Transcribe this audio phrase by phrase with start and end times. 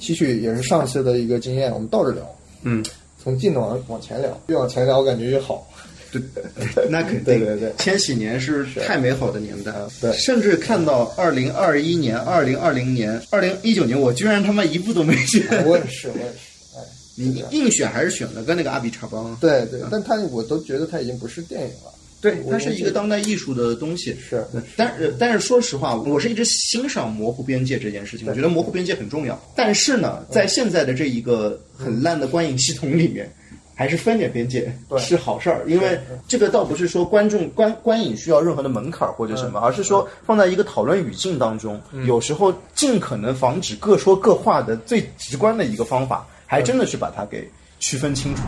[0.00, 2.84] 吸取也是上次的一个经验，我们倒着聊，嗯，
[3.22, 5.64] 从近的往往前聊，越往前聊感觉越好。
[6.10, 6.20] 对，
[6.90, 7.24] 那肯定。
[7.24, 15.64] 对对对千禧年是太美好的年代了，对甚至看到二零二一年、二零二零年、二零一九年，我居然他妈一部都没选。
[15.66, 16.82] 我也是，我也是，哎，
[17.14, 19.36] 你硬选还是选了跟那个阿比查邦？
[19.40, 21.92] 对对，但他我都觉得他已经不是电影了。
[22.20, 24.14] 对，它是一个当代艺术的东西。
[24.20, 24.44] 是，
[24.76, 29.40] 但是但是说实话，我是一直欣赏模糊边界这件事情，我觉得模糊边界很重要。
[29.56, 33.32] 但是呢，在现在的这一个很烂的观影系统里面，
[33.74, 48.42] 还是分点边界是好事儿，因为这个倒不是说观众观观影需要任何的门槛儿或者什么，而是说放在一个讨论语境当中，有时候尽可能防止各说各话的最直观的一个方法，还真的是把它给区分清楚。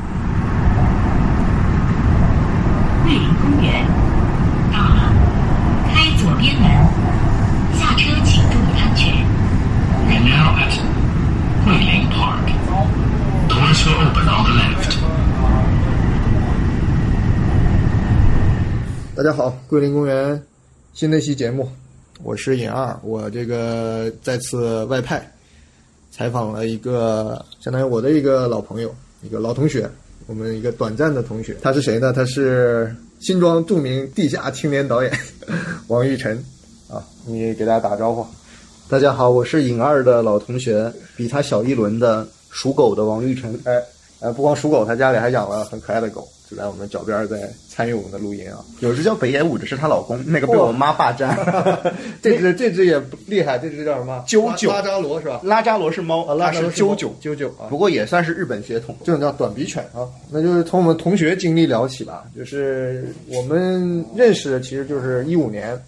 [3.04, 3.84] 桂林公园
[4.70, 5.12] 到了，
[5.88, 6.64] 开左边门，
[7.78, 9.12] 下车请注意安全。
[10.06, 10.72] We're now at
[11.66, 12.46] Guilin Park.
[13.48, 14.92] Doors will open on the left.
[19.22, 20.42] 大家好，桂林公园
[20.94, 21.68] 新的一期节目，
[22.24, 25.32] 我是尹二，我这个再次外派
[26.10, 28.92] 采访了一个相当于我的一个老朋友，
[29.22, 29.88] 一个老同学，
[30.26, 32.12] 我们一个短暂的同学，他是谁呢？
[32.12, 35.12] 他是新庄著名地下青年导演
[35.86, 36.44] 王玉晨
[36.88, 38.26] 啊，你给大家打招呼。
[38.88, 43.56] 大家好，我是尹二的老同学，比他小一轮的属狗的王玉成。
[43.66, 43.80] 哎，
[44.18, 48.58] 呃，不光属狗，他家里还养了很可爱的狗，就在我们脚边儿在参与我们的录音啊。
[48.80, 51.34] 有只叫北野武的是她老公，那个被我妈霸占。
[52.20, 54.22] 这只这只也不厉害，这只叫什么？
[54.28, 55.40] 啾啾拉拉扎罗是吧？
[55.42, 57.68] 拉扎罗是猫，啊，拉它扎罗是啾啾，啾啾啊。
[57.70, 58.94] 不过也算是日本血统。
[59.02, 62.24] 这种叫短鼻犬啊，那就是从我们同学经历聊起吧。
[62.36, 65.80] 就是我们认识的，其实就是一五年，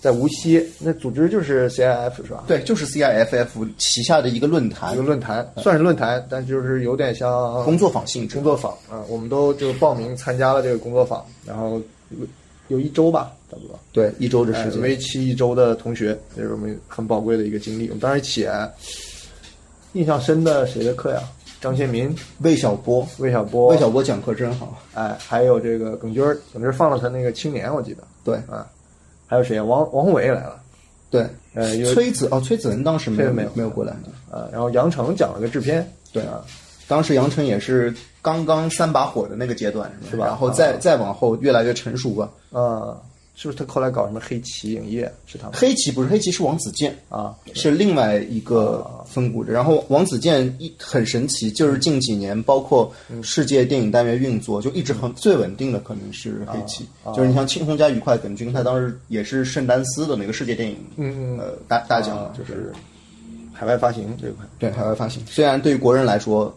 [0.00, 2.44] 在无锡，那组织就是 CIF 是吧？
[2.46, 8.44] 对，就是 CIFF 旗下的一个论坛一个，论坛，算是论坛，但就是有点像工作坊性质工。
[8.44, 12.26] 作坊啊，我们都就报名参加了这个工作坊，然后有
[12.68, 13.78] 有一周吧，差不多。
[13.92, 14.80] 对，一周的哎时间。
[14.80, 17.88] 为期一周的同学，这是我们很宝贵的一个经历。
[17.88, 18.70] 我们当时一起啊，
[19.92, 21.20] 印象深的谁的课呀？
[21.60, 24.80] 张先民、魏小波，魏小波、魏小波讲课真好。
[24.94, 28.66] 哎，还有这个耿军儿，耿军儿放了他那个青年，我记得对啊，
[29.30, 29.62] 还有谁啊？
[29.62, 30.60] 王王宏伟也来了，
[31.08, 31.24] 对，
[31.54, 33.92] 呃，崔子哦，崔子文当时没有没有没有过来。
[34.28, 36.42] 啊，然后杨成讲了个制片，对啊，
[36.88, 42.28] 当时杨成也是刚刚三把火的那个阶段，是吧然后再再往后越来越成熟吧。
[42.50, 42.98] 啊，
[43.40, 45.10] 是不是他后来搞什么黑旗影业？
[45.24, 46.94] 是他们黑旗不是黑旗，是王子健。
[47.08, 47.34] 啊？
[47.54, 49.50] 是另外一个分股的。
[49.50, 52.92] 然后王子健一很神奇，就是近几年包括
[53.22, 56.86] 世界电影单元运作，就一直很最稳定的可能是黑旗。
[57.16, 62.70] 就是你像《庆红加愉快》，耿军他当时也是圣丹斯的那个世界电影嗯嗯呃大大奖啊，就是
[63.54, 64.44] 海外发行这一块。
[64.58, 65.22] 对海外发行。
[65.26, 66.54] 虽然对于国人来说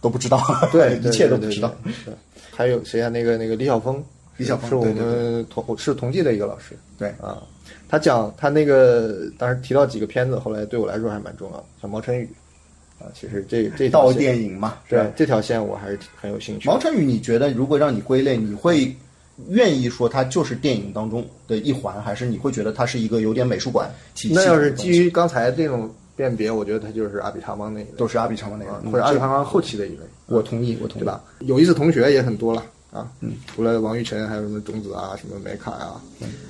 [0.00, 0.42] 都不知道，
[0.72, 1.72] 对， 一切都不知道。
[1.84, 1.92] 对。
[1.92, 2.14] 对对
[2.50, 3.10] 还有谁啊？
[3.10, 4.02] 那个那个李晓峰，
[4.36, 7.42] 李小峰是我们同是同济的一个老师对啊。
[7.88, 12.28] 他讲他那个当时提到几个片子，后来对我来说还蛮重要的，像毛晨宇
[12.98, 14.78] 啊，其实这这道电影嘛？
[14.88, 16.68] 对这条线我还是很有兴趣。
[16.68, 18.94] 毛晨宇，你觉得如果让你归类，你会
[19.48, 31.22] 愿意说它就是电影当中的一环，还是你会觉得它是一个有点美术馆体系那要是基于刚才这种辨别，我觉得他就是阿比查邦那一类，都是阿比查邦那个或者阿比查邦后期的一类，我同意，我同意对吧？
[31.40, 32.64] 有意思同学也很多了
[32.96, 36.00] 啊，嗯，除了王玉晨，还有什么种子啊，什么梅卡啊、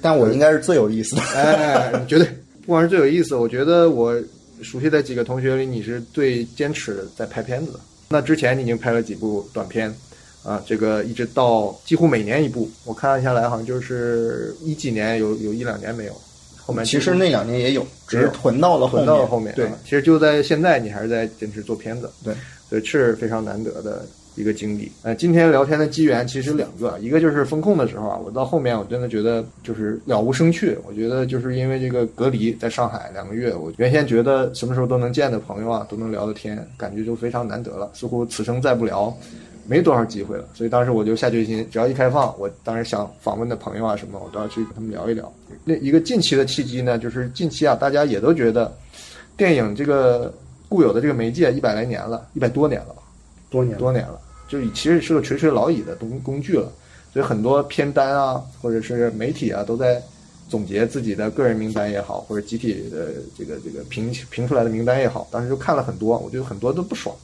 [0.01, 1.23] 但我应该是最有意思的。
[1.34, 2.27] 哎，绝对，
[2.65, 4.15] 不光是最有意思，我觉得我
[4.62, 7.81] 熟悉的几个同学里，你是最坚持在拍片子的。
[8.09, 9.93] 那之前你已经拍了几部短片，
[10.45, 16.13] 啊，这个一直到几乎每年一部，我看下来好像就是一几年有有一两年没有，
[16.65, 19.05] 后面其实那两年也有，只是囤到了后面。
[19.05, 19.53] 囤到了后面。
[19.57, 22.34] 对啊，其实就在现在，你还是在坚持做片子，对，
[22.69, 24.91] 所以是非常难得的一个经历。
[25.02, 30.78] 呃，今天聊天的机缘其实两个，一个就是风控的时候啊，我到后面我真的觉得就是了无生趣。
[30.86, 37.91] 我觉得就是因为这个隔离在上海两个月，我原先觉得什么时候都能见的朋友啊，都能聊的天，感觉就非常难得了。
[37.94, 39.12] 似乎此生再不聊。
[39.68, 45.32] 没多少机会了，所以当时我就下决心，只要一开放，我当时想访问的朋友啊什么，我都要去跟他们聊一聊。
[45.65, 48.72] 那一个近期的契机呢，就是近期啊，大家也都觉得
[49.36, 50.32] 电影这个
[50.68, 53.03] 固有的这个媒介一百来年了，一百多年了吧，
[53.50, 56.72] 多年多年了，就其实是个垂垂老矣的工工具了。
[57.13, 60.03] 所以很多片单啊，或者是媒体啊，都在
[60.48, 63.09] 总结自己的个人名单也好，或者集体的
[63.39, 65.27] 这个这个评评出来的名单也好。
[65.31, 67.16] 当时就看了很多，我觉得很多都不爽。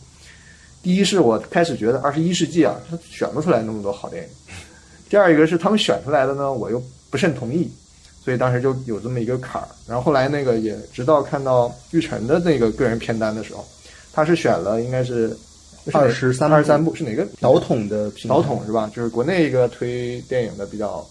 [0.82, 4.28] 第一是我开始觉得二十一世纪啊，他选不出来那么多好电影；
[5.08, 7.70] 第二一个是他们选出来的呢，我又不甚同意，
[8.24, 9.68] 所以当时就有这么一个坎儿。
[9.86, 13.64] 然后后来那个也直到看到玉晨的那个个人片单的时候，
[14.12, 15.36] 他是选了应该是
[15.86, 16.94] 23二十三部。
[16.94, 17.26] 是哪个？
[17.40, 18.90] 导筒的导筒是吧？
[18.94, 21.04] 就是国内一个推电影的比较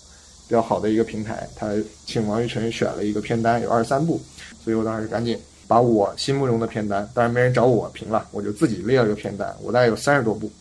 [0.47, 1.69] 比较好的一个平台，他
[2.05, 4.19] 请王玉晨选了一个片单，有二十三部，
[4.63, 5.37] 所以我当时赶紧
[5.67, 10.51] 把我心目中的片单，当然没人找我评了，我就自己列了个片单，我大概有三十多部，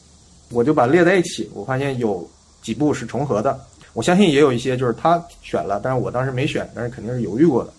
[0.50, 2.28] 我就把列在一起，我发现有
[2.62, 3.58] 几部是重合的，
[3.92, 7.72] 我相信也有一些就是他选了，但是我当时没选，但是肯定是犹豫过的，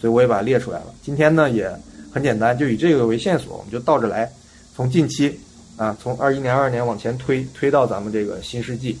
[0.00, 0.86] 所以我也把它列出来了。
[1.02, 1.70] 今天呢也
[2.10, 4.30] 很简单，就以这个为线索，我们就倒着来，
[4.74, 5.38] 从近期
[5.78, 8.98] 啊，从二一年、二二年往前推，推到咱们这个新世纪。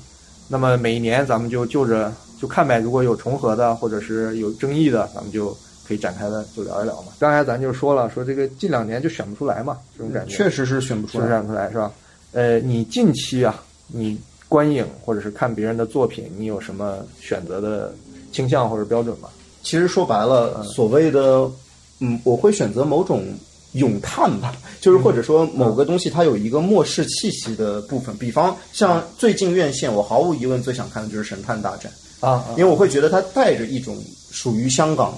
[0.48, 2.10] 那么每一年咱们就就着
[2.40, 5.54] 就看呗，如果有重合的或者是有争议的，咱们就
[5.86, 7.08] 可以展开的就聊一聊嘛。
[7.18, 11.26] 刚才咱就说了，说这个近两年就选不出来嘛，这种感觉确实是选不出来。
[11.26, 11.92] 是选不出来是吧？
[12.32, 14.16] 呃，你近期啊，你
[14.48, 17.92] 观影或者是看别人的作品，你有什么选择的
[18.30, 19.28] 倾向或者标准吗？
[19.62, 21.50] 其实说白了，所谓的
[22.00, 23.24] 嗯，我会选择某种
[23.78, 28.16] 咏叹吧，就是或者说某个东西它有一个末世气息的部分。
[28.16, 31.90] 比方像最近院线，我毫无疑问最想看的就是《神探大战》
[32.26, 33.96] 啊，因为我会觉得它带着一种
[34.30, 35.14] 属于香港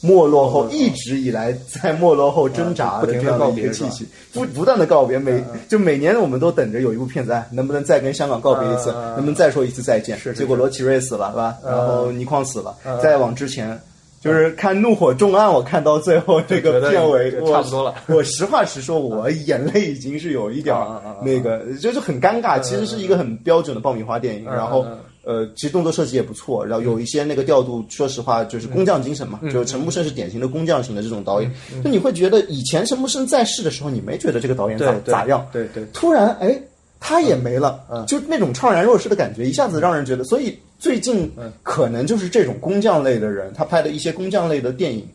[0.00, 10.18] 没落后一直以来在没落后挣扎的这样的一个气息，不不断的告别，每就每年我们都等着有一部片子，哎，能不能再跟香港告别一次，能不能再说一次再见？
[10.18, 11.56] 是结果罗奇瑞死了，是吧？
[11.64, 13.80] 然后倪匡死了，再往之前。
[14.24, 17.94] 就是看《怒火重案》，我看到最后这个片尾，差不多了。
[18.06, 20.74] 我实话实说，我眼泪已经是有一点
[21.22, 22.58] 那个，就是很尴尬。
[22.60, 24.86] 其实是一个很标准的爆米花电影，然后
[25.24, 29.38] 呃，其实动作设计也不错，然后有一些那个调度，说实话就是工匠精神嘛。
[29.52, 31.52] 就是陈木胜是典型的工匠型的这种导演。
[31.82, 35.46] 那你会觉得以前陈木胜在世的时候，你没觉得这个导演咋咋样？
[35.52, 35.84] 对对。
[35.92, 36.58] 突然哎，
[36.98, 37.78] 他也没了，
[38.08, 40.58] 就那种怅然若失的感觉，一下子让人觉得，所以。
[40.84, 41.32] 最近
[41.62, 45.08] 可能就是这种工匠类的人，他拍的一些工匠类的电影，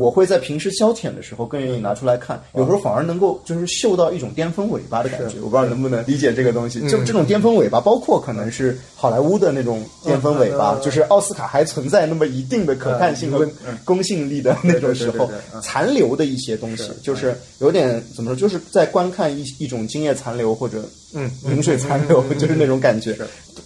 [0.00, 2.42] 我会在平时消遣的时候更愿意拿出来看。
[2.56, 5.36] 有时候反而能够就是嗅到一种巅峰尾巴的感觉。
[5.40, 6.80] 我不知道能不能理解这个东西。
[6.88, 13.48] 就这种巅峰尾巴，包括可能是好莱坞的那种巅峰尾巴，就是奥斯卡还存在那么一定的可看性和
[13.84, 15.30] 公信力的那种时候，
[15.62, 20.82] 残留的一些东西，就是有点怎么说，就是在观看一一种精液残留或者
[21.14, 21.30] 嗯。
[21.44, 23.16] 饮水残留， 就是那种感觉。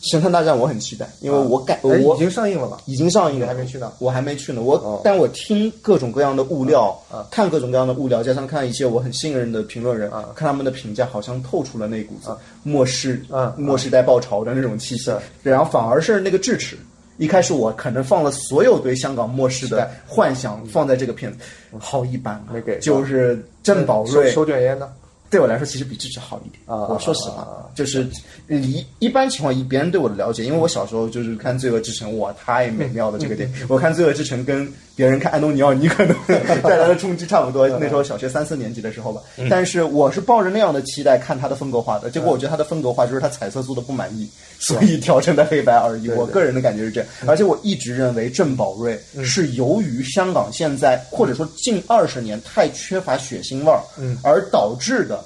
[0.02, 2.78] 神探大战我很期待，因为我感我已经上映了吧？
[2.86, 3.92] 已经上映了，还没去呢。
[3.98, 4.62] 我还没去呢。
[4.62, 6.96] 我但我听各种各样的物料，
[7.30, 12.30] 看各种各样的物料，加上看一些我很信任的评论人，看他们的评价，好像透出了那股子
[12.62, 13.22] 末世
[13.56, 15.12] 末世代爆潮的那种气息。
[15.42, 16.76] 然后反而是那个智齿，
[17.16, 21.38] 一开始我可能放了所有对香港末世的幻想放在这个片子，
[21.78, 22.78] 好一般，没给。
[22.80, 24.30] 就是郑宝瑞。
[24.30, 24.88] 手卷烟呢。
[25.30, 26.60] 对我来说，其实比智齿好一点。
[26.66, 28.06] 啊，我说实话，就是
[28.48, 33.66] 一一般情况，以别人对我的了解，因为我小时候就是看《罪恶之城》，哇，太美妙了这个电影。
[33.68, 36.16] 我看《罪恶之城》跟别人看安东尼奥尼可能
[36.62, 37.68] 带来的冲击差不多。
[37.68, 39.20] 那时候小学三四年级的时候吧，
[39.50, 46.08] 但是我是抱着那样的期待看他的风格化的，结果我觉得他的风格化就是他彩色做的不满意，所以调成的黑白而已。
[46.10, 53.80] 我个人的感觉是这样，而且我一直认为郑宝瑞是由于香港现在或者说近二十年太缺乏血腥味儿，
[54.22, 55.16] 而导致的。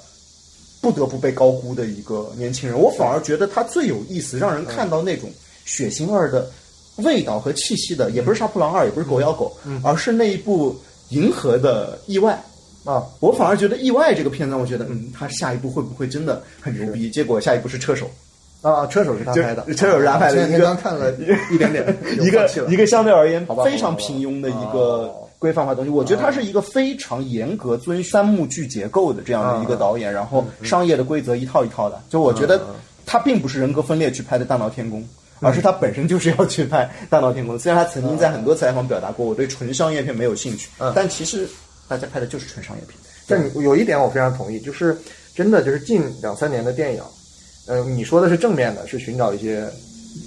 [0.81, 5.31] 不得不被高估的一个年轻人，我反而觉得他最有意思，让人看到那种
[5.67, 6.51] 血腥味的
[6.97, 9.55] 味道和气息的，也不是《杀破狼二》，也不是《狗咬狗》，
[9.85, 10.73] 而是那一部
[11.11, 12.43] 《银河的意外》
[12.91, 13.07] 啊。
[13.21, 17.11] 我反而觉得《意外》这个片子，我觉得，嗯，他下一步会不会真的很牛逼？
[17.11, 18.11] 结果下一步是《车手》
[18.69, 20.49] 啊，《车手》是他拍的，《车手》是他拍的。
[20.49, 21.13] 一个刚看了
[21.51, 21.85] 一点点，
[22.23, 25.15] 一个一个相对而言非常平庸的一个。
[25.41, 31.99] 规范化东西，我觉得他是一个非常严格遵三幕剧结构的这样的一个导演，然后商业的规则一套一套的。
[32.11, 32.61] 就我觉得
[33.07, 35.01] 他并不是人格分裂去拍的《大闹天宫》，
[35.41, 37.57] 而是他本身就是要去拍《大闹天宫》。
[37.59, 41.49] 虽然他曾经在很多采访表达过我对纯商业片没有兴趣，但其实
[41.89, 42.99] 大家拍的就是纯商业片。
[43.27, 44.95] 但你有一点我非常同意，就是
[45.35, 47.03] 真的就是近两三年的电影，
[47.67, 49.67] 呃，你说的是正面的，是寻找一些。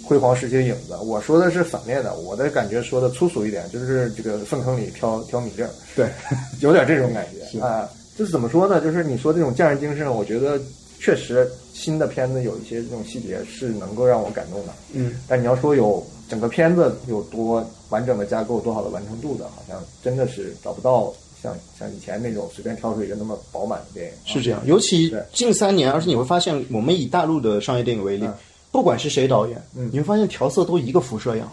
[0.04, 2.16] 辉煌时期的影子，我说的是反面的。
[2.16, 6.10] 我的感觉说的粗俗一点，就是这个粪坑里挑挑米粒儿，对，
[6.62, 7.90] 有点这种感觉 啊。
[8.18, 8.80] 就是怎么说呢？
[8.80, 10.62] 就是你说这种匠人精神，我觉得
[11.00, 14.74] 确实新的片子有一些这种细节是能够让我感动的。
[14.94, 21.12] 嗯，但你要说有整个片子有多完整的架构、多好的完成度的，好像真的是找不到
[21.42, 24.14] 像像以前那种随便挑出一个那么饱满的电影。
[24.26, 28.28] 是这样，尤其近三年，而且你会发现，我们以大陆的商业电影为例。
[28.74, 29.62] 不管是谁导演，
[29.92, 31.50] 你会发现调色都一个辐射样。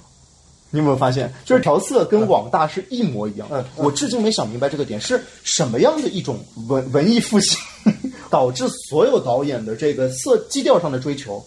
[0.71, 3.47] 你有没有发现，就是调色跟网大是一模一样？
[3.77, 7.59] 我至今没想明白这个点是什么样的一种文文艺复兴，
[8.31, 11.45] 导致所有导演的这个色基调上的追求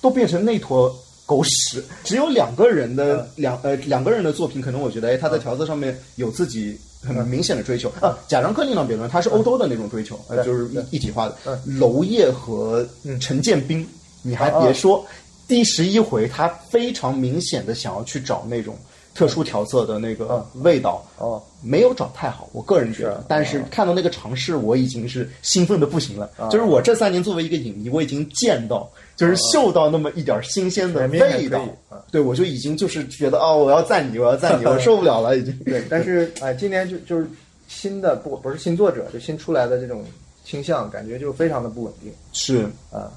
[0.00, 0.94] 都变成那坨
[1.26, 1.82] 狗屎。
[2.04, 8.16] 只有两个人的两呃两个人的作品，可能我觉得哎他在调色上面有自己很明显的追求啊。
[8.28, 11.58] 贾樟柯另当别论，他是欧洲的那种追求，呃，就是一一体化的。
[11.64, 12.86] 娄烨和
[13.18, 13.88] 陈建斌，
[14.22, 15.04] 你还别说，
[15.46, 18.76] 第十一回他非常明显的想要去找那种
[19.14, 23.24] 特殊调色的那个味道，哦，没有找太好，我个人觉得。
[23.28, 26.30] 但是看到那个尝试，我已经是兴奋的不行了。
[26.50, 31.98] 就是我这三年作为一个影迷，我已经见到，就是嗅到那么一点新鲜的味道啊。
[32.12, 35.58] 对，我就已经就是觉得哦，我要赞你，我要赞你，我 受不了了，已经。
[35.64, 37.28] 对，但是哎，今年就就是
[37.66, 40.04] 新的不不是新作者，就新出来的这种
[40.44, 43.10] 倾向，感觉就非常的不稳定是，啊。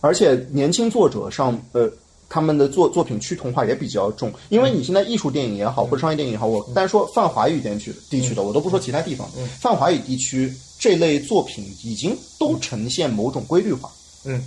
[0.00, 1.90] 而且年轻作者上，呃，
[2.28, 9.28] 他们的作作品趋同化也比较重，因为你现在艺术电影也好，或者商业电影也好，我单说泛华语地区地区的，我都不说其他地方，
[9.60, 13.90] 泛华语地区这类作品已经都呈现某种规律化。
[14.24, 14.42] 嗯，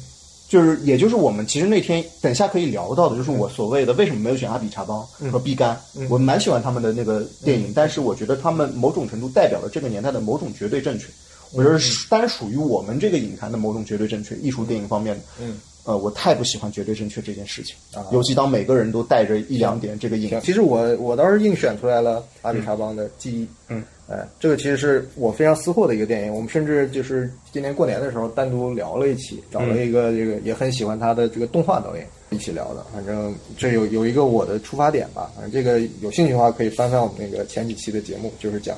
[0.47, 5.77] 就是，也就是我们其实那天等下可以聊到的，就是我所谓的为什么没有选阿比查邦和毕赣，
[6.09, 11.05] 我蛮喜欢他们的那个电影，但是我觉得他们某种程度代表了这个年代的某种绝对正确。
[11.51, 38.77] 我觉得是单属于我们这个影坛的某种绝对正确，艺术电影方面的，嗯，呃，我太不喜欢绝对正确这件事情，啊尤其当每个人都带着一两点这个影，其实我我倒是硬选出来了阿里查邦的记忆，嗯，哎，这个其实是我非常私货的一个电影，我们甚至就是今年过年的时候单独聊了一期，找了一个这个也很喜欢他的这个动画导演一起聊的，反正这有有一个我的出发点吧，反正这个有兴趣的话可以翻翻我们那个前几期的节目，就是讲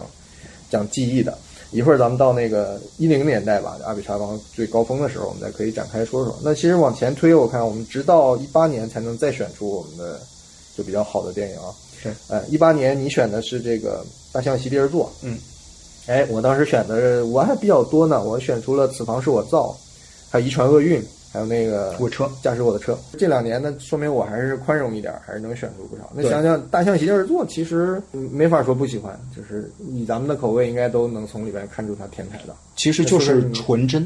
[0.70, 1.38] 讲记忆的。
[1.72, 6.38] 一会儿咱们到那个一零年代吧，阿比查邦最高峰的时候，我们再可以展开说说。
[6.44, 10.20] 那其实往前推，我看我们直到一八年才能再选出我们的
[10.76, 11.74] 就比较好的电影啊。
[12.02, 15.06] 是，呃，一八年你选的是这个《大象席地而坐》。
[15.22, 15.38] 嗯，
[16.08, 19.68] 哎，我当时选的我还比较多呢，我选出了《此房是我造》，
[20.30, 21.02] 还有《遗传厄运》，
[21.32, 22.98] 还有那个我车驾驶我的车。
[23.18, 26.12] 这两年呢，说明我还是宽容一点，还是能选出不少。
[26.14, 32.56] 那想想《大象席地而坐》，其实嗯没法说不喜欢，就是以咱们的口味，应该都能从里边看出它天才的。
[32.76, 34.02] 其实就是纯真。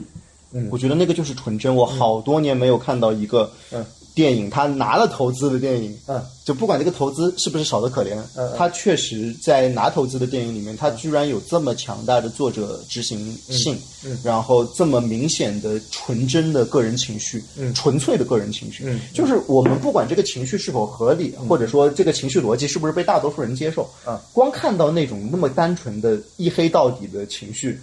[0.51, 1.75] 嗯我觉得那个就是纯真。
[1.75, 3.83] 我好多年没有看到一个嗯
[4.15, 8.15] 电影，他拿了投资的电影，嗯，就不管这个投资是不是少得可怜，
[8.57, 17.73] 他确实在拿投资的电影里面，他居然有这么强大的作者执行性，嗯然后这么明显的纯真的个人情绪，嗯。
[17.73, 24.17] 纯粹的个人情绪，嗯就是我们不管这个情绪是否合理，或者说这个情绪逻辑是不是被大多数人接受，嗯。
[24.31, 27.77] 光看到那种那么单纯的一黑到底的情绪，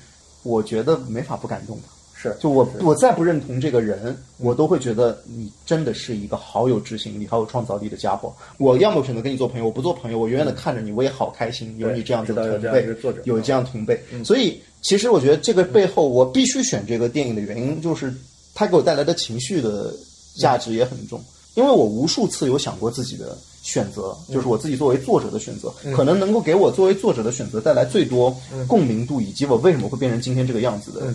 [0.45, 1.83] 我觉得没法不感动的。
[2.23, 8.33] 是，就我我再不认同这个人，我都会觉得你真的是一个好有执行力、好有创造力的家伙。
[8.59, 12.87] 我要么选择跟你做朋友，我不做朋友，我远远的看着你，我也好开心，有你这样子的同辈
[13.25, 14.01] 有这样同辈。
[14.25, 18.15] 所以其实我觉得这个背后，我必须选这个电影的原因，就是
[18.55, 19.93] 它给我带来的情绪的
[20.37, 21.21] 价值也很重。
[21.55, 28.35] 因为我无数次有想过自己的选择，就是我自己作为作者的选择，可能能够给我作为作者的选择带来最多
[28.67, 31.15] 共鸣度，以及我为什么会变成今天这个样子的。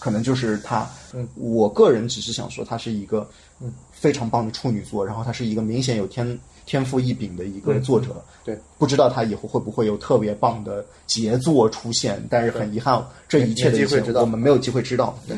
[0.00, 0.90] 可能就是他。
[1.12, 3.28] 嗯我个人只是想说，他是一个
[3.60, 8.24] 嗯非常棒的处女座，然后他是一个明显有天天赋异禀的一个作者。
[8.44, 15.18] 对，不知道他以后会不会有特别棒的杰作出现，但是很遗憾，这一切的一切没机会我们没有机会知道。
[15.26, 15.36] 对，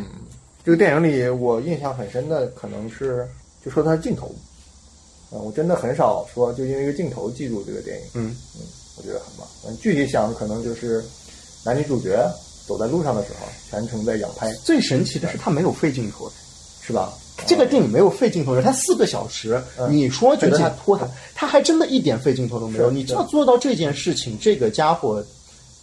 [0.62, 3.26] 这个电影里我印象很深的，可能是
[3.64, 4.26] 就说它的镜头，
[5.31, 8.37] 啊、我真的很少说就因为一个镜头记住这个电影，嗯
[8.99, 9.49] 我觉得很棒。
[9.66, 11.02] 嗯，具体想可能就是
[11.64, 12.31] 男女主角
[12.66, 16.31] 走在路上的时候，全程在仰拍，最神奇的是他没有费镜头，
[16.83, 17.12] 是吧？
[17.47, 22.90] 这个电影没有费镜头的，它四个小时，你说觉得它拖沓，他还真的一点费镜头都没有。
[22.90, 25.25] 你知道做到这件事情，这个家伙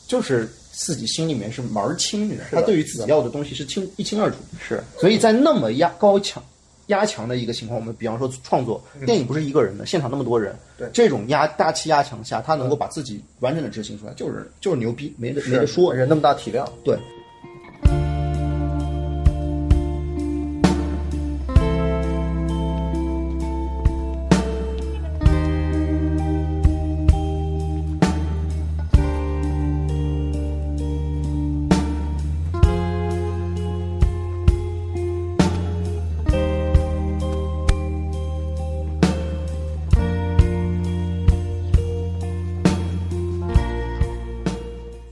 [0.07, 2.43] 就是自己心里面是门儿清的，的。
[2.51, 4.37] 他对于自己要的东西是清一清二楚。
[4.65, 6.41] 是，所以在那么压高强
[6.89, 10.87] 压强的一个情况，我们比方说创作电影不是一个人的，现场那么多人，对。
[10.93, 15.93] 这种压大气压强下，他能够把自己完整的执行出来，就是就是牛逼，没得没得说。
[15.93, 16.07] 人。
[16.07, 16.95] 那么大体量，对。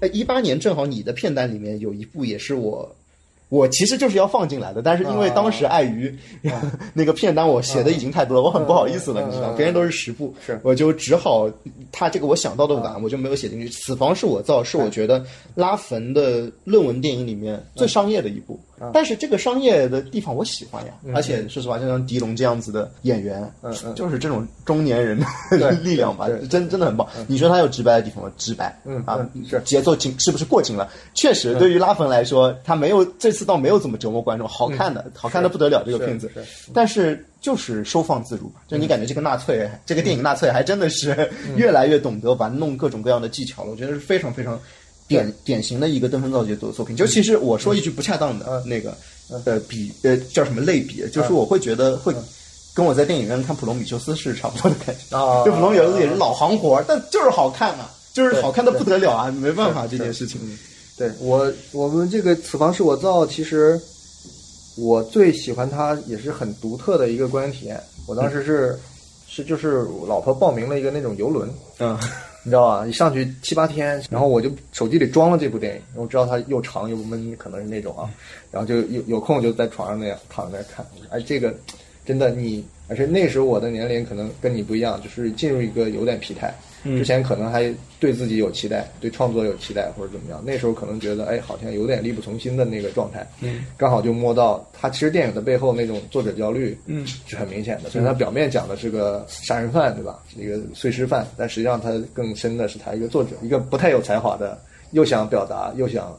[0.08, 2.96] 呃，一八年正好你的片单里面有一部也是我，
[3.50, 6.14] 我其实就是要放进来的，但是因为当时碍于、
[6.94, 10.60] 那个片单我写的已经太多了，我很不好意思了，嗯你知道，嗯别人都是十部，是。
[10.64, 11.50] 我就只好
[11.92, 13.70] 他这个我想到的晚，我就没有写进去。
[13.70, 18.60] 此房是我造，是我觉得拉冯的论文电影里面最商业的一部。
[18.94, 23.96] 但是这个商业的地方我喜欢呀，而且说实话，就像狄龙这样子的演员，嗯嗯。
[23.96, 25.20] 就是这种中年人
[25.52, 27.08] 的 力量吧真真的很棒。
[27.28, 28.32] 你说他有直白的地方吗？
[28.38, 29.60] 直白，嗯啊嗯，是。
[29.66, 30.90] 节奏紧是不是过紧了？
[31.14, 36.32] 确实，对于拉冯来说，他没有这次倒没有怎么折磨观众，好看的，好看的不得了，这个片子。
[36.74, 44.60] 但是就是收放自如吧，就你感觉这个纳粹，这个电影纳粹还真的是 越来越懂得玩弄各种各样的技巧了，我觉得是非常非常。
[45.08, 48.96] 典典型的一个登峰造极的作作品，就其实我说一句不恰当的那个
[49.46, 52.14] 呃比呃叫什么类比，就是我会觉得会
[52.74, 55.18] 跟我在电影院看普罗米修斯是差不多的感觉。
[55.18, 60.40] 啊就普罗米修斯也是老行活儿，但就是好看啊，就是好看的不得了啊，没办法这件事情。
[60.98, 61.12] 对。
[61.20, 63.80] 我，我们这个《此房是我造》，其实
[64.76, 67.82] 我最喜欢它，也是很独特的一个观影体验。
[68.06, 68.80] 我当时是、
[69.28, 71.50] 是就是老婆报名了一个那种游轮，
[71.80, 71.98] 嗯
[72.48, 72.88] 你知道吧？
[72.88, 78.10] 一上去七八天，然后我就手机里装了这部电影，我知道它又长又闷，可能是那种啊，
[78.50, 80.86] 然后就有有空就在床上那样躺在那看。
[81.10, 81.54] 哎，这个
[82.06, 86.56] 真的你，而且那时候我的年龄可能跟你不一样，就是进入一个有点疲态。
[86.96, 93.28] 之前可能还对自己有期待，对创作有期待或者怎么样，那时候可能觉得哎，好像有点力不从心的那个状态。
[93.42, 97.90] 嗯，刚好就摸到他其实电影的背后那种作者焦虑，嗯，是很明显的。
[97.90, 100.20] 虽然他表面讲的是个杀人犯，对吧？
[100.34, 104.60] 是一个碎尸犯，但实际上他更深的是他一个作者，一个不太有才华的，
[104.92, 106.18] 又想表达又想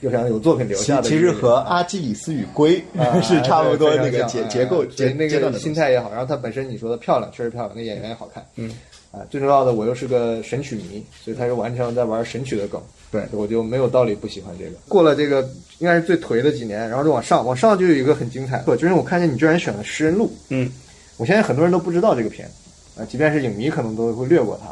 [0.00, 1.08] 又想有作品留下的。
[1.08, 8.70] 其实和阿基里斯与龟啊 是差不多那个结结构结那个心态也好，然后他本身你说的漂亮，确实漂亮，那演员也好看，嗯，
[9.12, 14.70] 啊，最重要的我又是个神曲迷，所以他是完全在玩神曲的梗，对我就没有道理不喜欢这个。
[14.88, 15.42] 过了这个
[15.78, 20.72] 应该是最颓的几年，然后就往上，往上就有一个很精彩的，就是我看见你居然选了《食人录》，嗯，
[21.18, 22.50] 我相信很多人都不知道这个片，
[22.96, 24.68] 啊，即便是影迷可能都会略过它。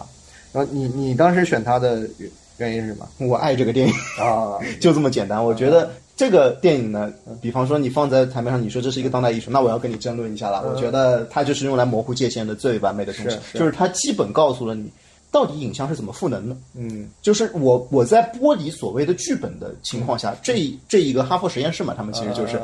[0.52, 3.08] 然后你你当时选它的原原因是什么？
[3.18, 3.94] 我爱这个电影。
[4.18, 5.44] 啊， 就这么简单。
[5.44, 7.10] 我觉得这个电影呢，
[7.40, 10.70] 比方说你放在台面上，你说这是一个当代艺术，那我要跟你争论一下了。
[10.70, 14.92] 我觉得它就是用来模糊界限的最完美的东西就是它基本告诉了你。
[15.32, 16.56] 到底影像是怎么赋能的？
[16.74, 22.60] 嗯，就是我我在剥离所谓的剧本的情况下，这这一个哈佛实验室嘛，他们其实就是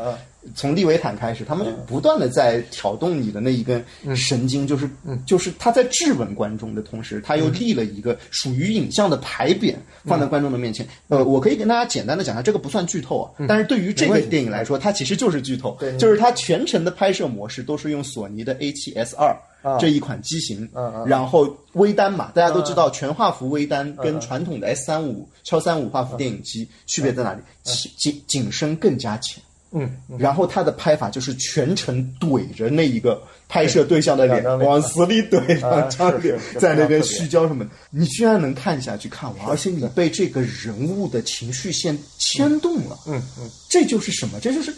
[0.55, 4.89] 从利维坦开始，他们不断的在挑动你的那一根神经，就是
[5.27, 10.87] 就是他在质问观众的同时，他又立了一个属于影像的牌匾放在观众的面前。
[11.09, 19.37] 呃，我可以跟大家简单的讲一下，这个不算剧透啊，但是对于这个电影来说，它其实就是剧透，就是它全程的拍摄模式都是用索尼的 A7S 二。
[19.81, 20.69] 这一款机型，
[21.07, 27.41] 然后微单嘛，大家都知道全画幅微单跟传统的 S 三五超三五画幅电影机区别在哪里？
[27.65, 29.43] 景景景深更加浅。
[29.79, 42.99] 嗯，然后他的拍法就是全程怼着那一个拍摄对象的脸往死里怼两张脸在那边虚焦什么的，你居然能看下去看完，而且你被这个人物的情绪线牵动了。
[43.07, 44.41] 嗯嗯，这就是什么？
[44.41, 44.75] 这就是，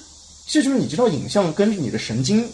[0.48, 2.44] 这就是你知道影像跟你的神经。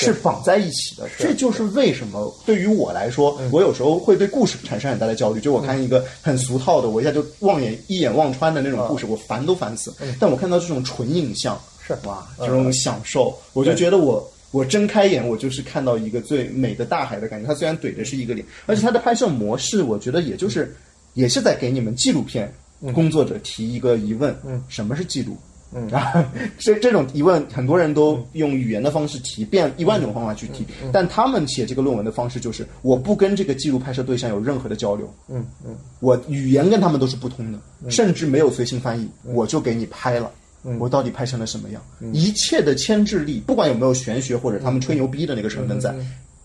[0.00, 5.40] 是绑在一起的，这就是为什么对于我来说，我有时候会对故事产生很大的焦虑。
[5.40, 9.92] 就我看一个很俗套的，我一下就望眼一眼望穿的那种故事，我烦都烦死。
[10.20, 17.46] 但我看到这种纯影像，是哇，这种享受，我就觉得我我睁开眼，我就是看到一个最美的大海的感觉。
[17.46, 20.74] 它虽然怼的是一个脸，而且它的拍摄模式，我觉得也就是
[21.14, 22.52] 也是在给你们纪录片
[22.94, 25.36] 工作者提一个疑问：嗯，什么是记录？
[25.74, 25.86] 嗯。
[25.92, 35.44] 啊，这这种疑问，很多人都用语言的方式提，变一万种方法去提，但他们写这个论文的方式就是，我不跟这个记录拍摄对象有任何的交流，嗯。
[35.66, 37.58] 嗯，我语言跟他们都是不通的，
[37.90, 40.30] 甚至没有随行翻译，我就给你拍了。
[40.78, 41.82] 我到底拍成了什么样？
[42.12, 45.94] 一切的牵制力，不管有没有玄学或者他们吹牛逼的那个成分在，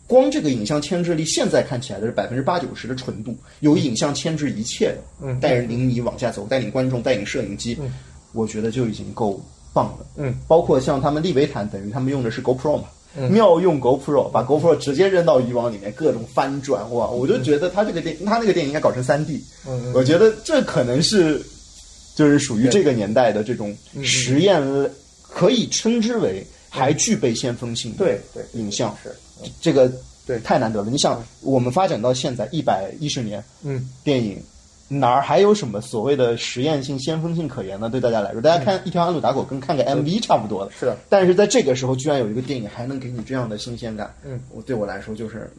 [0.08, 7.78] 光这个影像牵制力，现在看起来的是百分之八九十的纯度，有影像牵制一切的，嗯，带领你往下走，带领观众，带领摄影机，
[8.34, 9.42] 我觉得就已经够
[9.74, 10.06] 棒了。
[10.18, 12.84] 嗯，包括像他们利维坦，等于他们用的是 GoPro 嘛，
[13.30, 17.08] 妙用 GoPro，把 GoPro 直接扔到渔网里面，各种翻转，哇！
[17.10, 19.44] 我就觉得他这个电，他那个电影应该搞成三 D。
[19.68, 21.42] 嗯，我觉得这可能是
[22.16, 24.62] 就是属于这个年代的这种实验，
[25.22, 28.96] 可以称之为还具备先锋性对对影像。
[29.04, 29.14] 是
[29.62, 29.92] 这个
[30.26, 30.40] 对。
[30.40, 30.90] 太难得了。
[30.90, 34.42] 你想，我们发展到现在一百一十年，嗯，电影
[34.88, 37.90] 哪儿还有什么所谓的实验性、先锋性可言呢？
[37.90, 40.72] 对大家来说，大家看一条安鲁打狗跟看个 MV 差不多了。
[40.78, 40.98] 是的。
[41.10, 45.52] 但是在这个时候，居然有一个电影还能给你这样的新鲜感，嗯，我对我来说就是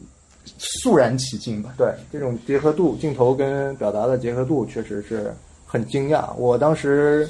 [0.57, 1.73] 肃然起敬吧。
[1.77, 5.33] 对这种结合度，镜头跟表达的结合度，确实是
[5.75, 6.33] 很惊讶。
[6.37, 7.27] 我当时，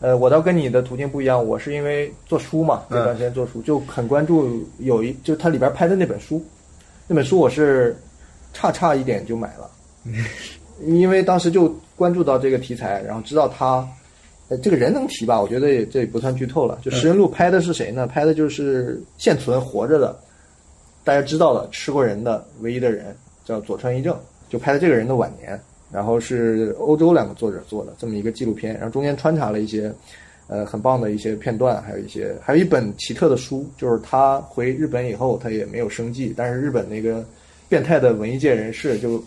[0.00, 6.44] 呃，我倒跟你的途径不一样，我是因为做书嘛，这段时间做书、就很关注有一就它里边拍的那本书，
[7.06, 7.96] 那本书我是
[8.52, 9.70] 差差一点就买了，
[10.82, 13.88] 因为当时就关注到这个题材，然后知道他
[14.48, 15.40] 呃，这个人能提吧？
[15.40, 16.76] 我觉得也这也不算剧透了。
[16.82, 18.04] 就食人录拍的是谁呢？
[18.08, 20.18] 拍的就是现存活着的，
[21.04, 24.18] 大家知道的吃过人的唯一的人叫佐川一正，
[24.50, 25.58] 就拍的这个人的晚年。
[25.92, 29.92] 然后是欧洲两个作者做的这么一个纪录片，然后中间穿插了一些，
[30.48, 37.24] 呃，很棒的一些片段，还有一些，还有一本奇特的书，就是他回日本以后，他也没有生计，但是日本那个
[37.68, 39.22] 变态的文艺界人士就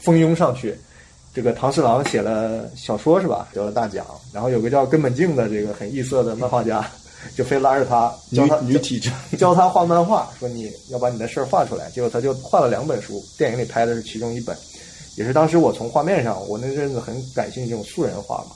[0.00, 0.74] 蜂拥上去。
[1.32, 3.48] 这个唐四郎写了小说是吧？
[3.52, 4.04] 得了大奖。
[4.32, 6.84] 然后有个叫根本静的这个很异色的漫画家，
[7.36, 11.88] 就非拉着他教他女体质， 教他画漫画，说你要把你的事儿画出来。
[11.90, 14.56] 结果他就画了两本书，电影里拍的是其中一本。
[15.16, 18.52] 也是当时我从画面上，我那阵子很感兴趣这种素人画嘛，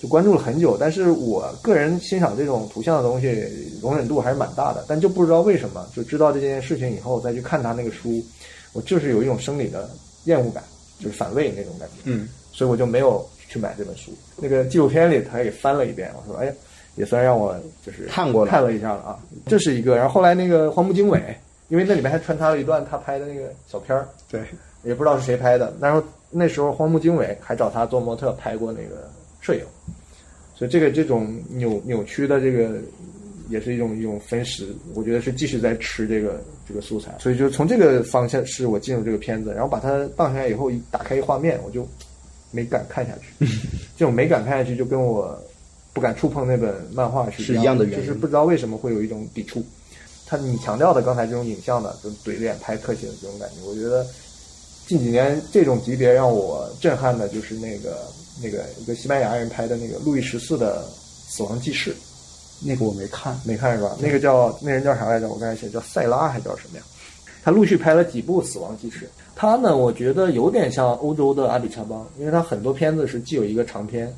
[0.00, 0.76] 就关注了很久。
[0.78, 3.46] 但是我个人欣赏这种图像的东西，
[3.80, 4.84] 容忍度还是蛮大的。
[4.86, 8.22] 但就不知道为什么，就知道这件事情以后再去看他那个书，
[8.72, 9.88] 我就是有一种生理的
[10.24, 10.62] 厌恶感，
[10.98, 11.94] 就是反胃那种感觉。
[12.04, 14.12] 嗯，所以我就没有去买这本书。
[14.36, 16.52] 那个纪录片里他也翻了一遍，我说哎呀，
[16.96, 19.18] 也算让我就是看过了看了一下了啊。
[19.46, 21.20] 这是一个，然后后来那个荒木经纬，
[21.68, 24.08] 因为那里面还穿插了一段他拍的那个小片儿。
[24.30, 24.42] 对，
[24.84, 25.74] 也不知道是谁拍的。
[25.80, 29.62] 然后那时候荒木经纬还找他做模特拍过那个摄影，
[30.54, 32.80] 所以这个这种扭扭曲的这个
[33.48, 37.14] 也是一种一种分食，我觉得是继续在吃这个这个素材。
[37.18, 41.86] 所以就从这个方向是我进入这个片子，然后把它放下来以后，一打开一画面，我就
[42.50, 43.46] 没敢看下去。
[43.96, 45.38] 这种没敢看下去，就跟我
[45.92, 49.62] 不敢触碰那本漫画是是一样的的，原因就是不知道为什么会有一种抵触。
[50.24, 54.06] 他你强调的刚才这种影像的，就怼脸拍特写的这种感觉，我觉得
[54.92, 57.96] 近几年这种级别让我震撼的就是那个
[58.42, 60.84] 那个一个西班牙人拍的那个路易十四的
[61.26, 61.96] 死亡记事，
[62.62, 63.34] 那个我没看。
[63.42, 63.96] 没看是吧？
[63.98, 65.30] 那个叫那人叫啥来着？
[65.30, 66.84] 我刚才写叫塞拉还叫什么呀？
[67.42, 69.08] 他陆续拍了几部死亡记事。
[69.34, 74.14] 他呢，我觉得有点像欧洲的阿比查邦，因为他很多片子是既有一个长片，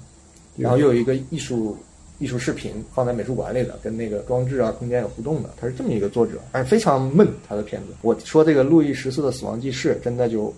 [0.56, 1.76] 然后又有一个艺术
[2.18, 7.88] 艺术视频放在美术馆里的，跟那个装置啊空间有互动的，他是这么一个作者，而且非常闷他的片子。
[8.02, 10.54] 我说这个路易十四的死亡记事，真的就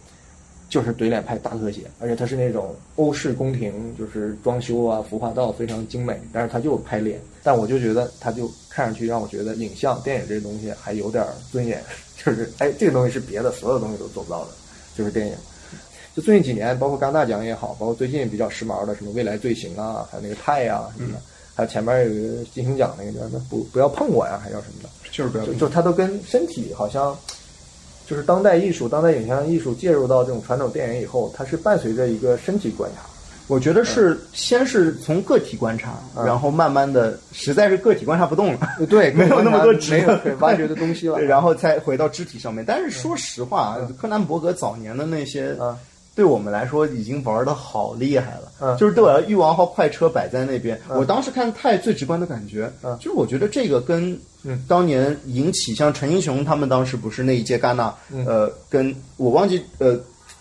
[0.69, 11.83] 就是怼脸拍大特写，而且他是那种欧式宫廷，就是装修啊服化道非常精美，但是他就拍脸，但我就觉得他就看上去让我觉得影像电影这个东西还有点尊严，
[12.23, 14.51] 就是哎这个东西是别的所有东西都做不到的，
[14.95, 15.35] 就是电影。
[16.14, 21.21] 就最近几年，包括戛纳奖也好，包括最近比较时髦的什么未来罪行啊，还有那个泰呀、什么的，
[21.57, 27.16] 还有前面有一个金星奖那个叫什么不不要碰我呀，还叫什么的，就是不要就就它都跟身体好像，
[28.07, 33.01] 就是当代艺术、当代影像艺术介入到这种传统电影以后，它是伴随着一个身体观察。
[33.49, 38.59] 我觉得是先是从个体观察，然后慢慢的，实在是个体观察不动了，
[38.90, 41.19] 对， 没有那么多值没有得可以挖掘的东西了。
[41.23, 42.64] 然后再回到肢体上面。
[42.66, 45.79] 但是说实话，柯南伯格早年的那些嗯，
[46.16, 48.50] 对我们来说已经玩的好厉害了。
[48.61, 59.96] 嗯就是对我来说，欲望号快车摆在那边，我当时看太最直观的感觉，嗯就是我觉得这个跟嗯当年引起像陈英雄他们当时不是那一届戛纳，嗯呃，跟我忘记呃。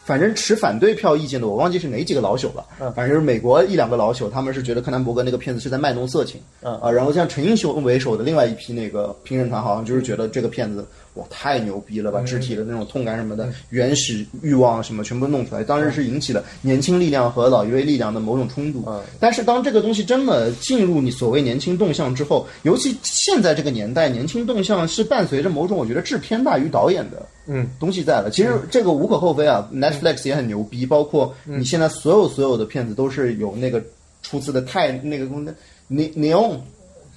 [0.05, 2.63] 反正持反对票意见的，我忘记是哪几个老朽了。
[2.79, 6.39] 嗯反正就是美国一两个老朽，他们是觉得柯南伯格那个片子是在卖弄色情。
[6.61, 10.85] 嗯啊，然后像陈英雄为首的另外一批那个评审团，好像就是觉得这个片子
[11.15, 18.83] 哇太牛逼了，把嗯肢体的那种痛感什么的、原始欲望什么全部弄出来，当时是引起了年轻力量和老一辈力量的某种冲突。
[18.87, 27.25] 嗯但是当这个东西真的进入你所谓年轻动向之后，尤其现在这个年代，年轻动向是伴随着某种我觉得制片大于导演的。
[27.47, 29.69] 嗯东西在了，其实这个无可厚非啊。
[29.71, 33.81] Netflix 也很牛逼，包括你现在所有所有的片子都是有那个
[34.23, 35.55] 出自的太那个公司
[35.87, 36.57] Ne Neon，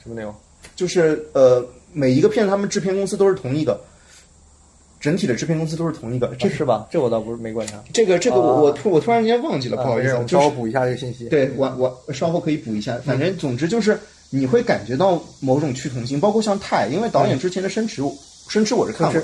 [0.03, 0.35] 什么内容？
[0.77, 3.81] 就是呃每一个片子他们制片公司都是同一个，
[5.01, 6.27] 整体的制片公司都是同一个。
[6.39, 6.87] 这这是吧？
[6.91, 7.83] 这我倒不是没观察。
[7.93, 11.29] 这个这个我啊我突我突然间忘记了，不好意思啊，就是稍后补一下这个信息。
[11.29, 13.99] 对我我稍后可以补一下，反正总之就是
[14.31, 18.03] 你会感觉到某种趋同性，包括像泰，因为导演之前的生池，
[18.49, 19.23] 生池我是看过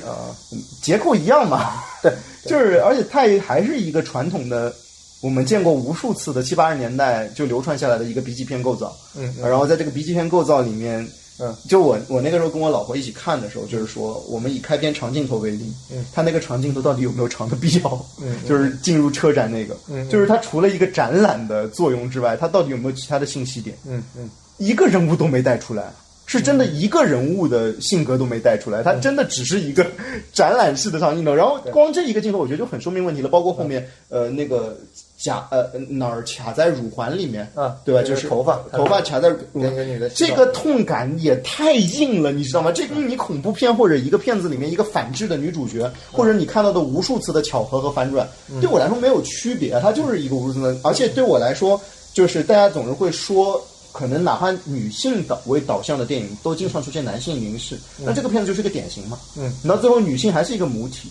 [0.83, 2.13] 结构一样嘛， 对，
[2.47, 4.73] 就是而且泰还是一个传统的，
[5.23, 11.07] 我们见过无数次的七八十年代就流传下来的一个 B 级片构造，嗯然后在这个 B 级片构造里面，
[11.41, 18.07] 嗯，就我我那个时候跟我老婆一起看的时候，就是说我们以开篇长镜头为例，嗯，它那个长镜头到底有没有长的必要？
[18.23, 23.77] 嗯 就是进入车展那个，嗯就是它除了一个展览的作用之外，它到底有没有其他的信息点？
[23.87, 25.93] 嗯嗯一个人物都没带出来，
[26.27, 29.85] 是真的一个人物的性格都没带出来，他真的只是一个
[30.33, 31.35] 展览式的长镜头。
[31.35, 33.29] 然后光这一个镜头，我觉得就很说明问题了。
[33.29, 34.79] 包括后面呃那个
[35.25, 38.03] 夹呃哪儿卡在乳环里面啊对吧？
[38.03, 42.71] 就是头发头发卡在乳跟一个女的这个痛感也太硬了，你知道吗？
[42.71, 48.29] 这跟你恐怖片或者一个片子里面一个反制的女主角，或者你看到的无数次的巧合和反转，
[48.61, 50.77] 对我来说没有区别，它就是一个无数次的。
[50.83, 51.81] 而且对我来说，
[52.13, 53.59] 就是大家总是会说，
[53.93, 59.19] 可能哪怕女性导为导向的电影，都经常出现男性凝视，那这个片子就是个典型嘛。
[59.39, 61.09] 嗯，到最后女性还是一个母体。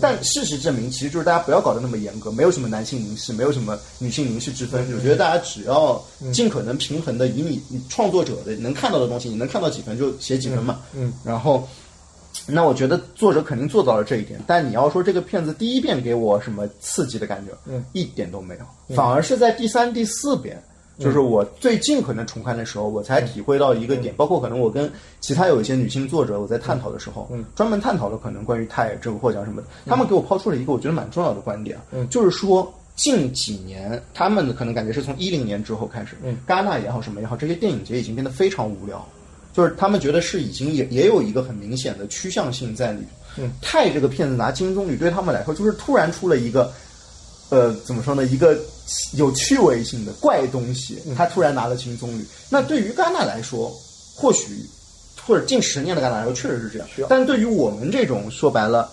[0.00, 4.84] 但事实证明，其实就是大家不要搞得那么严格，没有什么男性凝视，没有什么女性凝视之分。
[4.94, 6.02] 我觉得大家只要
[6.32, 10.80] 尽可能平衡的，以你你创作者的能看到的东西，你能看到几分就写几分嘛。
[10.92, 11.68] 嗯，然后，
[12.46, 14.40] 那我觉得作者肯定做到了这一点。
[14.46, 20.62] 但你要说这个片子第一遍给我什么刺激的感觉，嗯，一点都没有，反而是在第三、第四遍。
[20.98, 24.88] 就是我最近可能重看的时候，我才体会到一个点，包括可能我跟
[25.20, 39.04] 其他有一些女性作者我在探讨的时候，嗯，专门探讨了可能关于泰这个获奖什么的，他们给我抛出了一个我觉得蛮重要的观点，嗯，就是说近几年他们可能感觉是从一零年之后开始，嗯，戛纳也好什么也好，这些电影节已经变得非常无聊，
[39.52, 43.02] 就是他们觉得是已经也也有一个很明显的趋向性在里，
[43.36, 46.72] 嗯，泰这个片子拿金棕榈对他们来说就是突然出了一个。
[47.54, 48.24] 呃，怎么说呢？
[48.24, 48.58] 一个
[49.12, 52.24] 有趣味性的怪东西，他突然拿了金棕榈。
[52.50, 53.72] 那对于戛纳来说，
[54.16, 54.68] 或许
[55.24, 56.88] 或者近十年的戛纳来说，确实是这样。
[57.08, 58.90] 但对于我们这种说白了，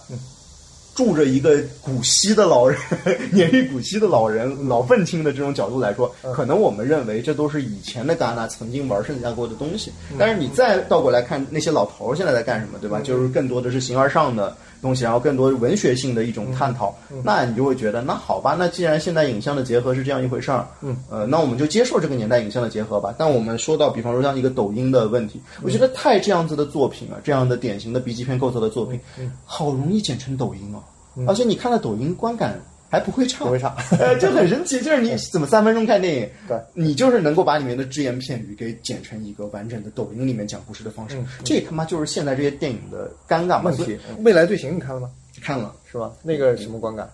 [0.93, 2.77] 住着一个古稀的老人，
[3.33, 9.91] 年逾古稀的老人，老愤青的这种角度来说，可能我们认为这都是以前的戛纳曾经玩剩下过的东西。
[10.19, 13.01] 但是你再倒过来看那些老头儿现在在干什么，对吧？
[13.03, 14.55] 就是更多的是形而上的。
[14.81, 23.13] 东西，然后更多文学性的一种探讨，那你就会觉得，那好吧，那既然现代影像的结合是这样一回事儿，嗯，呃，那我们就接受这个年代影像的结合吧。
[23.17, 28.99] 但我们说到，比方说像一个抖音的问题，我觉得太这样子的作品啊，这样的典型的笔记片构造的作品，
[29.45, 30.81] 好容易剪成抖音哦，
[31.27, 32.59] 而且你看了抖音观感。
[32.91, 34.79] 还不会唱，不会唱， 呃，就很神奇。
[34.81, 41.17] 就是你怎么三分钟看电影，对，你就是能够把里面的只言片语给剪成一个完整的抖音里面讲故事的方式。
[41.45, 43.97] 这他妈就是现在这些电影的尴尬问题。
[44.19, 45.09] 未来队形你看了吗？
[45.41, 46.11] 看了，是吧？
[46.21, 47.09] 那个什么观感？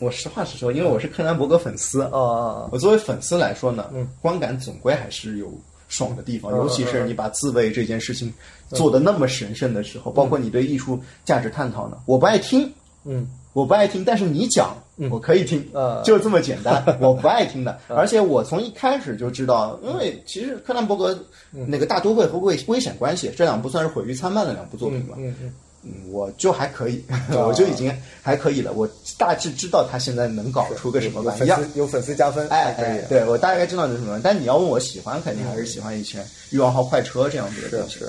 [0.00, 2.68] 我实话实说，因为我是柯南伯格粉丝啊啊！
[2.72, 5.52] 我作为粉丝来说呢，嗯，观感总归还是有
[5.88, 8.32] 爽的地方，尤其是你把自卫这件事情
[8.70, 12.72] 做的那么神圣的时候，包括你对艺术价值探讨呢，我不爱听，
[13.04, 13.28] 嗯。
[13.52, 14.76] 我不爱听，但是你讲，
[15.10, 16.84] 我可以听，呃，就这么简单。
[17.00, 21.18] 我不爱听的，而且我从一开始就知道，因为其实柯南伯格
[21.66, 25.14] 那个《大都会》和《危危险关系》这两部算是毁誉参半的两部作品吧。
[25.18, 27.90] 嗯嗯嗯，我就还可以， 我就已经
[28.22, 28.72] 还可以了。
[28.74, 28.86] 我
[29.16, 34.20] 大致知道他现在能搞出个什么玩意儿，有粉丝加分，哎哎，对我大概知道是什么。
[34.22, 38.00] 但你要问我喜欢，肯定还是喜欢以前《欲望号快车》这样子的东西。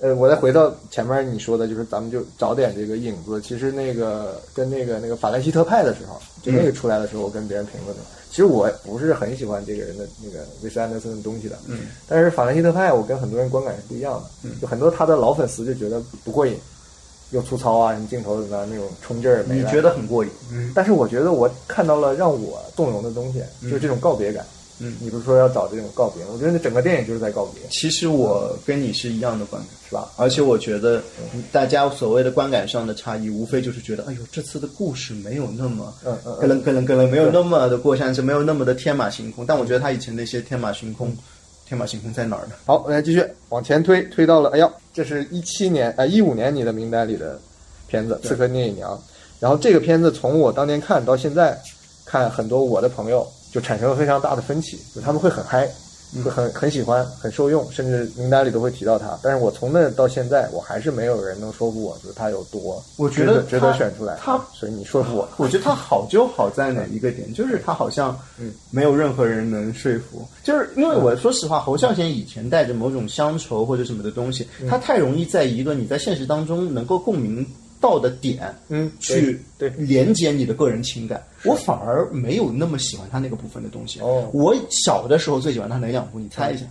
[0.00, 3.40] 呃，我再回到前面你说的，就是咱们就找点这个影子。
[3.40, 11.56] 其实那个跟那个那个法兰西特派的时候，就那个出来的时候，我跟别人评论的，其实我不是很喜欢这个人的那个维斯安德森的东西的。
[11.68, 11.86] 嗯。
[12.08, 14.24] 但是法兰西特派，我跟很多人观感是不一样的。
[14.42, 14.60] 嗯。
[14.60, 16.58] 就很多他的老粉丝就觉得不过瘾，
[17.30, 20.30] 又粗糙啊，什么镜头怎么那种冲劲儿没你觉得很过瘾？
[20.52, 20.72] 嗯。
[20.74, 24.44] 但是我觉得我看到了让我动容的东西，就是这种告别感。
[24.44, 26.24] 嗯，你不是说要找这种告别？
[26.32, 27.62] 我觉得整个电影就是在告别。
[27.70, 30.10] 其实我跟你是一样的观感，是吧？
[30.16, 31.00] 而且我觉得
[31.52, 39.46] 大家所谓的观感上的差异，无非就是觉得，哎呦，这次的故事没有那么，嗯嗯，咯楞咯楞咯楞，没有那么的过山车，没有那么的天马行空。
[39.46, 41.16] 但我觉得他以前那些天马行空，
[41.68, 42.54] 天马行空在哪儿呢？
[42.66, 47.40] 好，来继续往前推，推到了，哎呀，这是一七年，呃，一五年你的名单里的
[47.86, 48.90] 片子《刺客聂隐娘》，
[49.38, 51.56] 然后这个片子从我当年看到现在，
[52.04, 53.24] 看很多我的朋友。
[53.54, 55.70] 就产生了非常大的分歧，就他们会很嗨，
[56.24, 59.16] 会很很喜欢，很受用，甚至名单里都会提到他。
[59.22, 64.18] 但是我从那到现在，我还是没有人能说服我，就是他有多，我觉得值得选出来。
[64.20, 70.26] 他，所以你说服我，我觉得他好就好在哪一个点，就是他好像，嗯，没有任何人能说服。
[70.42, 77.46] 就是因为我说实话，侯孝贤以前带着某种乡愁或者什么的东西，他太容易在一个你在现实当中能够共鸣。
[77.84, 84.00] 到的点，嗯，去对连接你的个人情感，我反而没有那么喜欢他那个部分的东西。
[84.00, 86.18] 哦，我小的时候最喜欢他哪两部？
[86.18, 86.64] 你猜一下？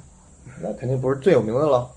[0.60, 1.88] 那肯定不是最有名的了，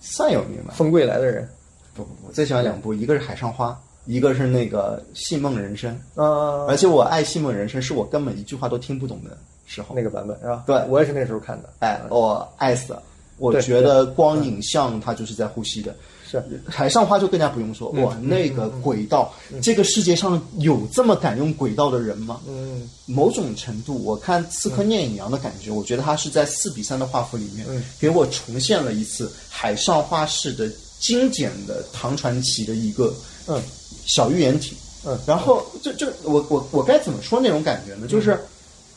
[0.00, 0.74] 算有名吧。
[0.76, 1.48] 风归来的人，
[1.92, 3.70] 不不不，最喜欢两部，一个是《海上花》，
[4.04, 5.98] 一个是那个《戏梦人生》。
[6.22, 9.92] 啊，而且我爱《戏梦人生》，是我根本一句话都听不懂的时候。
[9.92, 10.62] 那个版本是吧？
[10.68, 11.68] 对，我也是那时候看的。
[11.80, 13.02] 哎，我爱死了。
[13.38, 15.94] 我觉得光影像它就是在呼吸的。
[16.30, 16.42] 是。
[16.66, 22.40] 海上花就更加不用说，哇，那个轨道，这个世界上有这么敢用轨道的人吗？
[22.48, 27.66] 嗯，某种程度，我看《刺客聂隐娘》的感觉，我觉得他是在四比三的画幅里面，
[28.00, 33.14] 给我重现了一次海上花式的精简的唐传奇的一个
[33.46, 33.62] 嗯。
[34.04, 34.76] 小寓言体。
[35.04, 38.08] 嗯，然后就就我我我该怎么说那种感觉呢？
[38.08, 38.38] 就是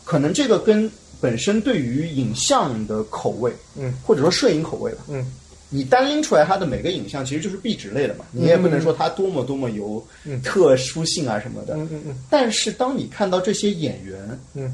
[0.04, 0.90] 可能这个跟
[1.22, 5.32] 本身对于影像的口味，嗯，或者说摄影口味吧，嗯。
[5.70, 10.04] 你单拎出来它的每个影像，其实就是壁纸类的嘛，你也不能说它多么多么有
[10.44, 11.76] 特殊性啊什么的。
[11.76, 12.16] 嗯嗯嗯。
[12.30, 14.72] 但是当你看到这些演员，嗯，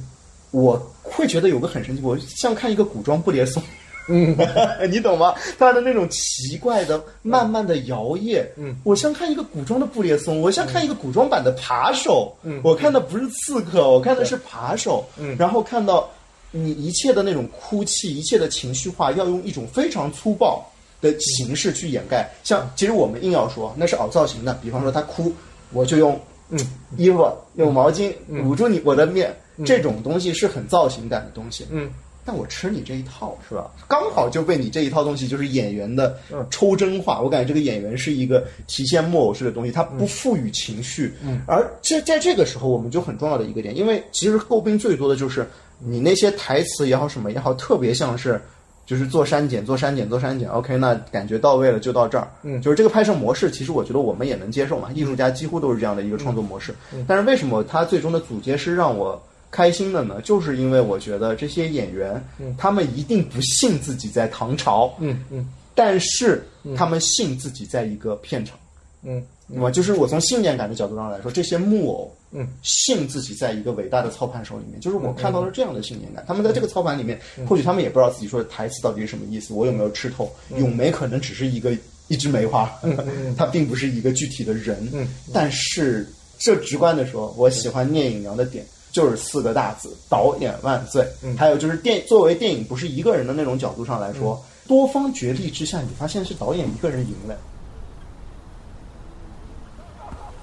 [0.52, 3.62] 我会觉得有个很神奇，我像看一个古装布列松。
[4.08, 4.38] 嗯，
[4.92, 5.34] 你懂吗？
[5.58, 16.08] 他的那种奇怪的、慢慢的摇曳，嗯，我像看一个古装的布列松，我像看一个古装版的扒手，嗯，我看的不是刺客，我看的是扒手，嗯，然后看到
[16.52, 20.64] 你一切的那种哭泣，一切的情绪化，要用一种非常粗暴
[21.06, 22.28] 的形式去掩盖。
[22.44, 25.32] 像其实我们硬要说那是凹造型的，比方说他哭，
[25.72, 26.60] 我就用嗯
[26.98, 28.12] 衣服用毛巾
[28.44, 31.90] 捂住你我的面，这种东西是很造型感的东西，嗯。
[32.28, 33.70] 但我吃你这一套是吧？
[33.88, 36.18] 刚好就被你这一套东西，就是演员的
[36.50, 37.22] 抽真化。
[37.22, 41.14] 我感觉这个演员是一个体现木偶式的东西，他不赋予情绪。
[41.24, 48.42] 嗯，而这在这个时候，我们就很重要的一个点，因为其实诟病最多的就是你那些台词也好，什么也好，特别像是
[48.86, 50.50] 就是做删减、做删减、做删减。
[50.50, 52.28] OK，那感觉到位了就到这儿。
[52.44, 54.90] 嗯，就是这个拍摄模式，其实我觉得我们也能接受嘛。
[54.94, 56.74] 艺术家几乎都是这样的一个创作模式。
[57.08, 59.22] 但是为什么他最终的组接是让我？
[59.52, 62.22] 开心的呢，就是因为我觉得这些演员，
[62.58, 66.46] 他们一定不信自己在唐朝，嗯嗯，但是
[66.76, 68.58] 他们信自己在一个片场，
[69.04, 76.24] 嗯，那么就是我从信念感的角度上来说，这些木偶，嗯，信自己在一个伟大的操盘手里面，就是我看到了这样的信念感。
[76.28, 80.30] 他们在这个操盘里面，或许他们也不知道自己说的台词到底是什么意思，我有没有吃透？
[80.58, 81.72] 咏梅可能只是一个
[82.10, 82.72] 一枝梅花，
[83.38, 88.66] 它并不是一个具体的人，嗯，但是这直观的说，我喜欢聂隐娘的点。
[88.92, 91.06] 就是四个大字：导演万岁。
[91.38, 97.38] 还有就是电作为电影不是一个人的那种角度上来说，多方角力之下，你发现是导演一个人赢了。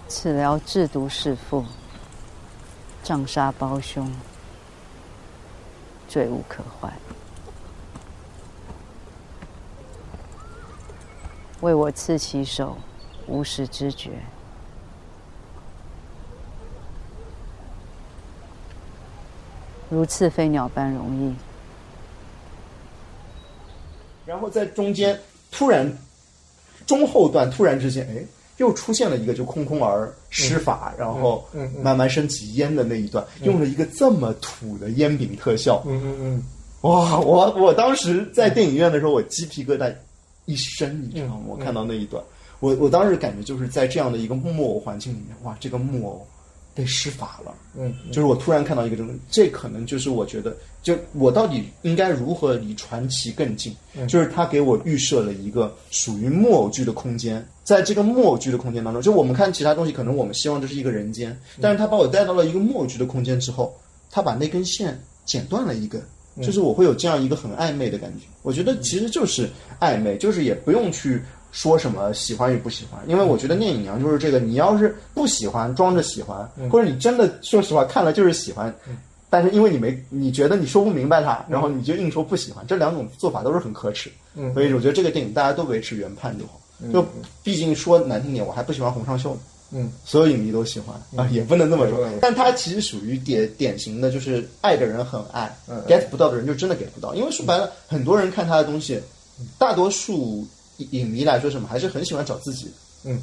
[0.06, 1.64] 此寮制毒弑父，
[3.02, 4.10] 杖杀胞兄，
[6.08, 6.92] 罪无可怀。
[11.60, 12.76] 为我刺其手，
[13.26, 14.10] 无时知觉。
[19.90, 21.34] 如刺飞鸟般容易。
[24.24, 25.92] 然后在中间突然
[26.86, 28.24] 中后段突然之间，哎，
[28.62, 31.44] 又出现了一个就空空而施法，然后
[31.82, 35.82] 慢慢升起烟的那一段，用了一个这么土的烟饼特效。
[35.84, 36.42] 嗯嗯嗯，
[36.82, 37.18] 哇！
[37.18, 39.92] 我我当时在电影院的时候，我鸡皮疙瘩
[40.44, 41.42] 一身，你知道吗？
[41.48, 42.22] 我看到那一段，
[42.60, 46.24] 我我当时感觉就是在这样的一个木偶环境里面，哇，这个木偶。
[46.74, 53.76] 被施法了，嗯，就是我突然看到一个这种，这可能就是我觉得，就我到底应该如何离传奇更近？
[54.08, 63.74] 就是他给我预设了一个属于木偶剧的空间，在这个木偶剧的空间当中，就我们看其他东西，可能我们希望这是一个人间，但是他把我带到了一个木偶剧的空间之后，
[64.10, 66.02] 他把那根线剪断了一根，
[66.40, 68.24] 就是我会有这样一个很暧昧的感觉。
[68.42, 71.20] 我觉得其实就是暧昧，就是也不用去。
[71.52, 73.00] 说什么喜欢与不喜欢？
[73.06, 78.74] 因为我觉得《聂隐娘》就是这个，你要是不喜欢，装着喜欢，或者你真的说实话看了就是喜欢，
[79.28, 84.10] 但是因为你没，你觉得你说不明白它，然后你就硬说不喜欢，这两种做法都是很可耻。
[84.54, 86.58] 所以我觉得这个电影大家都维持原判就好。
[86.92, 87.06] 就
[87.44, 89.36] 毕竟说难听点，我还不喜欢洪尚秀。
[89.72, 92.08] 嗯，所有影迷都喜欢啊，也不能这么说。
[92.20, 95.54] 但他其实属于典典型的，就是爱的人很爱
[95.86, 97.14] ，get 不到的人就真的 get 不到。
[97.14, 98.98] 因为说白了，很多人看他的东西，
[99.58, 100.46] 大多数。
[100.90, 102.70] 影迷来说，什么还是很喜欢找自己。
[103.04, 103.20] 嗯，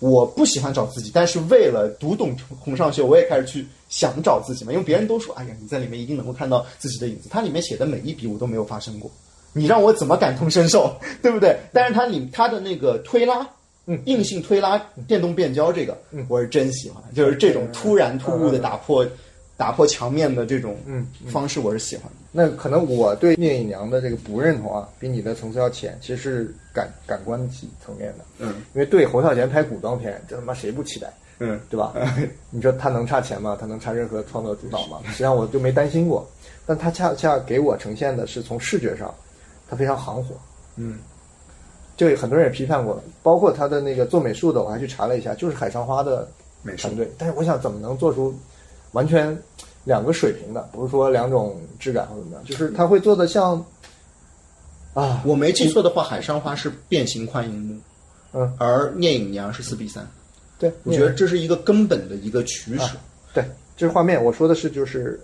[0.00, 4.72] 我不喜欢找自己，但是为了读懂洪尚秀，我也开始去想找自己嘛。
[4.72, 7.28] 因为别人都说，哎呀，你在里面一定能够看到自己的影子。
[7.28, 9.10] 它里面写的每一笔我都没有发生过，
[9.52, 11.56] 你让我怎么感同身受， 对不对？
[11.72, 13.44] 但是它里它的那个推拉，
[13.86, 19.04] 嗯，硬性推拉电动变焦这个，嗯，我是真喜欢，就是这种突然突兀的打破。
[19.58, 22.12] 打破墙面的这种嗯方式，我是喜欢的。
[22.30, 28.24] 那可能我对聂隐娘的这个不认同啊，比你的层次要浅，其实是感感官级层面的。
[28.38, 31.12] 嗯，因为对侯孝贤拍古装片，这他妈谁不期待？
[31.40, 31.92] 嗯，对吧？
[32.50, 33.56] 你说他能差钱吗？
[33.60, 35.00] 他能差任何创作主导吗？
[35.10, 36.24] 实际上我就没担心过。
[36.64, 39.12] 但他恰恰给我呈现的是从视觉上，
[39.68, 40.36] 他非常行活。
[40.76, 41.00] 嗯，
[41.96, 46.28] 就很多人也批判过，包括他的那个做美术的，我还去查了一下，就是海上花的
[46.62, 47.10] 美术团队。
[47.18, 48.32] 但是我想，怎么能做出？
[48.92, 49.36] 完全
[49.84, 53.64] 两个水平的，不是说两种质感或怎么样，就是他会做的像
[54.94, 57.80] 啊，我没记错的话，海上花是变形宽银幕，
[58.32, 60.06] 嗯，而聂隐娘是四比三，
[60.58, 62.96] 对，我觉得这是一个根本的一个取舍，
[63.32, 63.44] 对，
[63.76, 65.20] 这是画面，我说的是就是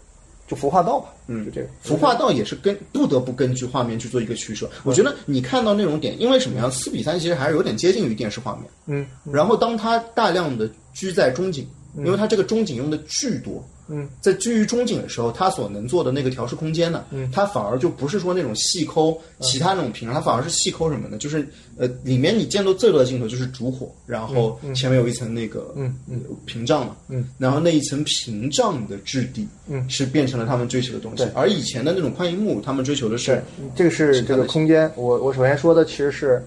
[0.46, 1.68] 就服化道吧，嗯，就这个。
[1.80, 11.68] 服化道也是根不得不根据画面去做一个取舍，我觉得你看到那种点，因为什么呀，四比三其实还是有点接近于电视画面，嗯，然后当它大量的居在中景。
[11.98, 13.64] 因为它这个中景用的巨多。
[13.86, 21.18] 嗯，在居于中景的时候，它所能做的那个调试空间呢，嗯它反而就不是说那种细抠其他那种屏，它反而是细抠什么呢？
[21.18, 31.30] 就是呃，里面你见到最多的镜头就是烛火，然后前面有一层那个嗯嗯屏障嘛，嗯，然后那一层屏障的质地，嗯是变成了他们追求的东西对。
[31.34, 33.42] 而以前的那种宽银幕，他们追求的是，
[33.76, 34.90] 这个是这个空间。
[34.96, 36.42] 我我首先说的其实是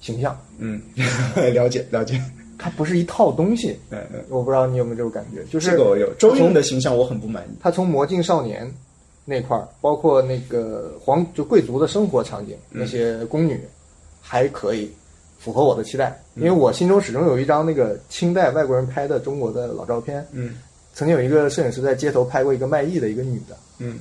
[0.00, 0.80] 形象， 嗯，
[1.52, 2.18] 了解了解，
[2.62, 3.76] 它不是一套东西。
[3.90, 6.12] 嗯嗯，我不知道你有没有这种感觉，就是这个我有。
[6.14, 7.58] 周韵的形象我很不满意。
[7.60, 8.72] 他从魔镜少年
[9.24, 13.60] 那块儿，包括那个皇就贵族的生活场景，嗯那些宫女
[14.20, 14.90] 还可以
[15.38, 20.24] 符合我的期待，因为我心中始终有一张那个清代外国人拍的中国的老照片。
[20.30, 20.54] 嗯
[20.94, 23.98] 曾经有一个摄影师在街头拍过一个卖艺的一个女的，嗯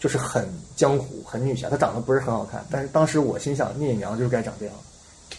[0.00, 0.44] 就是很
[0.74, 4.74] 江湖、很女侠，她长得不是很好看，但是当时我心想，聂隐娘就是该长这样，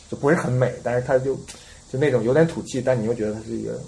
[0.10, 1.38] 就不是很美，但是她就
[1.92, 3.80] 就那种有点土气，但你又觉得她是一个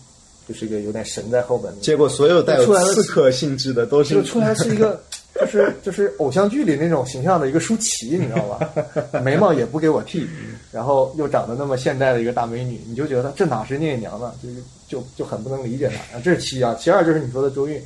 [0.47, 1.79] 就是一个有点神在后边的。
[1.81, 4.99] 结果所有带有出来的刺客性质的都是就出来是一个，
[5.35, 8.69] 就是就是偶像剧里那种形象的一个舒淇，你知道吧？
[9.23, 10.27] 眉毛也不给我剃，
[10.71, 14.33] 然后又长得那么现代的一个大美女，你就觉得这哪是聂隐娘呢？
[14.41, 14.55] 就是
[14.87, 16.19] 就就很不能理解她。
[16.19, 17.81] 这是其一啊，其二就是你说的周韵，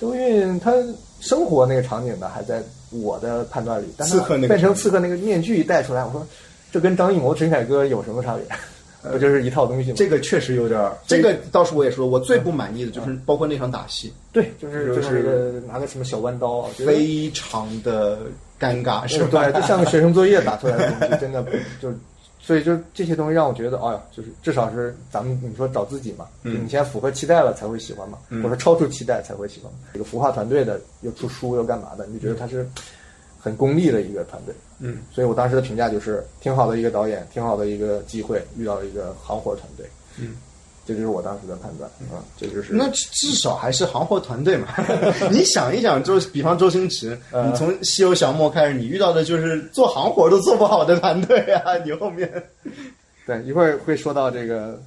[0.00, 0.72] 周韵她
[1.20, 6.24] 生活那个场景呢还在我的判断里，但她刺客那个变成刺客那个面具一戴出来，我说
[6.72, 8.44] 这跟张艺谋、陈凯歌有什么差别？
[9.12, 9.96] 不就是一套东西吗？
[9.96, 18.18] 这个确实有点儿，这个倒是我也说，我最不满意的就是包括那场打戏，对，就是就就是拿个什么小弯刀非常的
[18.60, 19.44] 尴尬，是吧？
[19.44, 21.44] 对，就像个学生作业打出来的东西，真的
[21.80, 21.92] 就，
[22.40, 29.72] 所以就这些东西让我觉得，哎呀，就是至少是咱们你说找自己嘛，就你先符合期待了才会喜欢嘛，或者超出期待才会喜欢。
[29.92, 32.68] 这个孵化团队的又出书又干嘛的，你就觉得他是
[33.46, 34.52] 很功利的一个团队。
[34.80, 39.86] 嗯，所以我当时的评价就是挺好的一个导演，挺好的一个机会，遇到了一个行活团队。
[40.18, 40.34] 嗯。
[40.84, 44.68] 这就是我当时的判断啊，这就是那至少还是行货团队嘛。
[45.32, 51.76] 你想一想，周比方周星驰， 呃你从《西游降魔》开始，你遇到的就是做行活都做不好的团队啊！
[51.84, 52.30] 你后面
[53.26, 54.80] 对，一会儿会说到这个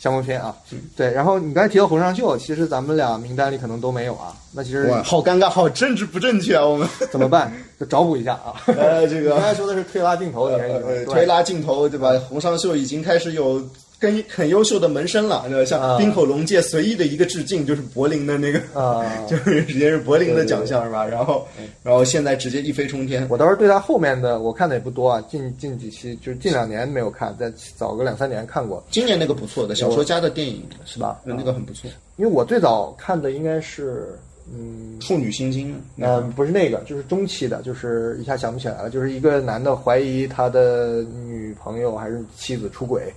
[0.00, 0.56] 降魔篇啊。
[0.96, 4.34] 对，然后你刚才提到洪尚秀，其实咱们俩名单里可能都没有啊。
[4.52, 6.66] 那其实哇，好尴尬，好政治不正确啊！
[6.66, 7.52] 我们 怎么办？
[7.78, 8.56] 就找补一下啊。
[8.66, 12.12] 呃，这个刚才说的是推拉镜头，你还是呃推拉镜头对吧？
[12.28, 13.62] 洪尚秀已经开始有。
[14.00, 15.64] 跟很优秀的门生了，对吧？
[15.64, 19.04] 像啊冰口龙介随意的一个致敬，就是柏林的那个，啊？
[19.28, 21.06] 就是直接是柏林的奖项是吧？
[21.06, 21.46] 然后，
[21.82, 23.26] 然后现在直接一飞冲天。
[23.28, 31.20] 我倒是对他后面的我看的也不多啊，近近几期就是近两年没有看，再早个两三年看过，今年那个不错的小说家的电影是吧？
[31.22, 34.18] 那个很不错，因为我最早看的应该是
[34.50, 34.96] 嗯。
[35.06, 35.74] 《处女心经》
[36.04, 38.90] 呃，不是那个，就是中期的，就是一下想不起来了。
[38.90, 43.10] 就是一个男的怀疑他的女朋友还是妻子出轨，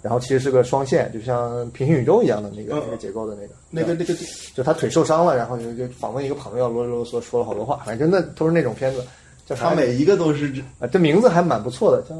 [0.00, 4.14] 然后其实是个双线，就像平行宇宙一样的那个、嗯那个结构的那个，那个那个
[4.54, 9.04] 就他腿受伤了，然后就就访问一个朋友，啰啰嗦嗦说了好多话，反正那都是那种片子。
[9.46, 12.14] 叫啥他每一个都是，啊，这名字还蛮不错的，叫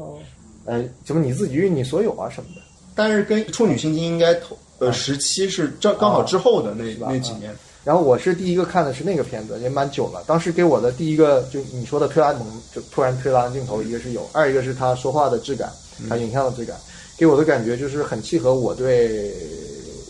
[0.65, 2.61] 呃什么你自己与你所有啊什么的。
[2.95, 7.55] 但是跟《处女心经》应该同呃时期是正刚好之后的那吧那几年。
[7.85, 10.21] 然后我是第一个看的是那个片子，也蛮久了。
[10.27, 15.71] 当时给我的第一个就你说的推拉蒙，就突然推拉镜头，一个是有，二一个是他说话的质感，
[16.09, 16.75] 他影像的质感，
[17.19, 19.29] 给我的感觉就是很契合我对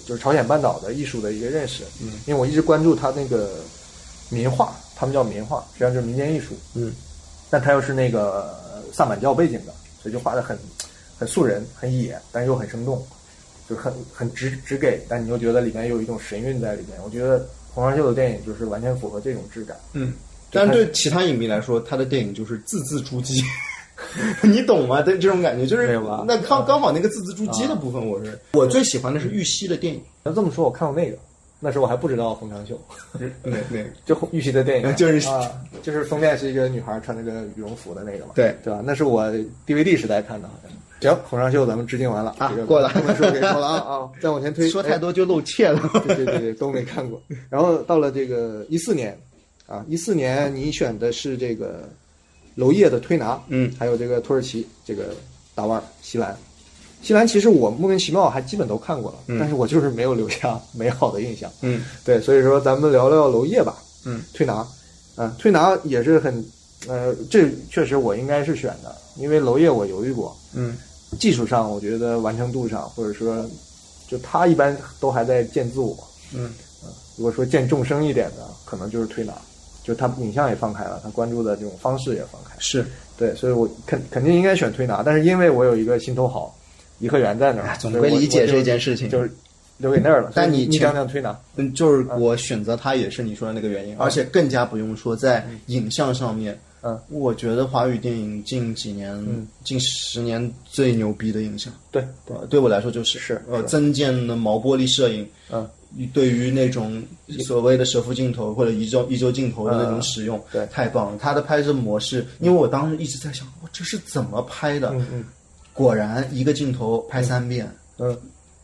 [0.05, 1.83] 就是朝鲜半岛的艺术的一个认识。
[1.99, 3.55] 嗯，因为我一直关注他那个
[4.29, 6.53] 民画，他们叫民画，实际上就是民间艺术。
[6.75, 6.93] 嗯，
[7.49, 8.55] 但他又是那个
[8.93, 10.55] 萨满教背景的，所以就画的很
[11.17, 13.03] 很素人、很野，但又很生动，
[13.67, 16.99] 就是很很直直给，但你又觉得里面有一种神韵在里面。
[17.03, 17.43] 我觉得
[17.73, 19.75] 洪尚秀的电影就是完全符合这种质感。
[19.93, 20.13] 嗯，
[20.51, 23.43] 但是对其他影迷来说，他的电影就是字字珠玑，
[24.43, 25.01] 你懂吗？
[25.01, 31.17] 对这种感觉就是没有吧那刚刚好那个字字珠玑的部分，我是我最喜欢的是玉溪的电影，要这么说，我看过那个，
[31.59, 32.79] 那时候我还不知道洪长秀，
[33.43, 35.41] 那那 就玉溪的电影， 就是啊，
[35.83, 38.81] 就是封面是一个女孩穿那个羽绒服的那个嘛，对对吧？
[38.85, 39.25] 那是我
[39.67, 40.71] DVD 时代看的，好像。
[41.01, 44.09] 行，洪尚秀咱们致敬完了啊这个过了这本书给过了啊啊！
[44.21, 45.79] 再往前推，说太多就露怯了。
[46.05, 47.21] 对对对对，都没看过。
[47.49, 49.17] 然后到了这个一四年，
[49.65, 51.87] 啊，一四年你选的是这个
[52.59, 55.15] 娄烨的推拿，嗯，还有这个土耳其这个
[55.55, 56.35] 大腕儿西兰。
[57.01, 61.49] 西兰其实我莫名其妙还基本都看过了，但是我就是没有留下 美好的印象。
[61.61, 63.81] 嗯，对，所以说咱们聊聊娄烨吧。
[64.05, 64.67] 嗯，推拿，
[65.15, 66.45] 嗯、推拿也是很，
[66.87, 70.75] 呃，这确实我应该是选的，因为娄烨我犹豫过，嗯
[71.17, 73.43] 技术上我觉得完成度上，或者说，
[74.07, 75.97] 就他一般都还在见自我。
[76.33, 76.51] 嗯
[77.17, 79.33] 如果说见众生一点的，可能就是推拿，
[79.89, 82.55] 就他影像也放开了，他关注的这种方式也放开。
[82.59, 82.85] 是
[83.17, 86.55] 对，所以我肯肯定应该选推拿，但是因为我有一个心头好
[86.99, 89.31] 颐和园在那儿，哎总归理解这件事情就是
[89.77, 90.31] 留给那儿了。
[90.35, 96.55] 但你你讲讲推拿，嗯，就是我选择它也是你说的那个原因，而且更加不用说在影像上面。
[96.81, 99.13] 嗯，我觉得华语电影近几年、
[99.65, 105.69] 近十年最牛逼的影像，对，呃，对我来说就是是呃，增建的毛玻璃摄影，嗯，
[106.13, 107.01] 对于那种
[107.45, 110.65] 所谓的蛇腹镜头或者移轴移轴镜头的那种使用，对。
[110.67, 111.17] 太棒了。
[111.19, 114.89] 它的拍摄模式，因为我当时一直在想，我，这是怎么拍的？
[114.91, 115.25] 嗯嗯。
[115.73, 118.15] 果然一个镜头拍三遍，嗯。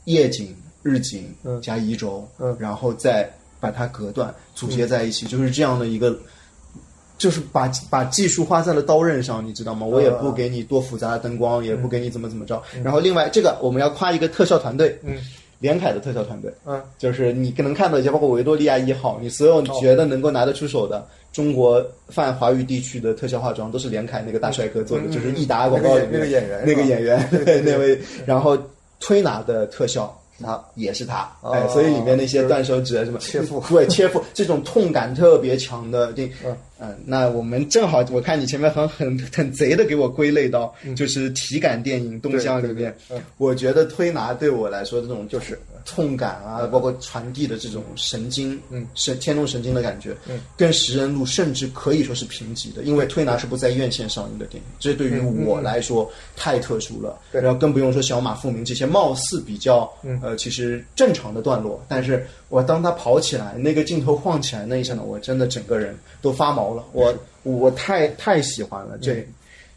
[0.04, 1.60] 夜景、日景嗯。
[1.62, 2.56] 加移轴，嗯。
[2.60, 3.28] 然后再
[3.60, 6.16] 把它隔断组接在一起，就是这样的一个，
[7.18, 9.86] 就是把把技术花在了刀刃上，你知道吗？
[9.86, 12.62] 我也不给你多复杂的灯光，也不给你怎么怎么着。
[12.84, 15.18] 然后另外这个我们要夸一个特效团队，嗯，
[15.60, 28.58] 连凯的特效团队，嗯，就是你能看到一些，包括维多利亚一号，你所有觉得能够拿得出手的中国泛华语地区的特效化妆，都是连凯那个大帅哥做的，嗯就是益达广告里面那个演员那个演员，对 那位，然后
[29.00, 30.14] 推拿的特效。
[30.44, 36.30] 他也是他，哎，所以里面那些断手指啊什么切腹对切腹这种痛感特别强的电
[36.88, 42.96] 嗯，那我们正好，我看你前面很很很贼的给我归类到就是体感电影动向里面
[43.38, 57.42] 我觉得推拿对我来说这种就是痛感啊，包括传递的这种神经，嗯，神天动神经的感觉，嗯，跟食人路甚至可以说是平级的，因为推拿是不在院线上映的电影，这对于我来说太特殊了，嗯对。
[57.42, 60.20] 然后更不用说小马富明这些貌似比较，嗯。
[60.24, 69.28] 呃，其实正常的段落，但是我当他跑起来，那个镜头晃起来那一刹那，我真的整个人都发毛了，我我太太喜欢了这、嗯。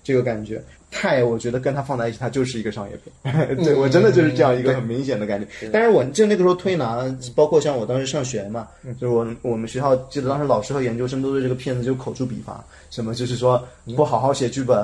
[0.02, 0.62] 这个感觉。
[0.91, 3.57] 太，我觉得跟他放在一起，它就是一个商业片。
[3.64, 5.47] 对我真的就是这样一个很明显的感觉。
[5.72, 8.68] 但是我就那个时候推拿，包括像我当时上学嘛，
[9.01, 13.62] 就是我我们学校记得当时老师和研究生都对这个片子就口诛笔伐，什么就是说
[13.97, 14.78] 不好好写剧本，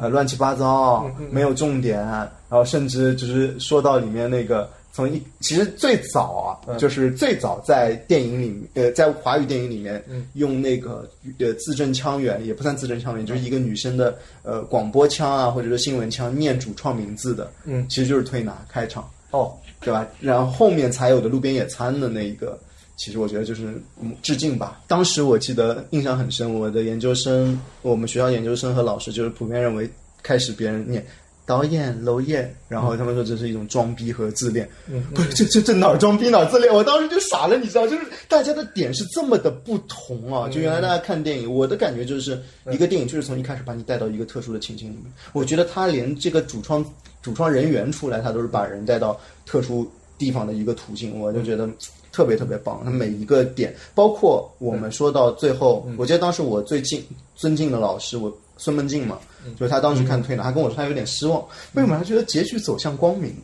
[0.00, 4.68] 呃乱七八糟，没有重点，然后甚至就是说到里面那个。
[4.96, 11.06] 从一其实最早啊，就是最早在电影里，呃，在华语电影里面，用那个
[11.38, 20.08] 呃字正腔圆，也不算字正腔圆，就是一个女生的呃广播腔啊，或者说新闻腔念主创名字的，嗯，其实就是推拿开场，哦，对吧？
[20.18, 22.58] 然后后面才有的路边野餐的那一个，
[22.96, 24.80] 其实我觉得就是嗯致敬吧。
[24.86, 29.86] 当时我记得印象很深，我的研究生，我们学校研究生和老师就是普遍认为，
[30.22, 31.04] 开始别人念。
[31.46, 36.74] 导演娄烨，然后他们说这是一种装逼和自恋，嗯，不是这这这哪儿装逼哪儿自恋？
[36.74, 40.48] 我当时就傻了，你知道，就是大家的点是这么的不同啊！
[40.48, 42.36] 就原来大家看电影，我的感觉就是
[42.72, 46.84] 一个电影就是从一开始把你带到一个特殊的情境里面，我觉得他连这个主创
[47.22, 49.88] 主创人员出来，他都是把人带到特殊
[50.18, 51.68] 地方的一个途径，我就觉得
[52.10, 52.82] 特别特别棒。
[52.84, 57.04] 他每一个点，包括我们说到最后，我记得当时我最敬
[57.36, 59.18] 尊敬的老师，我孙梦静嘛，
[59.54, 61.40] 就是他当时看推拿，他跟我说他有点失望，
[61.74, 61.96] 为什么？
[61.96, 63.34] 他觉得结局走向光明。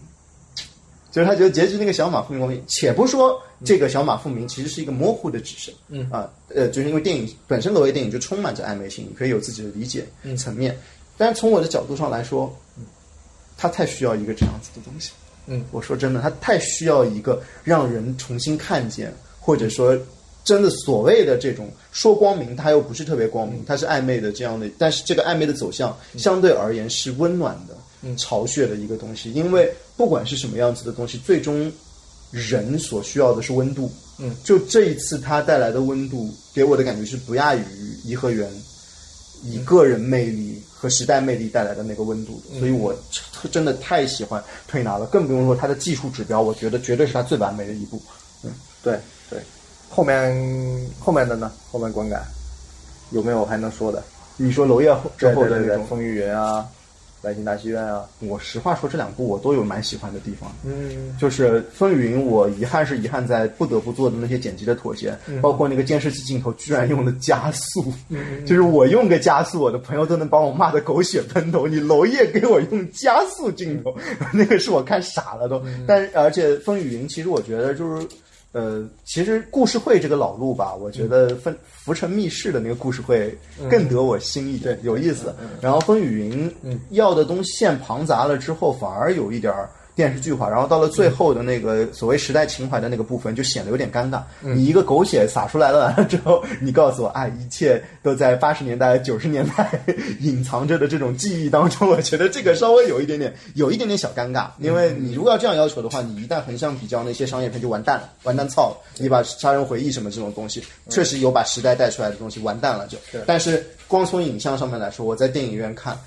[1.10, 6.08] 就是他觉得结局那个小马复明光明，且不说这个小马复明其实是一个模糊的指示，嗯。
[6.10, 10.06] 啊，呃，就是因为电影本身作为电影就充满着暧昧性，你可以有自己的理解
[10.38, 10.74] 层面，
[11.18, 12.50] 但是从我的角度上来说，
[13.58, 15.10] 他太需要一个这样子的东西，
[15.48, 19.94] 嗯，我说真的，他太需要一个让人重新看见，或者说
[20.44, 27.76] 真的所谓的这种说光明，它又不是特别光明，它是暧昧的这样的，但是这个暧昧的走向相对而言是温暖的、
[28.16, 31.70] 巢穴的一个东西，因为不管是什么样子的东西，最终
[32.30, 33.90] 人所需要的是温度。
[34.18, 37.62] 嗯，就这一次它带来的温度，给我的感觉是不亚于
[38.04, 38.48] 颐和园
[39.44, 42.94] 以个人魅力和时代魅力带来的那个温度的，所以我
[43.50, 48.00] 真的太喜欢推拿了，更不用说它的技术指标，我觉得绝对是它最完美的一步。
[48.42, 48.50] 嗯。
[48.82, 48.98] 对，
[49.94, 50.34] 后面
[50.98, 51.52] 后面的呢？
[51.70, 52.24] 后面观感
[53.10, 54.02] 有没有还能说的？
[54.38, 56.66] 你说娄烨之后的那种，风雨云啊，
[57.20, 60.50] 来信大戏院啊，我实话说，这两部我都有蛮喜欢的地方。
[60.64, 67.92] 嗯就是《风雨云》，我遗憾是遗憾在不得不做的那些剪辑的妥协，包括那个监视器镜头居然用了加速，
[68.46, 71.68] 就是我用个加速，我的朋友都能把我骂得狗血喷头。
[71.68, 73.94] 你娄烨给我用加速镜头，
[74.32, 75.62] 那个是我看傻了都。
[75.86, 78.08] 但而且《风雨云》其实我觉得就是。
[78.52, 83.34] 呃，其实故事会这个老路吧，我觉得分浮沉密室的那个故事会
[83.70, 85.34] 更得我心意，对，有意思。
[85.60, 94.22] 然后风雨云要的东西线庞杂了之后，反而有一点儿电视剧化，然后到了最后的那个所谓时代情怀的那个部分，就显得有点尴尬。
[94.40, 99.70] 你一个狗血洒出来了之后，你告诉我，哎，一切都在八十年代、九十年代
[100.20, 104.46] 隐藏着的这种记忆当中，我觉得这个稍微有一点点，有一点点小尴尬。
[104.58, 108.76] 因为你如果要这样要求的话，你一旦横向比较那些商业片，就完蛋了，完蛋操了。
[108.98, 112.96] 你把《杀人回忆》什么这种东西，确实有把时代带出来的东西，完蛋了就。
[113.26, 115.98] 但是光从影像上面来说，我在电影院看，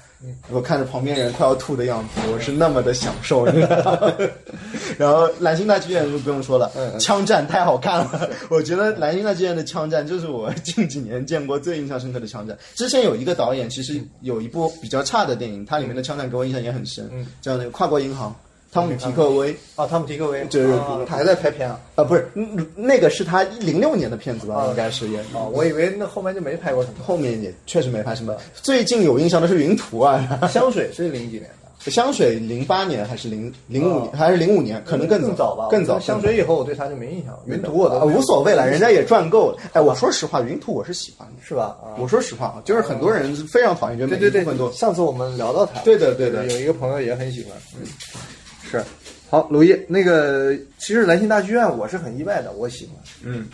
[0.49, 4.13] 我看着旁边人快要吐的样子，我是那么的享受，你知道吗？
[4.97, 12.57] 然后蓝星大剧院就不用说了，枪战太好看了， 我觉得蓝星大剧院的枪战就是我 近几年见过最印象深刻的枪战。
[12.75, 17.09] 之前有一个导演，其实有一部比较差的电影，它里面的枪战给我印象也很深，
[17.41, 18.31] 叫那个《跨国银行》，
[18.75, 19.55] 汤姆提克威。
[19.75, 21.79] 啊，汤姆提克威，就是啊他还在拍片啊。
[21.95, 24.67] 啊，不是，嗯那个是他零六年的片子吧？
[24.69, 25.19] 应该是也。
[25.33, 26.95] 啊，我以为那后面就没拍过什么。
[27.05, 28.35] 后面也确实没拍什么。
[28.53, 31.43] 最近有印象的是《云图》啊，香水是零几年
[31.83, 34.83] 的， 香水零八年还是零零五年还是零五年？
[34.85, 35.67] 可能更更早吧？
[35.69, 35.97] 更早。
[35.99, 37.39] 香水以后我对他就没印象了。
[37.45, 39.57] 云图我都啊无所谓了，人家也赚够了。
[39.73, 41.77] 哎，我说实话，云图我是喜欢的，是吧？
[41.81, 47.85] 啊，我说实话啊，就是很多人非常讨厌，觉得对对对每一部分都，上次我们聊到他，对的对的有一个朋友也很喜欢，嗯，
[48.79, 48.85] 是。
[49.29, 53.47] 好，娄烨，那个其实兰心大剧院我是很意外的，我喜欢，嗯，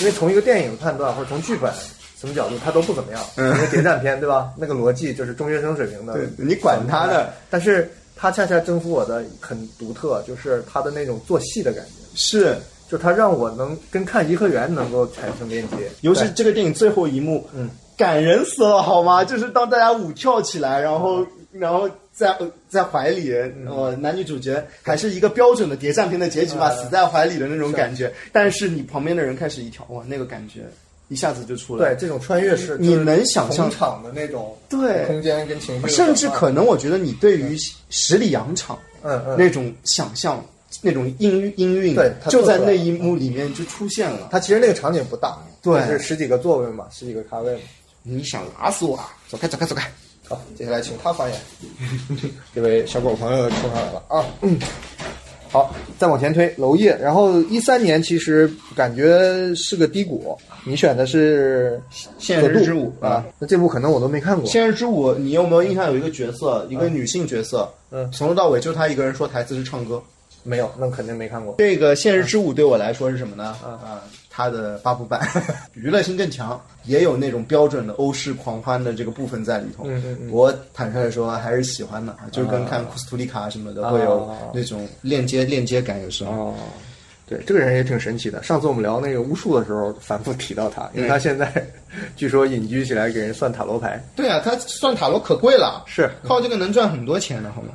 [0.00, 1.72] 因为从一个电影判断或者从剧本
[2.18, 4.50] 什么角度，它都不怎么样，嗯谍战片对吧？
[4.58, 12.56] 那个逻辑就是中学生水平的，对你管他的，但是他恰恰征服我的很独特，就是他的那种做戏的感觉，是，
[12.90, 19.24] 就他让我能跟看颐和园能够产生连接，尤其这个电影最后一幕，嗯，感人死了，好吗？
[19.24, 23.30] 就是当大家舞跳起来，然后然后在呃在怀里，
[23.68, 28.10] 呃，男女主角还是一个标准的谍战片的结局吧，嗯死在怀里的那种感觉。
[28.32, 30.62] 但是你旁边的人开始一跳，哇，那个感觉
[31.08, 31.94] 一下子就出来了。
[31.94, 37.54] 对这种穿越式，你能想象同场的那种对空间跟情绪甚至可能，我觉得你对于
[37.90, 40.42] 十里洋场嗯嗯那种想象、
[40.80, 44.28] 那种音韵音韵，对就在那一幕里面就出现了。
[44.32, 47.60] 它其实那个场景不大，对就是十几个座位嘛，十几个咖位嘛。
[48.02, 49.12] 你想拉死我啊？
[49.28, 49.86] 走开，走开，走开！
[50.28, 51.38] 好，接下来请他发言。
[52.54, 54.24] 这位小狗朋友冲上来了啊！
[54.42, 54.58] 嗯，
[55.50, 56.96] 好，再往前推，娄烨。
[57.00, 61.80] 然后一三年其实感觉是个低谷，你选的是
[62.18, 64.44] 《现实之舞啊，那这部可能我都没看过。
[64.50, 65.86] 现实之舞，你有没有印象？
[65.86, 70.02] 有一个角色，一个女性角色，嗯从头到尾就她一个人说台词是唱歌。
[70.42, 71.56] 没有，那肯定没看过。
[71.58, 73.44] 这个《现实之舞》对我来说是什么呢？
[73.64, 74.00] 啊、
[74.36, 75.26] 它的八部版
[75.72, 79.84] 娱乐性更强，也有那种标准的欧式狂欢的这个部分在里头。
[79.86, 86.32] 嗯嗯嗯我坦率的说还是喜欢的，就是跟看库斯图里卡什么的会有啊那种链接链接感，有时候。
[86.32, 86.54] 哦，
[87.26, 88.42] 对，这个人也挺神奇的。
[88.42, 91.50] 上次我们聊那个巫术的时候，反复提到他，因为他现在
[92.14, 93.98] 据说隐居起来给人算塔罗牌。
[94.14, 97.68] 对啊，他算塔罗可贵了，是靠这个能赚很多钱的，好吗？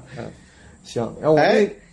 [0.84, 1.40] 行，然后我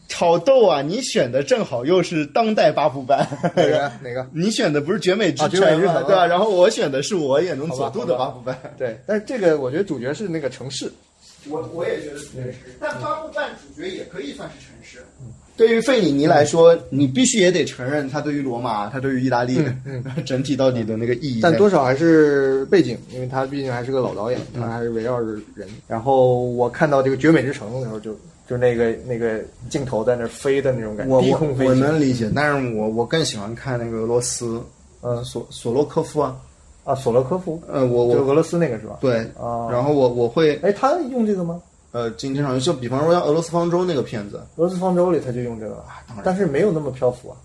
[0.08, 4.26] 炒豆啊，你选的正好又是当代八部班， 哪个 哪个？
[4.32, 6.26] 你选的不是绝美之城对吧？
[6.26, 8.58] 然后我选的是我眼中佐好吧助的八部班。
[8.76, 10.90] 对， 但是这个我觉得主角是那个城市。
[11.48, 14.98] 我我也觉得是城市，但八部半主角也可以算是城市。
[15.56, 19.60] 对于费里尼来说，你必须也得承认他对于罗马，他对于意大利，
[20.24, 21.40] 整体到底的那个意义。
[21.42, 25.68] 但多少还是背景，因为他毕竟还是个老导演，他还是围绕着人。
[25.88, 28.16] 然后我看到这个《绝美之城》的时候就，
[28.48, 34.60] 就那个那个镜头在那飞的那种感觉，我能理解，但是我我更喜欢看那个俄罗斯，
[35.02, 36.34] 呃，索索洛科夫啊，
[36.84, 38.96] 啊，索洛科夫，呃，我我就俄罗斯那个是吧？
[39.02, 39.68] 对，啊。
[39.70, 41.60] 然后我我会哎，他用这个吗？
[41.90, 46.22] 呃经经常就比方说像俄罗斯方舟那个片子，俄罗斯方舟里他就用这个了，当然。
[46.24, 47.36] 但是没有那么漂浮啊，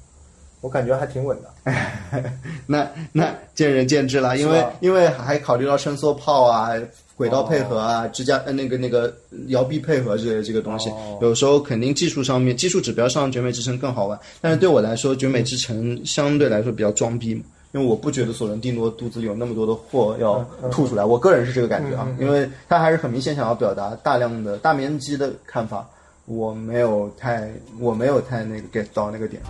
[0.61, 1.73] 我感觉还挺稳的。
[2.65, 6.69] 那那见仁见智了，因为因为还考虑到伸缩炮啊、
[7.15, 9.13] 轨道配合啊、支架呃那个那个
[9.47, 11.19] 摇臂配合之类的这个东西，哦。
[11.21, 17.43] 有时候肯定技术上面技术指标上《绝美之城》更好玩，但是对我来说，《绝美之城》相对来说比较装逼嘛。
[17.73, 25.87] 因为我不觉得索伦蒂诺肚子有那么多的货要吐出来，我个人是这个感觉啊，因为他还是很明显想要表达大量的大面积的看法，
[26.25, 29.41] 我没有太我没有太那个 get 到那个点。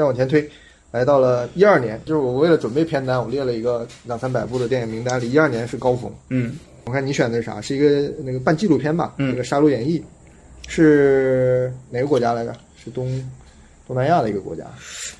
[0.00, 0.48] 再往前推，
[0.92, 6.10] 来到了一二年，就是我为了准备片单，我列了一个两三百部的电影名单里，一二年是高峰。
[6.30, 7.60] 嗯，我看你选的是啥？
[7.60, 9.12] 是一个那个半纪录片吧？
[9.18, 10.00] 嗯那个《杀戮演绎》
[10.66, 12.56] 是哪个国家来着？
[12.82, 13.30] 是东
[13.86, 14.64] 东南亚的一个国家，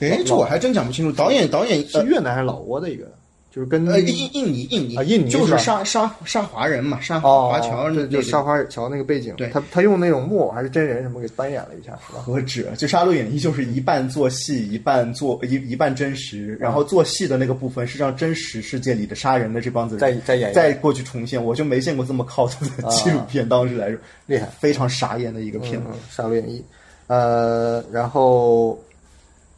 [0.00, 1.14] 哎，这我还真讲不清楚。
[1.14, 3.04] 导演导演是越南还是老挝的一个？
[3.50, 12.20] 就是跟呃，印印尼印尼啊印尼就是是吧沙沙沙华人嘛，沙哦，华侨那对，就个沙华侨那个背景，对他他用那种木偶还是真人什么给扮演了一下，是吧？
[12.24, 12.62] 何止？
[12.76, 26.64] 就《杀戮演义》就是一半做戏，一半做一一半真实，然后做戏的那个部分是让真实世界里的杀人的这帮子人再再演再过去重现，我就没见过这么靠谱的纪录片，当时来说厉害非常傻眼的一个片子嗯。，杀戮演义，
[27.08, 28.78] 呃，然后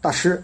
[0.01, 0.43] 大师，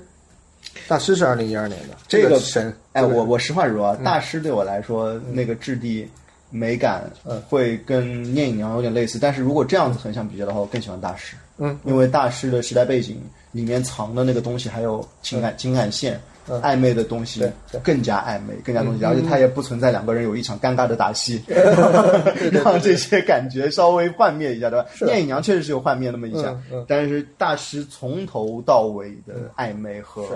[0.87, 6.09] 大师是二零一二年的，这个神，哎，我我实话实说啊，大师对我来说那个质地、
[6.51, 7.41] 美感嗯。
[7.49, 11.37] 会跟《聂隐娘》有点类似，但是如果这样子横向比较的话，我更喜欢大师。
[11.59, 13.21] 嗯，因为大师的时代背景
[13.51, 16.61] 里面藏的那个东西，还有情感、情感线、嗯。
[16.63, 17.43] 暧昧的东西
[17.83, 19.09] 更加暧昧，更加东西，嗯。
[19.09, 21.43] 而且它也不存在两个人有一场尴尬的打戏
[22.53, 24.87] 让这些感觉稍微幻灭一下，对吧？
[24.95, 26.57] 是聂隐娘确实是有幻灭那么一下
[26.87, 30.29] 但是大师从头到尾的暧昧和是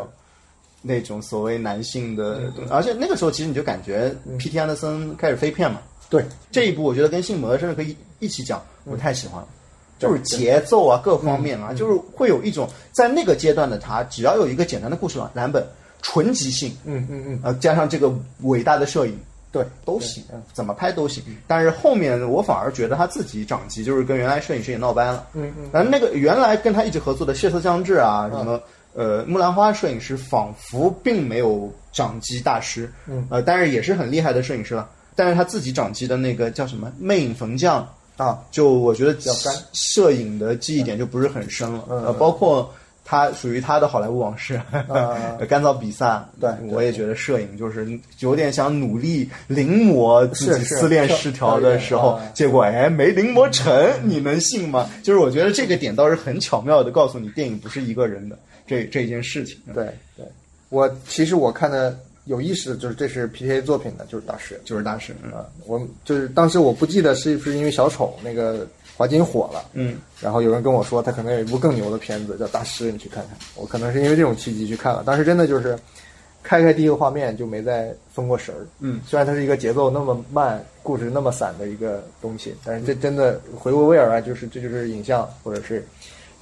[0.83, 4.59] 那种所谓男性的，而且那个时候其实你就感觉 P.T.
[4.59, 5.81] 安德森开始飞片嘛，
[6.11, 9.41] 对，这一部我觉得跟《性魔》甚至可以一起讲，我太喜欢。
[9.41, 9.49] 了。
[9.99, 15.65] 就是节奏啊，各方面啊，就是会有一种在那个阶段的他，只要有一个简单的故事蓝本，
[16.01, 19.17] 纯即兴，嗯嗯嗯，呃，加上这个伟大的摄影，
[19.53, 20.21] 对，都行，
[20.53, 21.23] 怎么拍都行。
[21.47, 25.25] 但是后面我反而觉得他自己长级，就是跟原来摄影师也闹掰了。
[25.35, 28.61] 嗯嗯，然后那个原来跟他一直合作的血色将至啊，什么
[28.95, 34.89] 呃木兰花摄影师，仿佛并没有掌机大师，嗯呃，但是也是很厉害的摄影师了。
[35.15, 37.87] 但是他自己掌机的那个叫什么魅影逢将
[38.17, 42.73] 啊，就我觉得较干摄影的记忆点就不是很深了，嗯呃，包括。
[43.05, 54.89] 他属于他的好莱坞往事，嗯 干燥比萨，对我也觉得摄影就是有点想努力临摹自己是是失恋失调的时候是，结果哎没临摹成，你能信吗？
[55.03, 59.59] 就是我觉得这个点倒是很巧妙的告诉你，电影不是一个人的这这件事情。
[59.75, 59.87] 对
[60.17, 60.27] 对，
[60.69, 73.37] 我其实我看的有意思的就是这是 P.T.A 作品的，就是大师就是大师，嗯啊，我就是当时我不记得是不是因为小丑那个华金火了，嗯，然后有人跟我说他可能有一部更牛的片子叫《大师》，你去看看。
[73.57, 75.77] 我可能是因为这种契机去看了，当时真的就是
[76.43, 78.67] 开开第一个画面就没再分过神儿。
[78.81, 85.85] 嗯，虽然它是一个节奏那么慢、故事那么散的一个东西，但是这真的回过味儿来，就是这就是影像或者是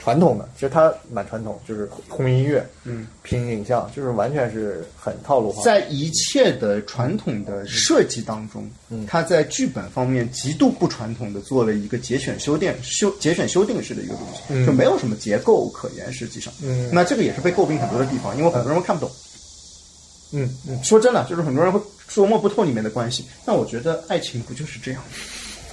[0.02, 5.62] 传统的，其实它蛮传统，就是轰音乐，嗯，拼影像，就是完全是很套路化。
[5.62, 16.10] 在一切的传统的设计当中，嗯它在剧本方面极度不传统的做了一个节选修订修节选修订式的一个东西，嗯就没有什么结构可言。
[16.10, 19.14] 实际上，嗯那这个也是被诟病很多的地方，因为很多人会看不懂。
[20.32, 21.78] 嗯嗯，说真的，就是很多人会
[22.08, 23.26] 琢磨不透里面的关系。
[23.44, 25.08] 但我觉得爱情不就是这样吗？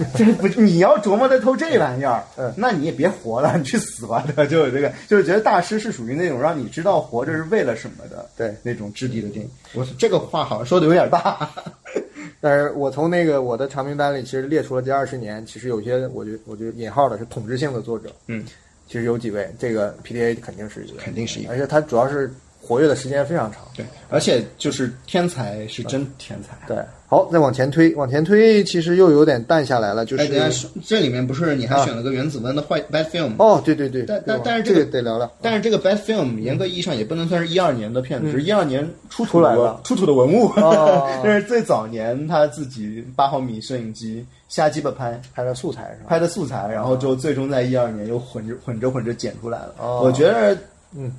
[0.15, 2.53] 这不，你要琢磨得透这玩意儿，嗯。
[2.55, 4.45] 那你也别活了， 你去死吧，对吧？
[4.45, 8.55] 就有这个，就是觉得大师是属于那种让你知道活着是为了什么的，对。
[8.63, 9.51] 那种质地的电影。
[9.73, 11.49] 我 这个话好像说的有点大，
[12.39, 18.45] 但是我从那个我的长名单里，其实列出了这二十年，其实有些我觉得我觉得引号的是统治性的作者，嗯，
[18.87, 21.49] 其实有几位，这个 P D A 肯定是一个，肯定是一个。
[21.51, 22.31] 而且他主要是
[22.67, 23.61] 活跃的时间非常长。
[23.75, 26.57] 对，而且就是天才是真天才。
[26.67, 30.27] 对，好，再往前推，往前推，其实又有点淡下来了，就是、
[30.83, 33.31] 这里面不是你还选了个原子温的坏 bad film？
[33.37, 40.47] 哦，对对对，但但但是这个这个得聊聊，但是这个 bad film 严格意义上也不能算是一二年的片子，是一二年出土出来的出土的文物。
[40.59, 45.21] 哦这是最早年他自己八毫米摄影机瞎鸡巴拍。
[45.33, 46.09] 拍的素材是吧？
[46.09, 49.75] 拍的素材，然后就最终在一二年又混着混着混着剪出来了。
[49.79, 50.57] 哦我觉得，
[50.95, 51.11] 嗯，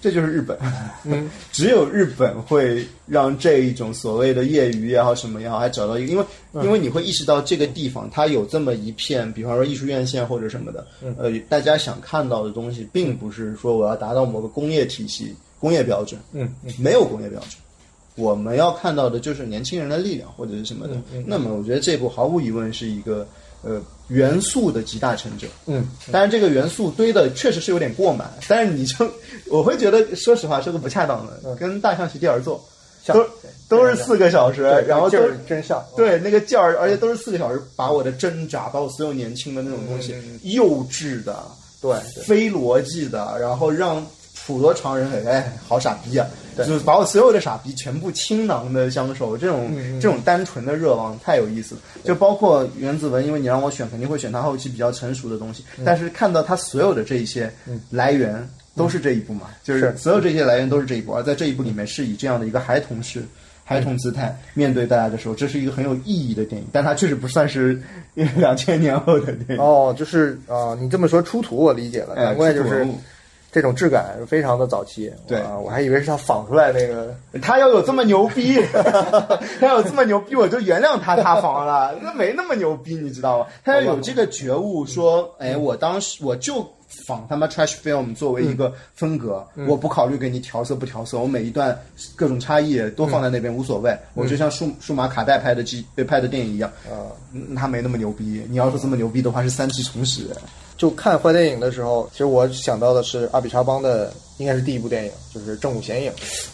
[0.00, 0.56] 这就是日本，
[1.04, 17.50] 嗯， 只有日本会让这一种所谓的业余也好什么也好，还找到一个，因为、嗯因为你会意识到这个地方它有这么一片，比方说艺术院线或者什么的，嗯呃，大家想看到的东西，并不是说我要达到某个工业体系、工业标准，嗯嗯没有工业标准。
[18.16, 20.94] 我们要看到的就是年轻人的力量或者是什么的。
[21.12, 23.26] 嗯那么，我觉得这部毫无疑问是一个
[23.64, 25.46] 呃元素的集大成者。
[25.66, 29.10] 嗯，当然，这个元素堆的确实是有点过满，但是你就
[29.46, 32.62] 我会觉得，说实话，这个不恰当的，跟《大象席地而坐》
[33.12, 33.26] 都
[33.68, 41.42] 都是四个小时，然后都儿真像，对那个劲儿，而且都是四个小时，把我的挣扎，把我所有年轻的那种东西，幼稚的、
[41.80, 42.24] 对对。
[42.24, 44.04] 非逻辑的，然后让
[44.46, 46.26] 普罗常人很哎，好傻逼啊！
[46.56, 51.80] 对就是把我所有的傻逼全部倾囊的相授，这种、这种单纯的热望太有意思了。
[52.04, 55.64] 就包括原子文，因为你让我选，肯定会选他后期比较成熟的东西。
[55.78, 57.52] 嗯但是看到他所有的这一些
[57.90, 58.46] 来源。
[58.76, 63.22] 都是这一部嘛，就是是所有这些来源都是这一部，而在这一部里面是以这样的一个孩童式、
[63.62, 67.80] 孩童姿态面对大家的时候，这是一个很有意义的电影，但它确实不算是
[68.34, 69.64] 两千年后的电影。
[69.64, 72.84] 哦，就是啊、呃你这么说出土我理解了，哎难怪就是
[73.54, 75.08] 这种质感非常的早期。
[75.28, 77.14] 对啊，我还以为是他仿出来那个。
[77.40, 78.60] 他要有这么牛逼，
[79.60, 81.94] 他要有这么牛逼，我就原谅他塌房了。
[82.02, 83.46] 那没那么牛逼，你知道吗？
[83.64, 86.68] 他要有这个觉悟，说，哎，我当时我就
[87.06, 91.78] 仿他妈 trash film 作为一个风格，我不考虑给你调色不调色，我每一段
[92.16, 93.96] 各种差异都放在那边无所谓。
[94.14, 98.44] 我就像数数码卡带拍的机拍的电影一样，啊，嗯他没那么牛逼。
[98.50, 100.26] 你要说这么牛逼的话，是三级重始。
[100.76, 106.12] 就看坏电影的时候，其实我想到的是阿比查邦的，应该是第一部电影，就是《正午显影》。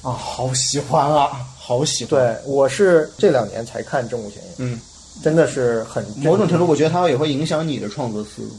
[0.09, 2.11] 啊，好喜欢啊，好喜欢。
[2.11, 4.81] 对，我是这两年才看《正午显影》，嗯，
[5.23, 8.51] 真的是很某种程度，我觉得它也会影响你的创作思路。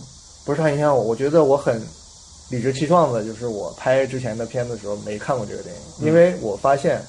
[0.43, 1.79] 不是很影响我，我觉得我很
[2.49, 6.99] 理直气壮的，就是我拍之前的片子的时候没看过这个电影，因为我发现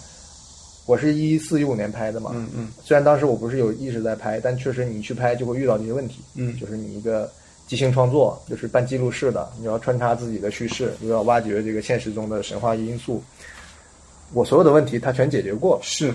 [0.85, 7.31] 我是一四一五年拍的嘛，嗯嗯虽然当时我不是有意识在拍，但确实你去拍就会遇到这些问题，嗯就是你一个
[7.67, 13.23] 即兴创作，就是半记录式的，你要穿插自己的叙事，又要挖掘这个现实中的神话因素，
[14.35, 16.13] 我所有的问题他全解决过，是，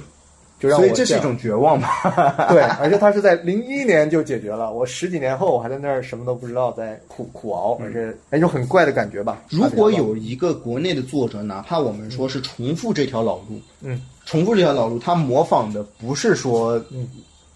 [0.60, 2.48] 就让我所以这是一种绝望吧？
[2.50, 9.41] 对，而且他是在零一年就解决了，我十几年后我还在那儿什么都不知道，在苦苦熬，而且那种很怪的感觉吧。
[9.52, 17.08] 嗯如果有一个国内的作者，哪怕我们说是重复这条老路，嗯，重复这条老路，他模仿的不是说嗯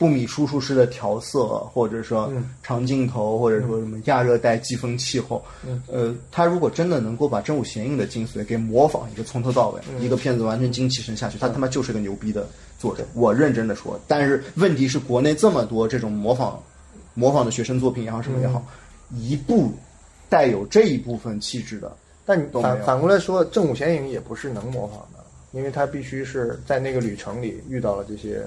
[0.02, 2.50] 布米叔叔式的调色，或者说嗯。
[2.64, 10.02] 长镜头，或者说什么亚热带季风气候，嗯，呃，他如果真的能够把真武显影的精髓给模仿一个从头到尾，嗯。
[10.02, 12.48] 一个片子完全精气神下去，他他妈就是个牛逼的
[12.80, 14.00] 作者，我认真的说。
[14.08, 16.60] 但是问题是，国内这么多这种模仿
[17.14, 18.66] 模仿的学生作品也好，什么也好，
[19.16, 19.72] 一部
[20.30, 21.96] 带有这一部分气质的，
[22.26, 28.44] 但反反过来说，正午显影也不是能模仿的，因为他必须是在那个旅程里遇到了这些，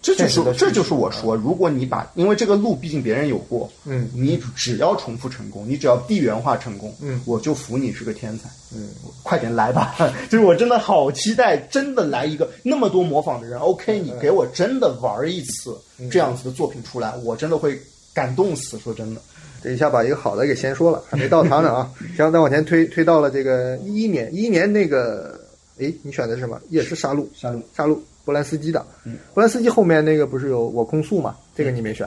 [0.00, 8.88] 这就是这就是我说，如果你把，因为这个路毕竟别人有过，嗯你只要重复成功，你只要地缘化成功，嗯我就服你是个天才，嗯，
[9.24, 9.96] 快点来吧！
[10.30, 15.76] 就是我真的好期待，真的来一个那么多模仿的人，OK，你给我真的玩一次
[16.10, 17.78] 这样子的作品出来，我真的会
[18.14, 18.78] 感动死。
[18.78, 19.20] 说真的，
[19.62, 21.90] 这一下把一个好的给先说了，还没到他呢啊。
[22.16, 25.40] 行，再往前推，推到了这个一一年，一一年那个，
[25.78, 26.60] 诶，你选的是什么？
[26.68, 27.98] 也是杀戮，杀戮杀戮，
[28.28, 28.84] 波兰斯基的。
[29.06, 31.34] 嗯波兰斯基后面那个不是有我控诉嘛？
[31.56, 32.06] 这个你没选。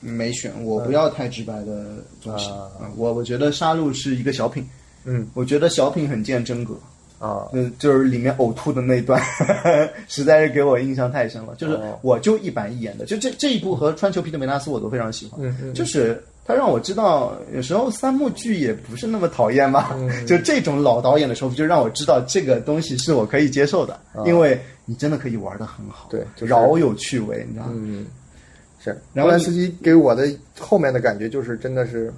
[0.00, 1.84] 没选，我不要太直白的
[2.24, 2.50] 东西。
[2.96, 4.68] 我我觉得杀戮是一个小品，
[5.04, 6.74] 嗯我觉得小品很见真格。
[7.20, 9.22] 啊，嗯，就是里面呕吐的那一段，
[10.08, 11.54] 实在是给我印象太深了。
[11.56, 15.38] 就是哦我就一板一眼的，就这这一部和穿球皮的梅纳斯我都非常喜欢。
[15.40, 19.90] 嗯嗯就是他让我知道，有时候三幕剧也不是那么讨厌嘛。
[20.26, 24.58] 就这种老导演的时候，就让我知道这个东西是我可以接受的，因为
[24.90, 27.72] 你真的可以玩的很好，对就是饶有趣味，你知道吗？
[27.76, 28.06] 嗯，
[28.82, 29.00] 是。
[29.12, 30.28] 然后斯基给我的
[30.58, 32.12] 后面的感觉就是真的是，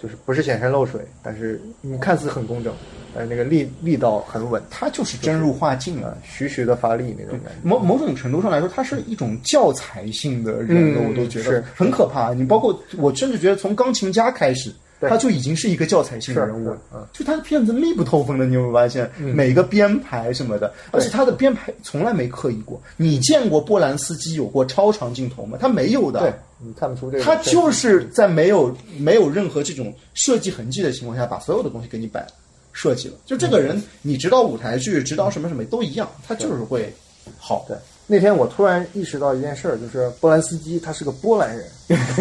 [0.00, 2.72] 就是不是显山露水，但是你看似很工整，
[3.12, 6.16] 但是那个力力道很稳，他就是真入化境了。
[6.22, 7.68] 徐徐的发力那种感觉。
[7.68, 12.32] 某某种程度上来说，他是一种教材性的人我都觉得是很可怕。
[12.32, 16.74] 你包括我，甚至觉得从钢琴家开始，对他就已经是一个教材性的人物。
[17.12, 19.10] 就他的片子密不透风的，你有没有发现？
[19.18, 22.80] 每个编排什么的，而且他的编排从来没刻意过。
[22.96, 25.58] 你见过波兰斯基有过超长镜头吗？
[25.60, 26.20] 他没有的。
[26.20, 27.24] 对，你看不出这个。
[27.24, 32.26] 他就是在没有没有任何这种设计痕迹的情况下，把所有的东西给你摆
[32.72, 33.14] 设计了。
[33.24, 36.92] 就这个人，你指导舞台剧，指导什么什么都一样，他就是会
[37.38, 37.64] 好。
[37.68, 37.76] 对，
[38.06, 41.66] 那天我突然意识到一件事儿，就是波兰斯基他是个波兰人。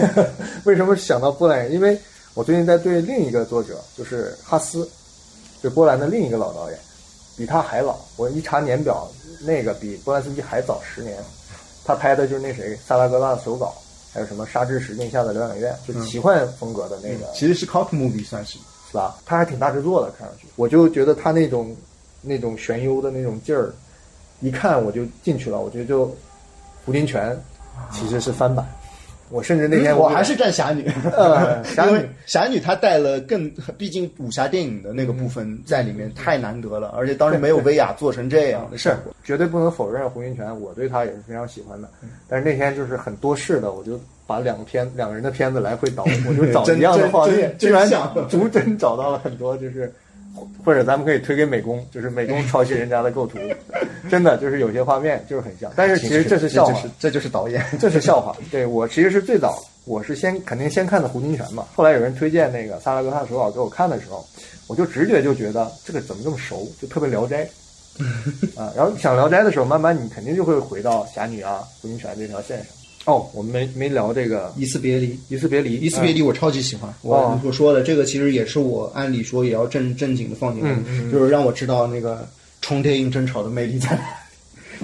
[0.66, 1.72] 为什么想到波兰人？
[1.74, 1.98] 因为
[2.34, 4.90] 我最近在对另一个作者，就是哈斯，
[5.62, 6.80] 就波兰的另一个老导演，
[7.38, 7.98] 比他还老。
[8.16, 9.08] 我一查年表，
[9.42, 11.18] 那个比波兰斯基还早十年。
[11.86, 13.74] 他拍的就是那谁萨拉戈萨的手稿，
[14.12, 17.32] 还有什么《沙之石定下的疗养院》，就奇幻风格的那个。
[17.34, 18.58] 其实是 cult movie 算是。
[18.90, 19.18] 是吧？
[19.26, 21.76] 他还挺大制作的，看上去，我就觉得他那种
[22.22, 23.74] 那种玄幽的那种劲儿，
[24.40, 25.60] 一看我就进去了。
[25.60, 26.06] 我觉得就
[26.86, 27.32] 《胡金铨》
[27.92, 28.64] 其实是翻版，
[29.34, 39.12] 我甚至那天嗯我还是站侠女， 呃 侠女侠女她带了更，毕竟武侠电影的那个部分在里面太难得了，而且当时没有薇娅做成这样的是效果。
[39.24, 41.90] 绝对不能否认胡云泉，我对他也是非常喜欢的。
[42.30, 47.90] 但是那天就是很多事的，我就把两个片两个人的片子来回倒，我就 找一样的画面，居然
[48.30, 49.92] 逐帧找到了很多，就是
[50.64, 53.38] 或者咱们可以推给美工，就是美工 抄袭人家的构图，
[54.10, 55.72] 真的就是有些画面就是很像。
[55.76, 57.64] 但是其实这是笑话这就是，导演。
[57.80, 58.36] 这是笑话。
[58.52, 61.66] 对我其实是最早，我是先肯定先看的胡金铨嘛。
[61.76, 64.26] 后来有人推荐那个萨拉戈萨手稿给我看的时候，
[64.68, 67.48] 我就直觉就觉得这个怎么这么熟，就特别《聊斋
[68.60, 68.72] 》啊。
[68.76, 72.68] 然后想《聊斋》的时候，慢慢你肯定就会回到侠女啊、胡金铨这条线上。
[73.06, 75.20] 哦，我们没没聊这个一次别离。
[75.30, 82.28] 一次别离，一次别离我超级喜欢，我哦我说的这个其实也是我按理说也要正正经的放进来，嗯嗯嗯就是让我知道那个
[82.62, 84.04] 重叠音争吵的魅力在哪。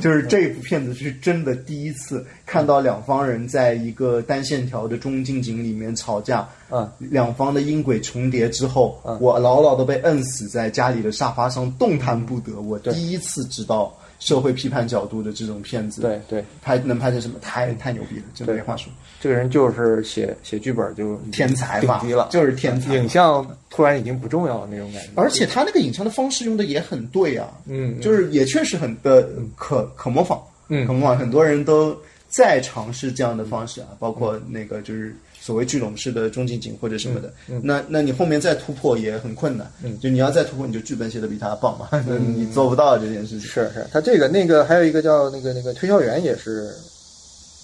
[0.01, 12.61] 就是这部片子是真的第一次看到两方人在一个单线条的中近景里面吵架，嗯两方的音轨重叠之后，嗯我牢牢的被摁死在家里的沙发上，动弹不得。
[12.61, 18.91] 我第一次知道社会批判角度的这种片子，对对，拍能拍成什么，太太牛逼了，真的没话说。
[19.21, 22.95] 这个人就是写写剧本就天才嘛了，就是天才。
[22.95, 28.01] 影像突然已经不重要了那种感觉，而且他那个影像的方式用的也很对啊，嗯嗯。
[28.01, 30.85] 就是也确实很的可可模仿，嗯。
[30.85, 31.97] 可模仿，很多人都
[32.27, 37.33] 在尝试这样的方式啊，包括那个就是所谓聚拢式的中近景或者什么的，
[37.63, 39.97] 那那你后面再突破也很困难，嗯。
[39.99, 41.89] 就你要再突破，你就剧本写的比他棒嘛，
[42.35, 46.69] 你做不到这件事情，是是，他这个那个还有一个叫那个那个推销员也是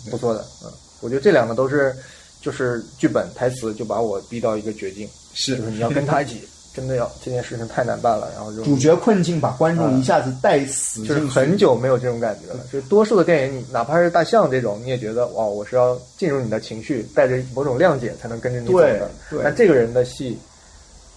[0.10, 0.72] 不错的，嗯，
[1.02, 1.94] 我觉得这两个都是
[2.42, 5.58] 就是剧本台词就把我逼到一个绝境，是。
[5.58, 6.42] 就是你要跟他一起，
[6.76, 12.60] 真的要这件事情太难办了，然后就主角困境把观众一下子带死就是很久没有这种感觉了。
[12.72, 19.10] 就是多数的电影，你哪怕是大象这种，你也觉得哇，我是要进入你的情绪，带着某种谅解才能跟着你走的。
[19.44, 20.38] 但这个人的戏，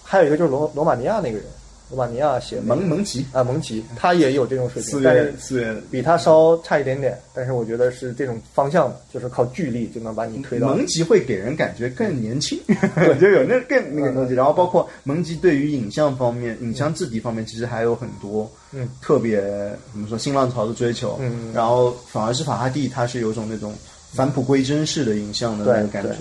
[0.05, 1.45] 还有一个就是罗罗马尼亚那个人，
[1.91, 7.19] 罗马尼亚写的蒙蒙奇，啊蒙奇，他也有这种水平，四但是月四月比他稍差一点点。
[7.35, 10.69] 但是我觉得是这种方向的，就是靠巨力就能把你推到。
[10.69, 12.61] 蒙奇会给人感觉更年轻，
[13.09, 14.35] 我就有那更那个东西。
[14.35, 19.41] 然后包括蒙奇对于影像方面、影像质地方面，其实还有很多嗯特别
[19.93, 21.17] 怎么说新浪潮的追求。
[21.21, 23.75] 嗯然后反而是法拉第，他是有种那种
[24.13, 26.17] 返璞归真式的影像的那对个感觉。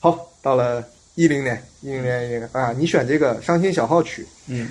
[0.00, 0.82] 好，到了
[1.16, 4.68] 一零年，一零年这个啊，你选这个《伤心小号曲》，嗯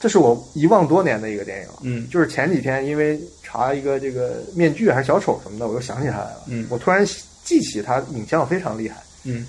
[0.00, 1.68] 这是我遗忘多年的一个电影。
[1.82, 6.42] 嗯就是前几天因为查一个这个面具还是小丑什么的，我又想起它来了。
[6.46, 7.06] 嗯我突然
[7.44, 9.46] 记起它影像非常厉害，嗯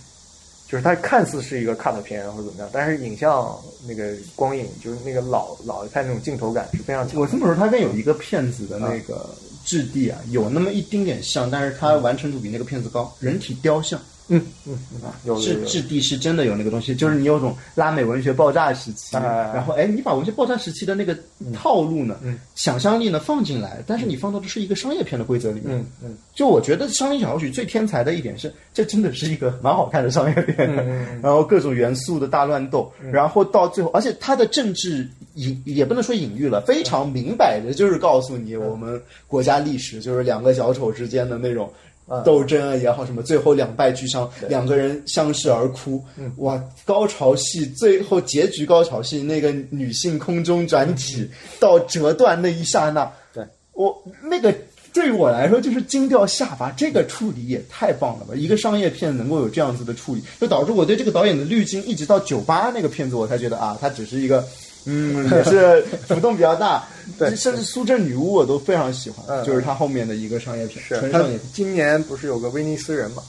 [0.68, 7.20] 就是它看似是一个 cut 片或者怎么样，但是影像那个光影就是那个老老一派那种镜头感是非常强。
[7.20, 9.30] 我这么说，它跟有一个片子的那个
[9.66, 13.12] 质地啊，有那么一丁点像，但是它完成度比那个片子高。
[13.20, 14.00] 人体雕像。
[14.00, 14.80] 嗯嗯嗯，
[15.26, 21.18] 有有有质质地是真的有那个东西，就是你有种拉美文学爆炸时期，然后哎，你把文学爆炸时期的那个
[21.54, 22.18] 套路呢，
[22.56, 25.78] 想象力呢放进来，但是你放到的是一个商业片的规则里面。
[25.78, 30.74] 嗯嗯就我觉得《商业小号曲》最天才的一点是，这真的是一个蛮好看的商业片，
[31.22, 41.70] 然后各种元素的大乱斗，然后到最后，而且它的政治隐也不能说隐喻了，非常明摆的就是告诉你我们国家历史就是两个小丑之间的那种。
[42.10, 46.03] 嗯斗争啊也好，什么最后两败俱伤，两个人相视而哭，
[46.38, 46.62] 哇！
[46.86, 51.30] 高潮戏最后结局高潮戏，那个女性空中转体
[51.60, 53.43] 到折断那一刹那，对
[53.74, 54.53] 我那个
[54.91, 58.34] 对于我来说就是惊掉下巴，这个处理也太棒了吧！
[58.36, 64.43] 一个商业片能够有这样子的处理，就导致我对这个导演的滤镜一直到九八那个片子，我才觉得啊，他只是一个。
[64.86, 66.84] 嗯，也是浮动比较大，
[67.20, 71.42] 对甚至苏镇女巫我都非常喜欢，嗯就是它后面的一个商业片，是他纯商业片。
[71.54, 73.22] 今年不是有个威尼斯人嘛？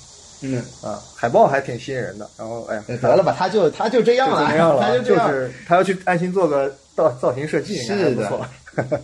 [0.43, 2.29] 嗯，啊，海报还挺吸引人的。
[2.39, 5.29] 然后哎呀，得了吧，他就他就这样了，就这样了， 他就这样。
[5.31, 8.47] 是他要去安心做个造造型设计，是的不错。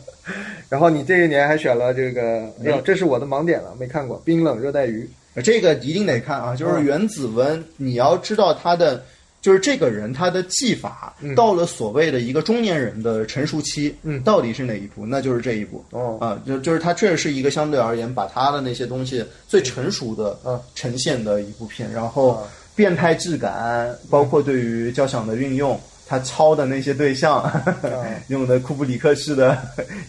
[0.70, 2.22] 然后你这一年还选了这个，
[2.64, 5.08] 哎呦，这是我的盲点了，没看过《冰冷热带鱼
[5.44, 9.02] 这个一定得看啊，就是嗯原子文，你要知道它的。
[9.46, 14.20] 就是这个人他的技法到了所谓的一个中年人的成熟期，嗯。
[14.24, 15.06] 到底是哪一步？
[15.06, 15.84] 那就是这一步。
[15.92, 16.18] 哦。
[16.20, 20.60] 啊，就就是他确实是一个相对而言把他的那些东西最成熟的嗯。
[20.74, 22.42] 呈现的一部片，然后啊
[22.74, 27.48] 变态质感，包括对于交响的运用，他抄的那些对象，
[28.26, 29.56] 用的库布里克式的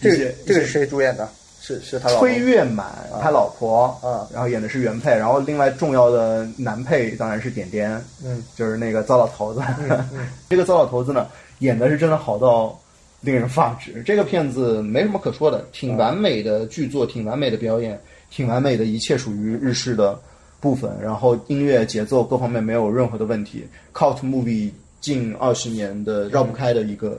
[0.02, 1.28] 这些个这个是谁主演的？
[1.74, 2.86] 是是他老婆崔月满
[3.20, 9.60] 他老婆啊然后演的是原配，然后另外重要的男配当然是点点，嗯，就是那个糟老头子。
[10.48, 11.26] 这个糟老头子呢，
[11.58, 12.78] 演的是真的好到
[13.20, 14.02] 令人发指。
[14.02, 18.00] 这个片子没什么可说的，挺完美的剧作，挺完美的表演，
[18.30, 20.18] 挺完美的一切属于日式的
[20.60, 23.66] 部分，然后音乐节奏各方面没有任何的问题。
[23.92, 27.18] Cult movie 近二十年的绕不开的一个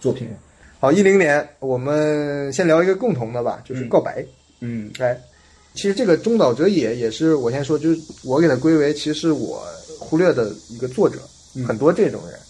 [0.00, 0.28] 作品。
[0.82, 4.24] 好，一零年我们先聊一个共同的吧，就是告白。
[4.60, 5.14] 嗯哎，
[5.74, 9.62] 其实这个中岛哲也也是我先说，就是我给他归为，其实是我
[9.98, 11.18] 忽略的一个作者，
[11.68, 12.40] 很多这种人，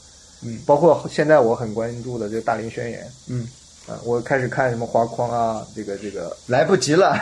[0.44, 3.48] 嗯，包括现在我很关注的这个《大林宣言》，嗯
[3.88, 7.16] 啊，我开始看什么花框啊，这个这个，来不及了。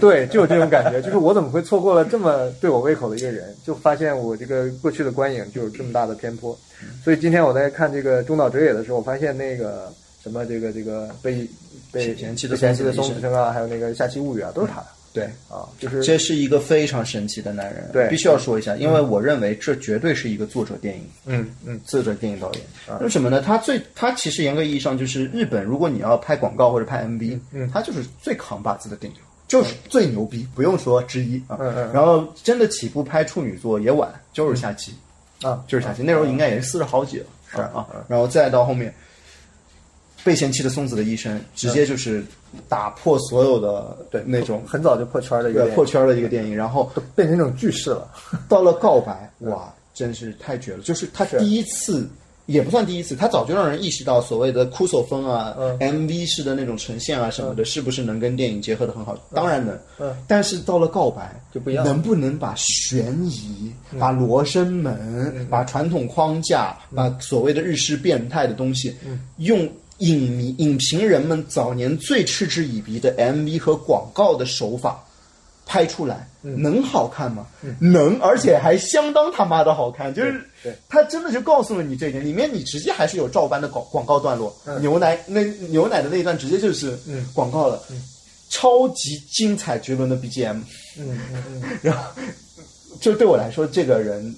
[0.00, 3.54] 对，就有这种感觉，就是我怎么会错过了这么对我胃口的一个人？
[3.66, 6.58] 就发现我这个过去的观影就有这么大的偏颇，
[7.04, 9.92] 所以今天我在看这个中岛哲也的时候，我发现那个
[10.22, 11.48] 什么这个这个被
[11.90, 14.86] 被嫌弃的嫌弃的松子医生啊，还有那个《下期物语》啊，都是他的。
[15.10, 22.62] 对，啊，就是这是一个非常神奇的男人，对必须要说一下，因为我认为这绝对是一个作者电影，嗯嗯作者电影导演。
[23.00, 23.40] 为什么呢？
[23.40, 29.18] 他最他其实严格意义上就是日本，如果你要拍广告或者拍 MV，嗯，他就是最扛把子的电影。
[29.48, 31.56] 就是最牛逼，不用说之一啊。
[31.58, 34.92] 嗯嗯然后真的起步拍处女作也晚，就是下期，
[35.40, 38.04] 啊，就是下期，那时候应该也是四十好几了，是啊嗯。
[38.06, 38.94] 然后再到后面，
[40.28, 42.22] 被嫌弃的松子的一生，直接就是
[42.68, 48.06] 打破所有的对那种很早就破圈的一个破圈的一个电影，然后都变成那种句式了。
[48.46, 50.82] 到了告白，哇，真是太绝了！
[50.82, 52.06] 就是他第一次，
[52.44, 55.78] 也不算第一次，他早就让人意识到所谓的酷手风啊、嗯。
[55.78, 59.16] MV 式的那种呈现啊什么的，是不是能跟电影结合的很好？
[59.32, 60.14] 当然能，嗯。
[60.26, 68.94] 但是到了告白就不一样能不能把悬疑、把罗生门、把传统框架、把所谓的日式变态的东西，
[69.38, 69.66] 用
[69.98, 75.04] 影迷、影评人们早年最嗤之以鼻的 MV 和广告的手法。
[75.70, 77.46] 拍出来能好看吗？
[77.78, 80.14] 能，而且还相当他妈的好看。
[80.14, 80.42] 就是
[80.88, 86.98] 他真的就告诉了你这一点，里面你直接还是有照搬的广广告段落，牛奶那牛奶的那一段直接就是
[87.34, 87.82] 广告了，
[88.48, 90.56] 超级精彩绝伦的 BGM。
[90.98, 92.02] 嗯嗯嗯， 然后，
[92.98, 94.34] 就对我来说，这个人，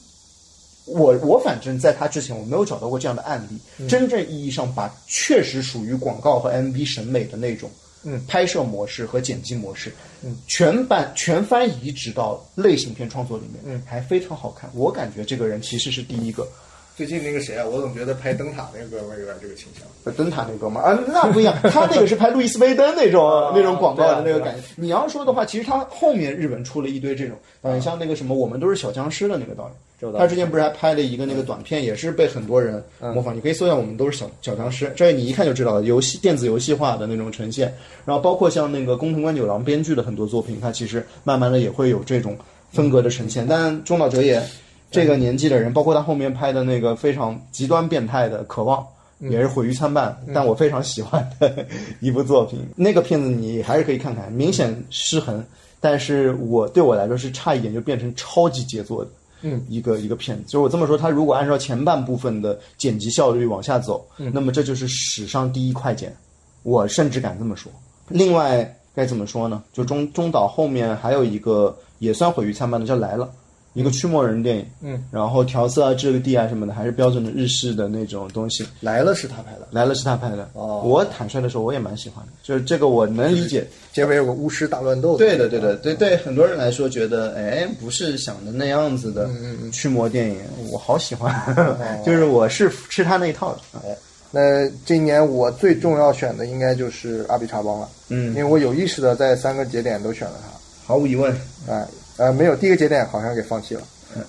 [0.91, 7.71] 我我反正在他之前我没有找到过这样的案例，真正意义上把确实属于广告和 MV 审美的那种。
[8.03, 14.71] 嗯拍摄模式和剪辑模式，嗯，全版全翻移植到类型片创作里面，嗯还非常好看。
[14.73, 16.49] 我感觉这个人其实是第一个，
[16.97, 19.87] 最近那个谁啊，我总觉得拍灯塔那个哥们儿有点这个倾向。
[20.05, 24.63] 呃灯塔那哥们儿啊，那不一样，他那个是拍路易斯威登那种、那种广告的那个感觉。
[24.77, 29.73] 你要说的话，其实他后面日本出了一堆这种嗯，像那个什么《我们都是小僵尸》的那个导演。
[30.19, 33.37] 他之前不是还拍了一个那个短片，也是被很多人模仿。
[33.37, 37.73] 你可以搜一下，我们都是小小僵尸，这个你一看就知道了，游戏电子游戏化的那种呈现。
[38.05, 42.37] 然后包括像那个宫藤官九郎编剧的很多作品，它其实慢慢的也会有这种
[42.73, 43.47] 风格的呈现。
[43.47, 44.43] 但中岛哲也
[44.91, 48.81] 这个年纪的人，包括他后面拍的那个非常极端变态的《渴望》。
[49.29, 51.67] 也是毁誉参半，但我非常喜欢的
[52.01, 52.67] 一部作品。
[52.75, 55.45] 那个片子你还是可以看看，明显失衡，
[55.79, 59.11] 但是我对我来说是差一点就变成超级杰作的。
[59.43, 66.15] 嗯，一个一个片子，就是我这么说，它如果按照前半部分的剪辑效率往下走，那么这就是史上第一快剪，
[66.63, 67.71] 我甚至敢这么说。
[68.09, 69.63] 另外该怎么说呢？
[69.73, 73.31] 就中中岛后面还有一个也算毁誉参半的，叫来了。
[73.73, 78.67] 一个驱魔人电影，嗯，然后调色啊、质地啊什么的，还是标准的日式的那种东西。
[78.81, 80.83] 来了是他拍的，来了是他拍的，哦。
[80.85, 83.67] 我坦率的说，我也蛮喜欢的，就是这个我能理解。
[83.93, 85.17] 结尾有个巫师大乱斗。
[85.17, 89.29] 对的，对的，对对，很多人来说觉得，哎，不是想的那样子的
[89.73, 90.39] 驱魔电影，
[90.73, 91.33] 我好喜欢，
[92.05, 93.61] 就是我是吃他那一套的。
[93.85, 93.97] 哎，
[94.33, 98.29] 那这一年我最重要选的应该就是阿比查邦了，嗯。
[98.31, 100.49] 因为我有意识的在三个节点都选了他。
[100.87, 101.33] 毫无疑问，
[101.69, 101.87] 哎，
[102.21, 103.83] 呃，没有，第一个节点好像给放弃了，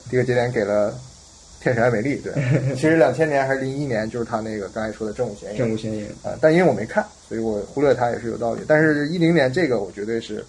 [0.10, 0.98] 第一个节点给了
[1.60, 2.16] 天使爱美丽。
[2.24, 2.32] 对，
[2.74, 5.68] 其实两千年还是零一年，就是他那个刚才说的正午嫌疑人。
[5.68, 6.10] 正午嫌疑人。
[6.24, 8.62] 啊、但因为我没看，所以我忽略它也是有道理。
[8.66, 10.42] 但是一零年这个我绝对是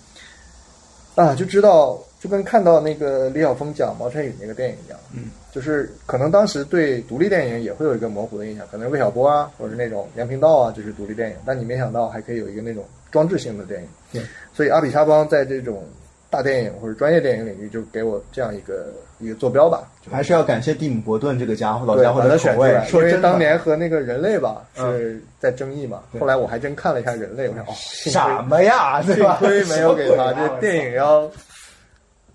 [1.17, 13.89] 啊，就知道就跟看到那个李晓峰讲毛晨宇那个电影一样，嗯，就是可能当时对独立电影也会有一个模糊的印象，可能是魏晓波啊，或者是那种梁平道啊，就是独立电影，但你没想到还可以有一个那种装置性的电影。
[14.13, 14.23] 对，
[14.55, 15.85] 所以阿比沙邦在这种
[16.33, 18.87] 大电影或者专业电影领域就给我这样一个
[19.19, 22.71] 一个坐标吧，还是要感谢蒂姆·伯顿这个家伙，老，家伙的选出来。。
[22.71, 29.37] 因为说真，当年和那个人类吧嗯是在争议嘛，后来我还真看了一下人类，我想哦，什么呀，对幸吧？
[29.41, 31.31] 亏没有给他这电影要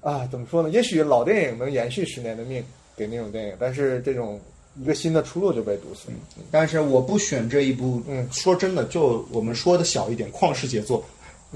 [0.01, 0.69] 啊，怎么说呢？
[0.69, 2.63] 也许老电影能延续十年的命
[2.95, 4.39] 给那种电影，但是这种
[4.75, 6.17] 一个新的出路就被堵死了。
[6.51, 11.03] 但是我不选这一部，嗯说真的，就我们说的小一点，旷世杰作。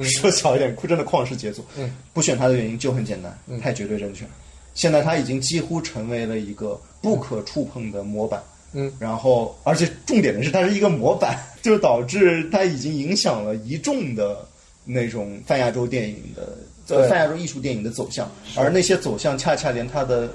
[0.04, 1.64] 说小一点，真的旷世杰作。
[1.78, 4.26] 嗯，不选他的原因就很简单，太绝对正确。
[4.74, 8.42] 现在他已经几乎成为了一个不可触碰的模板。
[8.74, 14.48] 嗯，然后而且重点的是，它是一个模板，就导致它已经影响了一众的
[14.86, 16.58] 那种泛亚洲电影的
[17.10, 20.32] 泛亚洲艺术电影的走向，而那些走向恰恰连它的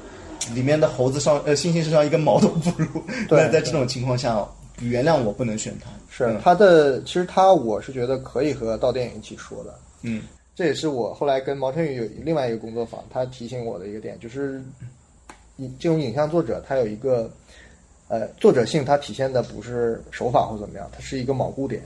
[0.55, 3.03] 里面的猴子上呃猩猩身上一根毛都不如。
[3.27, 4.47] 对那在这种情况下，
[4.83, 5.91] 原谅我不能选它。
[6.17, 9.75] 是嗯他的，其实他我是觉得可以和到电影一起说的。
[10.03, 10.23] 嗯
[10.55, 14.63] 这也是我后来跟毛晨宇有另外一个工作坊，他提醒我的一个点，就是
[15.57, 17.31] 影这种影像作者他有一个
[18.09, 21.83] 呃作者性，它体现的不是手法或怎么样，它是一个锚固点。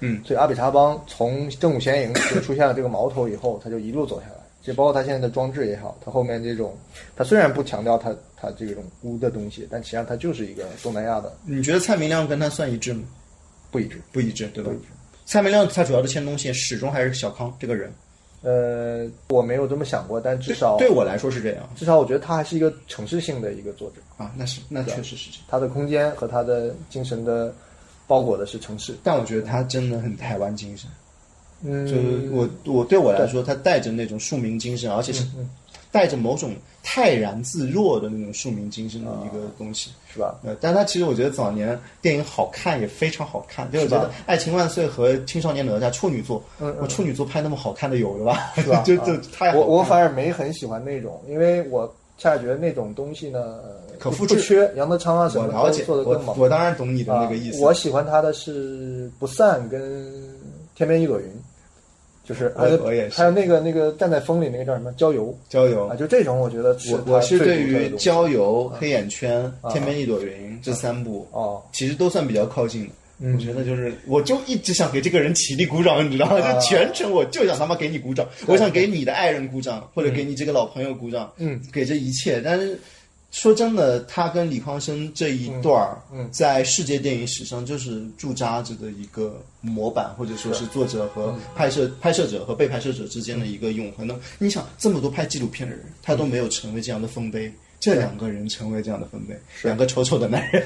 [0.00, 4.36] 嗯所以阿比查邦从正午显影就出现了这个矛头以后，他就一路走下来。
[4.62, 6.74] 就包括他现在的装置也好，他后面这种，
[7.14, 13.02] 他虽然不强调他他这种污的东西，但实际上他就是一个东南亚的你觉得蔡明亮跟他算一致吗？
[13.74, 14.00] 不一致。
[14.12, 14.70] 不一致，对吧？
[15.26, 17.92] 蔡明亮他主要的牵动线始终还是小康这个人，
[18.42, 25.46] 呃，我没有这么想过，但至少对我来说是这样至少我觉得他还是一个城市性的一个作者，啊，那是那确实是这样。
[25.48, 27.52] 他的空间和他的精神的
[28.06, 28.94] 包裹的是城市。
[29.02, 30.88] 但我觉得他真的很台湾精神，
[31.62, 35.48] 嗯，就是我我对我来说，他带着那种庶民精神，而且是嗯
[35.94, 36.52] 带着某种
[36.82, 39.90] 泰然自若的那种庶民精神的一个东西。
[40.12, 40.34] 是吧？
[40.44, 48.52] 呃，但他其实我觉得早年电影好看也非常好看，就我觉得《爱情万岁》和《青少年哪吒》处女座，嗯嗯我处女座拍那么好看的有的吧？
[48.56, 48.82] 是吧？
[48.86, 51.86] 就啊就太我我反而没很喜欢那种，因为我
[52.18, 53.58] 恰恰觉得那种东西呢，
[53.98, 56.36] 可复制不缺杨德昌啊什么的我了解，我做的更好。
[56.38, 57.58] 我当然懂你的那个意思。
[57.58, 57.60] 啊。
[57.66, 60.12] 我喜欢他的是不散跟
[60.76, 61.26] 天边一朵云，
[62.24, 72.90] 就是我还有我也是还有那个那个站在风里那个叫什么郊游郊游啊，就这种我觉得是我我是对于郊游、黑眼圈、啊天边一朵云这三部，哦，其实都算比较靠近的。
[73.20, 76.40] 嗯我觉得就是，我就一直想给这个人起立鼓掌，你知道吗？
[76.40, 82.40] 啊就全程我就想他妈给你鼓掌，我想给你的爱人鼓掌，或者给你这个老朋友鼓掌，嗯，给这一切。
[82.44, 82.76] 但是
[83.34, 85.98] 说真的，他跟李康生这一段儿，
[86.30, 94.16] 在世界电影史上就是驻扎着的一个模板，或者说是作者和嗯拍摄、拍摄者和被拍摄者之间的一个永恒的。
[94.38, 100.62] 你想，这么多拍纪录片的人，他都没有成为这样的丰碑，这两个人成为这样的丰碑，两个丑丑的男人。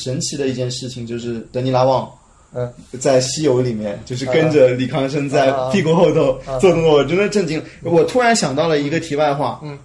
[0.00, 2.10] 神奇的一件事情就是德尼拉旺。
[2.52, 2.68] 嗯，
[2.98, 7.62] 在《西游》里面，就是跟着李康生在啊屁股后头做动作，我真的震惊。
[7.84, 9.78] 我突然想到了一个题外话，嗯，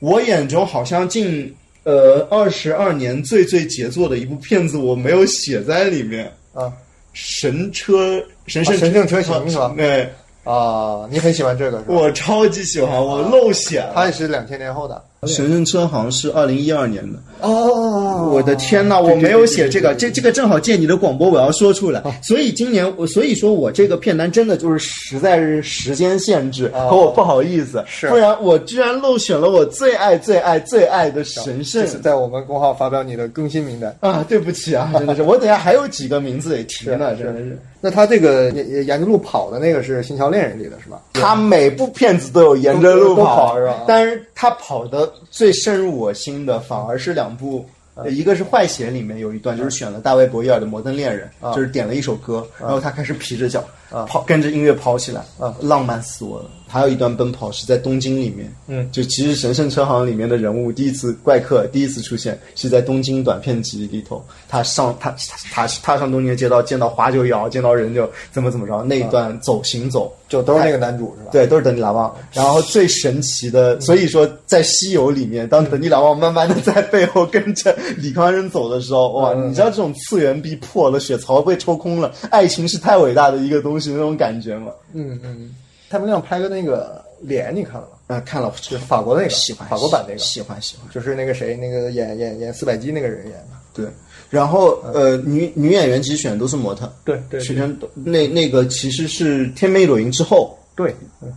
[0.00, 6.32] 我眼中好像近呃二十二年最最杰作的一部片子，我没有写在里面。
[6.54, 6.72] 啊
[7.12, 10.02] 神车神圣啊神圣车型是吧对，
[10.44, 11.94] 啊，你很喜欢这个是吧？
[11.94, 13.92] 我超级喜欢，我漏写了。
[13.94, 17.18] 他也是两千年后的神圣车好像是二零一二年的。
[17.40, 22.02] 哦我的天呐，我没有写这个，这这个正好借你的广播，我要说出来。
[22.22, 33.94] 所以今年，我所以说我这个片单真的就是实在是时间限制，哦和我不好意思，是不然我居然漏选了我最爱最爱最爱的神圣在我们公号发表你的更新名单。
[34.00, 34.24] 啊！
[34.28, 37.58] 对不起啊， 真的是，我等下还有几个名字得提呢，真的是。
[37.78, 41.00] 那他这个沿沿着路跑的那个是《新桥恋人》里的是吧？
[41.12, 47.64] 他每部片子都有沿着路跑是吧但是他跑的最深入我心的反而是两部。
[48.10, 56.50] 一个是《坏血》里面有一段，就是选了大卫·博伊尔的《摩登恋人》，啊就是点了一首歌，然后他开始皮着脚啊跑，跟着音乐跑起来啊，浪漫死我了。
[56.66, 70.12] 还有一段奔跑是在东京里面，嗯就其实神圣车行里面的人物第一次怪客第一次出现是在东京短片集里头，他上他他他踏上东京的街道，见到花就摇，见到人就怎么怎么着，那一段走行走。
[70.28, 71.30] 就都是那个男主是吧？
[71.30, 72.12] 对，都是等你拉旺。
[72.32, 84.72] 然后最神奇的，所以说在《西游》里面，当等你拉旺慢慢的在背后跟着李康生走的时候，哇，嗯你知道这种次元壁破了，血槽被抽空了，爱情是太伟大的一个东西那种感觉吗？
[84.94, 85.54] 嗯嗯。
[85.88, 88.16] 他们亮拍个那个脸，你看了吗？
[88.16, 90.88] 啊，看了，就是法国那个，喜欢法国版那个，喜欢喜欢。
[90.92, 93.48] 就是那个谁，那个演演演四百集那个人演的。
[93.74, 93.86] 对，
[94.30, 100.58] 然后呃，女女演员其实选的都是模特，对对全全都那那个其实是《天边一朵云》之后。
[100.74, 101.32] 对，嗯，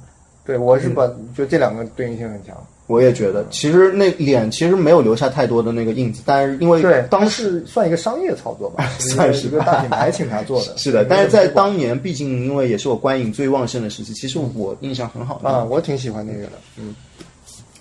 [0.46, 2.56] 对，我是把就这两个对应性很强。
[2.90, 10.76] 我也觉得，其实那脸其实没有留下太多的那个印子，但是因为对，当时算一个商业操作吧， 算是一个大品牌请他做的。
[10.78, 16.54] 是的，但是在当年，毕竟因为也是我观影最旺盛的时期，其实我印象很好的啊，我挺喜欢那个的。
[16.80, 16.96] 嗯，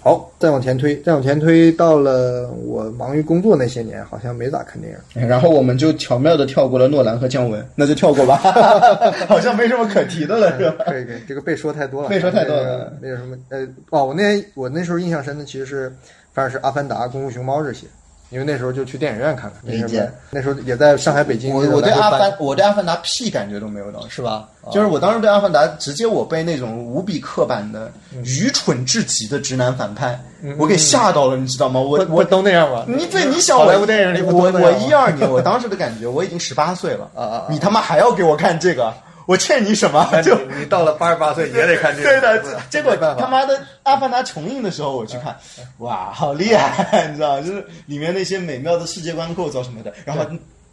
[0.00, 5.28] 好，再往前推，再往前推，到了我忙于工作那些年，好像没咋看电影。
[5.28, 8.36] 然后我们就巧妙的跳过了诺兰和姜文，那就跳过吧，
[9.26, 10.84] 好像没什么可提的了，是吧？
[10.86, 15.92] 可以可以，这个被说太多了，被说太多了那个没有什么呃哦，我那我那时候印象深的其实是，
[16.32, 17.86] 反正是《阿凡达》《功夫熊猫》这些，
[18.30, 19.60] 因为那时候就去电影院看看。
[19.62, 21.54] 那理解什么那时候也在上海、北京。
[21.54, 24.48] 我我对阿凡我对阿凡达屁感觉都没有的，是吧？
[24.70, 27.90] 就是我当时对阿凡达，直接我被那种无比刻板的、
[28.24, 30.20] 愚蠢至极的直男反派，
[30.58, 31.80] 我给吓到了，你知道吗？
[31.80, 32.84] 我我都那样吧？
[32.86, 38.92] 你对你想好我莱坞电影里我我一二年，我当时的感觉我已经十八岁了啊啊啊你他妈还要给我看这个？
[39.28, 40.08] 我欠你什么？
[40.24, 42.08] 就你你到了八十八岁也得看这个。
[42.08, 45.36] 对的结果他妈的《阿凡达》重映的时候我去看，
[45.78, 50.24] 哇，好厉害， 你知道，就是里面那些美妙的世界观构造什么的，然后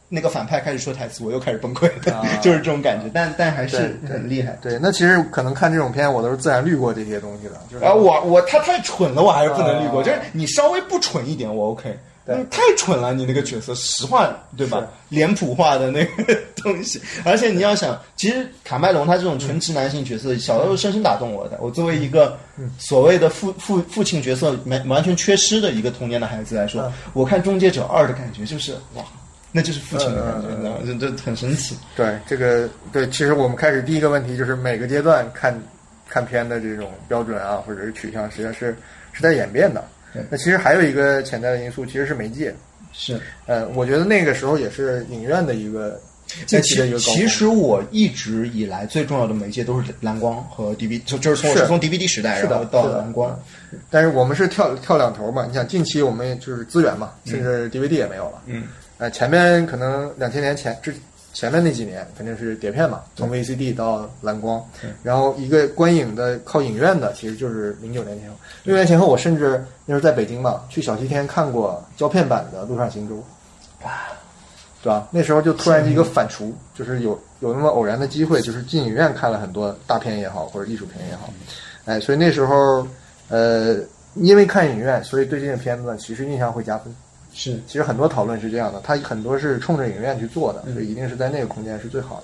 [0.07, 4.57] 那个反派开始说台词，我又开始崩溃了， 就是这种感觉，但但还是很厉害。
[4.61, 7.59] 对，那其实可能看这种片，我都是自然滤过这些东西的。
[7.69, 9.99] 就是啊，我我他太蠢了，我还是不能滤过。
[9.99, 11.97] 啊就是你稍微不蠢一点，我 OK。
[12.25, 14.83] 对你太蠢了，你那个角色，实话对吧？
[15.09, 21.57] 脸谱化的那个东西， 而且你要想，其实卡麦隆他这种纯直男性角色，小时候深深打动我的。
[21.61, 22.37] 我作为一个
[22.79, 29.03] 所谓的父父父亲角色完完全缺失的一个童年的孩子来说，我看《终结者二》的感觉就是哇，
[29.51, 30.77] 那就是父亲的感觉，嗯嗯嗯你知道吗？
[30.99, 31.77] 这这很神奇。
[31.95, 35.55] 对这个对，其实我们开始第一个问题就是每个阶段看
[36.09, 38.75] 看片的这种标准啊，或者是取向，实际上是
[39.13, 39.94] 是在演变的对。
[40.29, 42.53] 那其实还有一个潜在的因素，其实是媒介。
[42.93, 45.99] 是，呃，我觉得那个时候也是影院的一个
[46.45, 53.37] 这近期的一个高峰其其实我一直以来最重要的媒介都是蓝光和 DVD，就就是从我是是从 DVD 时代，然后到蓝光。
[53.89, 58.41] 但是我们是跳跳两头嘛，你想近期我们就是资源嘛，甚至 DVD 也没有了。
[58.45, 58.63] 嗯，
[58.97, 60.95] 呃，前面可能两千年前之
[61.35, 64.63] 前面那几年肯定是碟片嘛，从 VCD 到蓝光，
[65.03, 68.35] 然后一个观影的靠影院的，其实就是零九年前后。
[68.63, 73.15] 六年前后，我甚至那时候在北京嘛，去小西天看过胶片版的《陆上行舟》，
[74.81, 75.09] 对吧？
[75.11, 81.33] 那时候就突然一个反刍，就是有有那么偶然的机会，就是进影院看了很多大片也好，或者艺术片也好，
[81.83, 82.87] 哎，所以那时候，
[83.27, 83.75] 呃，
[84.13, 86.95] 因为看影院，所以对这个片子，其实印象会加分。
[87.35, 87.61] 是。
[87.67, 92.23] 其实很多讨论是这样的，它很多是冲着影院去做的，所以一定是在那个空间是最好的。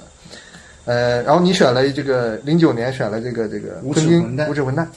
[0.86, 4.20] 呃，然后你选了这个零九年选了这个这个无耻
[4.64, 4.90] 混蛋，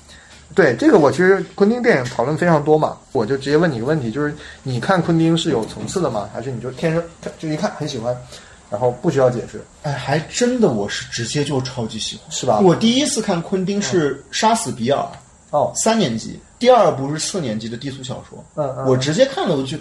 [0.54, 6.30] 对这个我其实昆汀电影讨论非常多嘛，我就直接问你一个问题，就是你看昆汀是有层次的吗？
[6.32, 7.04] 还是你就天生
[7.38, 8.16] 就一看很喜欢，
[8.70, 12.60] 然后不需要解释，哎，还真的我是直接就超级喜欢，是吧？
[12.60, 14.98] 我第一次看昆汀是《杀死比尔》，
[15.50, 18.42] 哦，三年级，第二部是四年级的低俗小说。
[18.54, 19.76] 嗯嗯我直接看了，我就。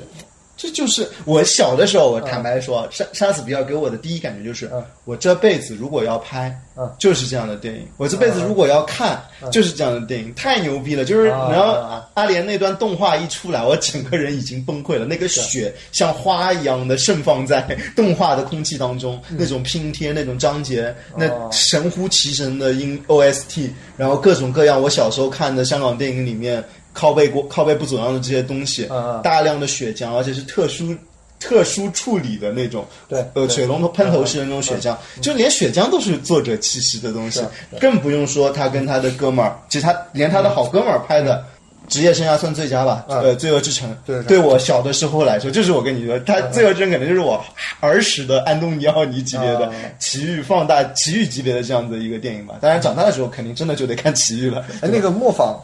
[0.56, 4.84] 这就是我小的时候，我坦白说，杀杀死比尔给我的第一感觉就是，嗯。
[5.06, 6.90] 我这辈子如果要拍，嗯。
[7.00, 9.22] 就是这样的电影；我这辈子如果要看，
[9.52, 11.04] 就是这样的电影，太牛逼了！
[11.04, 11.76] 就是啊然后
[12.14, 15.06] 阿莲那段动画一出来，我整个人已经崩溃了。
[15.06, 17.62] 那个血像花一样的盛放在
[17.96, 26.64] 动画的空气当中，那种拼贴、那种章节，那哦神乎其神的音 OST，然后各种各样我小时候看的香港电影里面
[26.94, 28.88] 靠背过靠背不走样的这些东西，
[29.22, 30.96] 大量的血浆，而且是特殊。
[31.40, 37.42] 特殊处理的那种，对呃，水龙头喷头式的那种血浆，就连血浆都是作者气息的东西，
[37.82, 41.44] 更不用说他跟他的哥们儿，其实他连他的好哥们儿拍的。
[41.90, 43.20] 职业生涯算最佳吧，嗯。
[43.20, 44.40] 呃，《罪恶之城》对对。
[44.40, 47.44] 我小的时候来说，就是我跟你说，他《罪恶之城》可能就是我
[47.82, 49.94] 儿时的安东尼奥尼级别的嗯。
[50.00, 52.56] 奇遇放大奇遇级别的这样的一个电影吧。
[52.62, 54.66] 当然，长大的时候肯定真的就得看奇遇了。
[54.80, 55.60] 哎，那个模仿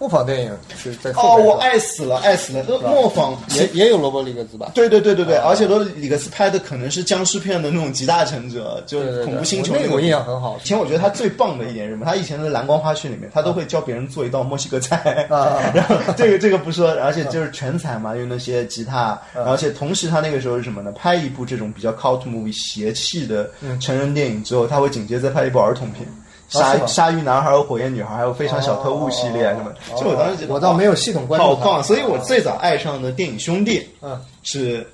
[0.00, 2.64] 模仿电影是在哦，我爱死了，爱死了！
[2.66, 4.72] 那模仿也也有罗伯里格斯吧？
[4.74, 12.06] 对对对对对，啊而且罗伯里格斯拍的可能是僵尸片的那种集大成者，就对对对恐怖星球我那个我印象很好以前我觉得他最棒的一点是什么？
[12.06, 15.26] 他以前的蓝光花絮里面，他都会教别人做一道墨西哥菜。
[15.28, 20.90] 啊 然后这个这个不说，而且就是全彩嘛，用那些吉他，而且同时他那个时候是什么呢？
[20.92, 26.08] 拍一部这种比较 cult movie 邪气的成人电影之后，他会紧接着拍一部儿童片。
[26.50, 31.82] 鲨鲨鱼男孩和火焰女孩，还有非常小特务系列啊什么的，就我当时觉得我倒没有系统关注好棒！
[31.82, 34.86] 所以我最早爱上的电影兄弟，嗯，是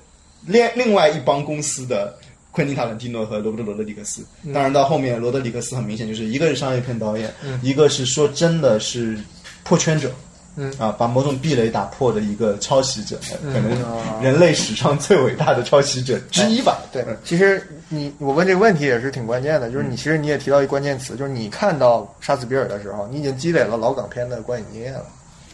[0.45, 2.15] 另另外一帮公司的
[2.51, 4.23] 昆汀塔伦蒂诺和罗伯特罗德里格斯。
[4.53, 9.17] 当然到后面罗德里格斯很明显就是一个是商业片导演，一个是说真的是
[9.63, 10.11] 破圈者。
[10.59, 16.79] 嗯啊，把某种壁垒打破的一个抄袭者，可能人类史上最伟大的抄袭者之一吧。
[16.91, 25.05] 对，其实你我问这个问题也是挺关键的，就是你其实你也提到一个关键词，就是你看到《杀死比尔》的时候，你已经积累了老港片的观影经验了。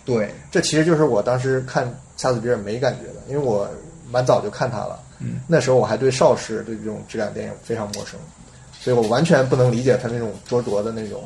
[0.06, 1.86] 对，这其实就是我当时看
[2.18, 3.70] 《杀死比尔》没感觉的，因为我
[4.10, 5.00] 蛮早就看他了。
[5.20, 8.20] 嗯，那时候我还对邵氏对这种质感电影非常陌生，
[8.80, 11.22] 所以我完全不能理解他那种灼灼的那种。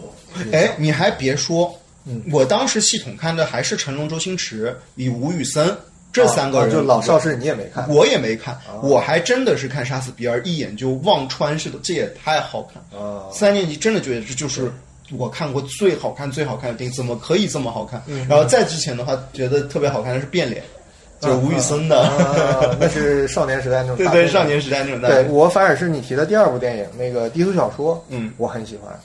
[0.51, 1.73] 哎，你还别说，
[2.07, 2.23] 嗯。
[2.31, 5.75] 我当时系统看的还是成龙、周星驰、与吴宇森
[6.13, 12.99] 这三个人，啊就老邵氏你也没看，我也没看，我还真的是看杀死比尔，一眼就望穿似的，这也太好看。
[12.99, 13.29] 啊。
[13.31, 14.71] 三年级真的觉得这就是
[15.11, 18.01] 我看过最好看、最好看的电影，怎么可以这么好看？
[18.27, 20.63] 然后再之前的话，觉得特别好看的是《变脸》，
[21.23, 25.23] 就是吴宇森的，啊那是 少年时代那种对对，少年时代那种大对。
[25.29, 28.33] 我反而是你提的第二部电影那个低俗小说，嗯。
[28.37, 28.97] 我很喜欢，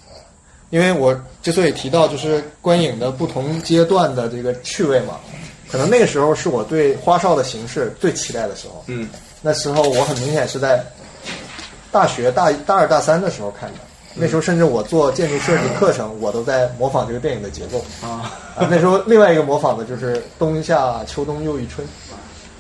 [0.73, 5.21] 因为我之所以提到就是观影的不同阶段的这个趣味嘛，
[5.71, 8.83] 可能那个时候是我对花哨的形式最期待的时候。
[8.87, 9.07] 嗯，
[9.43, 10.83] 那时候我很明显是在
[11.91, 13.79] 大学大一大二大三的时候看的。
[14.15, 18.33] 那时候甚至我做建筑设计课程，我都在模仿这个电影的结构啊。
[18.57, 21.87] 啊，那时候另外一个模仿的就是冬夏秋冬又一春，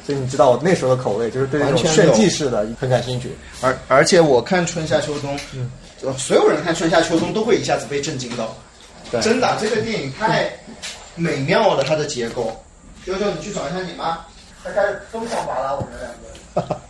[0.07, 3.35] 所以你知道我那时候的口味就是对那种炫技式的很感兴趣。
[3.63, 5.71] 而而且我看春夏秋冬，嗯，
[6.17, 8.55] 所有人看春夏秋冬都会一下子被震惊到。
[9.11, 10.51] 对真的，这个电影太
[11.15, 12.57] 美妙了，它的结构。
[13.05, 14.19] 悠悠，你去找一下你妈，
[14.65, 16.77] 她开始疯狂扒拉我们两个。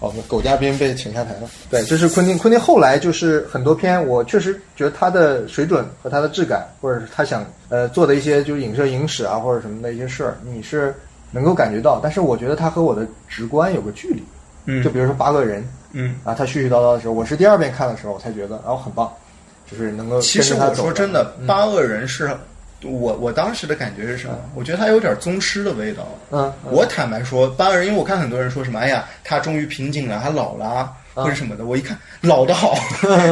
[0.00, 1.48] 好，我们狗嘉宾被请下台了。
[1.70, 2.38] 对，这是昆汀。
[2.38, 10.94] 昆汀后来就是很多片，我确实觉得他的水准和他的质感，或者是他想呃做的一些就是影射影史啊或者什么的一些事儿，你是
[11.30, 12.00] 能够感觉到。
[12.02, 14.24] 但是我觉得他和我的直观有个距离。
[14.64, 15.62] 嗯就比如说八个人
[15.92, 19.12] 嗯，啊，他絮絮叨叨的时候，我是第二遍看的时候我才觉得，然后很棒，
[19.70, 20.74] 就是能够其实我。
[20.74, 22.30] 说真的，八恶人是
[22.82, 24.34] 我我当时的感觉是什么？
[24.54, 26.06] 我觉得他有点宗师的味道。
[26.30, 31.66] 嗯，嗯我坦白说，八恶人，因为我看很多人说什么，哎呀，他终于瓶颈了，他老了或者什么的。
[31.66, 32.74] 我一看老的好，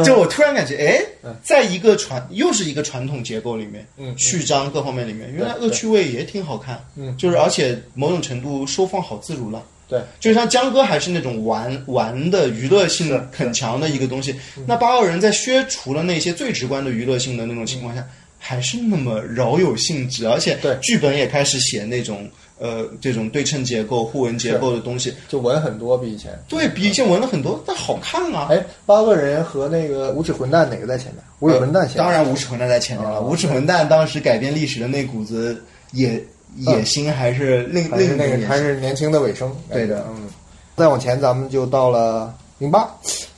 [0.03, 0.75] 就我突然感觉，
[1.23, 9.63] 哎，在一个传又是一个传统结构里面，嗯嗯序章各方面里面，原来对恶趣味也挺好看，嗯就是而且某种程度收放好自如了。
[9.89, 14.35] 对，就像江歌还是那种玩玩的娱乐性的很强的一个东西，
[14.67, 18.07] 那八个人在削除了那些最直观的娱乐性的那种情况下，
[18.37, 22.29] 还是那么饶有兴致，而且对剧本也开始写那种
[22.59, 26.31] 呃这种对称结构、互文结构的东西，就文很多比以前。
[26.47, 28.47] 对比以前文了很多，但好看啊。
[28.51, 31.23] 哎，八个人和那个无耻混蛋哪个在前面？
[31.39, 32.03] 无耻混蛋前面。
[32.05, 35.63] 当然无耻混蛋在前面了，哦无耻混蛋当时改变历史的那股子
[35.93, 36.23] 野
[36.57, 38.47] 野心还是另另那个。
[38.47, 39.55] 还是年轻的尾声。
[39.71, 40.27] 对的嗯。
[40.75, 42.89] 再往前，咱们就到了零八，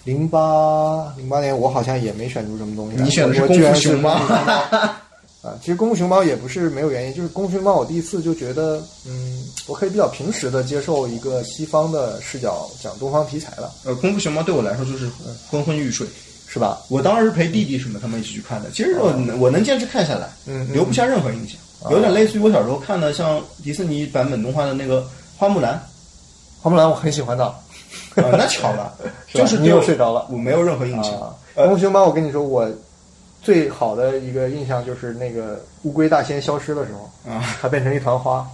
[0.04, 3.04] 零八零八年，我好像也没选出什么东西来。
[3.04, 4.10] 你选的是功夫熊猫
[5.42, 15.10] 啊，其实功夫熊猫也不是没有原因，就是功夫熊猫，我第一次就觉得，嗯，我可以比较平时的接受一个西方的视角讲东方题材了，呃，功夫熊猫对我来说就是
[15.50, 16.08] 昏昏欲睡。
[16.54, 16.82] 是吧？
[16.90, 21.58] 我当时是陪弟弟什么他们一起去看的，其实我能我能坚持看下来，嗯嗯留不下任何印象，
[21.90, 25.04] 有点类似于我小时候看的像迪士尼版本动画的那个
[25.38, 25.82] 花木兰，
[26.62, 27.58] 花木兰我很喜欢的，啊，
[28.16, 28.94] 那巧了，
[29.28, 31.34] 是就是你又睡着了我没有任何印象啊。
[31.56, 32.70] 功夫熊猫，我跟你说，我
[33.42, 38.48] 最好的一个印象就是那个乌龟大仙消失的时候，啊，它变成一团花，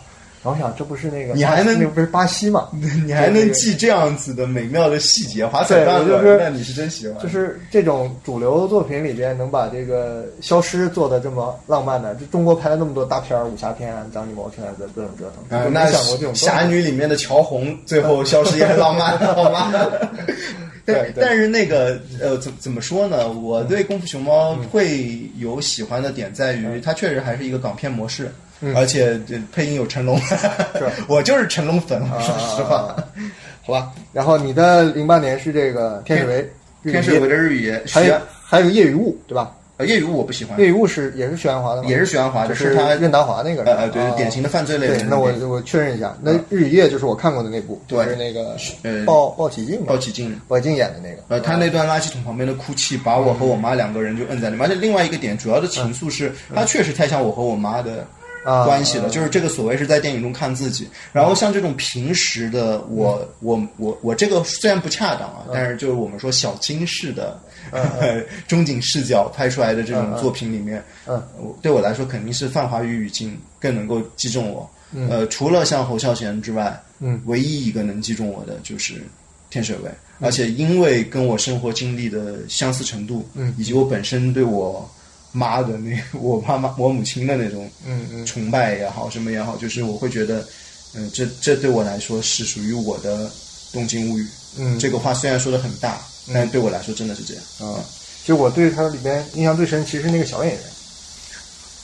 [0.48, 2.70] 然后我想这不是那个你还能那不是巴西嘛？
[3.06, 7.18] 你还能记这样子的美妙的细节，华彩对蛋了，我就是那你是真喜欢。
[7.22, 19.70] 就是这种主流作品里边能把这个消失做的这么浪漫的，就中国拍了那么多大片儿、武侠片啊、张艺谋现在的各种折腾，啊，就没那想过这种侠女里面的乔红最后消失也很浪漫， 好吗？
[20.88, 23.30] 对但对但是那个呃，怎怎么说呢？
[23.30, 30.20] 我对《功夫熊猫》会有喜欢的点在于，它确实还是一个港片模式，嗯而且这配音有成龙，
[31.08, 32.96] 我就是成龙粉，啊说实话。
[33.66, 33.92] 好吧。
[34.14, 39.54] 然后你的零八年是这个天水围，天水围的日语，还有还有夜雨雾，对吧？
[39.78, 41.88] 呃夜雨雾我不喜欢，夜雨雾是也是徐安华的吗？
[41.88, 50.42] 也是徐安华，就是他任达华那个呃呃，对啊，典型的犯罪类那我我确认一下，那《日与夜》就是我看过的那部，对就是那个呃鲍鲍起静嘛，鲍起静。
[50.48, 51.22] 鲍起静演的那个。
[51.28, 54.66] 呃，他那段垃圾桶旁边的哭泣，把我和我妈两个人就摁在里面。
[54.66, 59.10] 而且另外一个点，主要的情愫是，他确实太像我和我妈的啊关系的。
[59.10, 67.40] 就是这个所谓是在电影中看自己，然后像这种平时的我，我我我这个虽然不恰当啊，但是就是我们说小金式的
[68.48, 71.22] 中景视角拍出来的这种作品里面，嗯。
[71.38, 74.70] 我对我来说肯定是泛华语语境更能够击中我。
[75.10, 77.22] 呃，除了像侯孝贤之外，嗯。
[77.26, 79.02] 唯一一个能击中我的就是
[79.50, 83.54] 天水围，而且因为跟我生活经历的相似程度，嗯。
[83.58, 84.90] 以及我本身对我
[85.38, 90.46] 妈的那 我妈妈我母亲的那种嗯嗯崇拜也好，什么也好，就是我会觉得，
[90.96, 93.30] 嗯、这这对我来说是属于我的
[93.72, 94.26] 东京物语。
[94.60, 96.00] 嗯，这个话虽然说的很大，
[96.34, 97.44] 但是对我来说真的是这样。
[97.60, 97.80] 啊，
[98.26, 100.64] 就我对他里边印象最深，其实是那个小演员，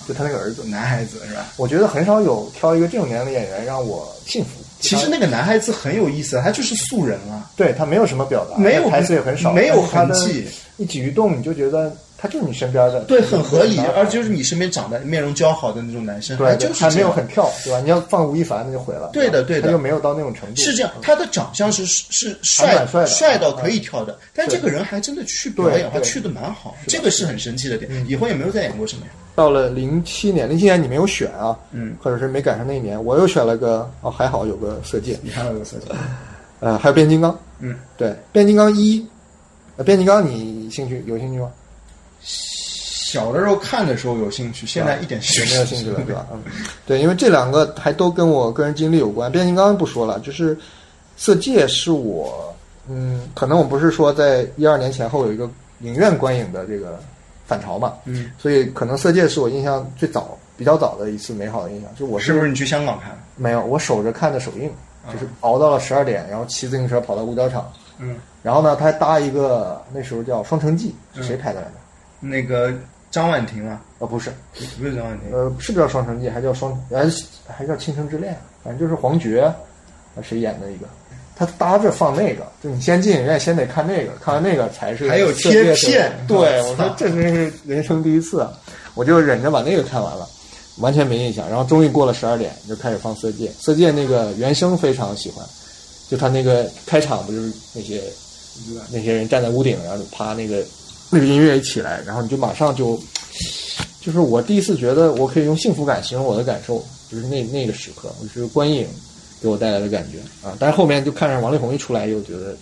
[0.08, 0.64] 就他那个儿子。
[0.64, 1.54] 男孩子是吧？
[1.58, 4.50] 我觉得很少有挑一个这种年龄的演员让我信服。
[4.80, 10.46] 其实那个男孩子很有意思，他就是素人啊，对他没有什么表达，没有台词也很少，没有痕迹
[10.78, 17.82] 一举一动你就觉得他就是你身边的，对，很合理，而就是你身边长得面容姣好的那种男生，对还就是还没有很跳，对吧？
[17.82, 19.64] 你要放吴亦凡那就毁了，对的对的。
[19.64, 25.92] 他就没有到那种程度，是这样，他的长相是是帅帅帅到可以跳的，但这个人还真的去表演，对对。
[25.92, 27.92] 他去的蛮好，这个是很神奇的点。
[28.08, 29.12] 以后也没有再演过什么呀？
[29.36, 35.88] 到了零七年，零七年你没有选啊，嗯，或者是没赶上那一年，我又选了个哦，还好有个色戒，你看到这个色戒，
[36.62, 39.06] 呃，还有变形金刚，嗯，对，变形金刚一，
[39.76, 41.52] 呃，变形金刚你兴趣有兴趣吗？
[42.24, 46.26] 小的时候看的时候有兴趣，现在一点也没有兴趣了，对吧？
[46.32, 46.42] 嗯，
[46.86, 49.32] 对，因为这两个还都跟我个人经历有关。
[49.32, 50.58] 变形金刚不说了，就是
[51.16, 52.52] 色戒是我，
[52.90, 55.48] 嗯，可能我不是说在一二年前后有一个
[55.82, 57.00] 影院观影的这个
[57.46, 61.94] 反潮嘛，嗯，所以可能色戒是我印象最早、比较早的一次美好的印象。
[61.96, 63.12] 就我是不是你去香港看？
[63.36, 64.72] 没有，我守着看的首映，
[65.12, 71.74] 就是熬到了十二点，然后骑自行车跑到五角场，嗯，然后呢，他还搭一个那时候叫《双城记》，是谁拍的来着？
[72.24, 72.74] 那个
[73.12, 74.32] 张婉婷啊，哦，不是，
[74.80, 78.34] 不是张婉婷，呃，是不是叫《双城记》，还叫双，还是还叫《倾城之恋》，
[78.64, 79.56] 反正就是黄觉，啊
[80.22, 80.88] 谁演的一个。
[81.36, 88.54] 他搭着放那个，就你先进影院，先得看那个，看完那个才是还有贴片对，我说这真是人生第一次，啊，
[88.94, 90.30] 我就忍着把那个看完了，
[90.78, 91.50] 完全没印象。
[91.50, 95.44] 然后终于过了十二点，就开始放《色戒》，《色戒》那个原声非常喜欢，
[96.08, 98.04] 就他那个开场不就是那些
[98.92, 100.64] 那些人站在屋顶，然后就啪那个
[101.14, 103.00] 那个音乐一起来，然后你就马上就
[104.02, 108.88] 就是我第一次觉得我可以用幸福感形容我的感受，就是那那个时刻，就是观影
[109.42, 110.56] 给我带来的感觉啊。
[110.60, 112.58] 但是后面就看着王力宏一出来，又觉得，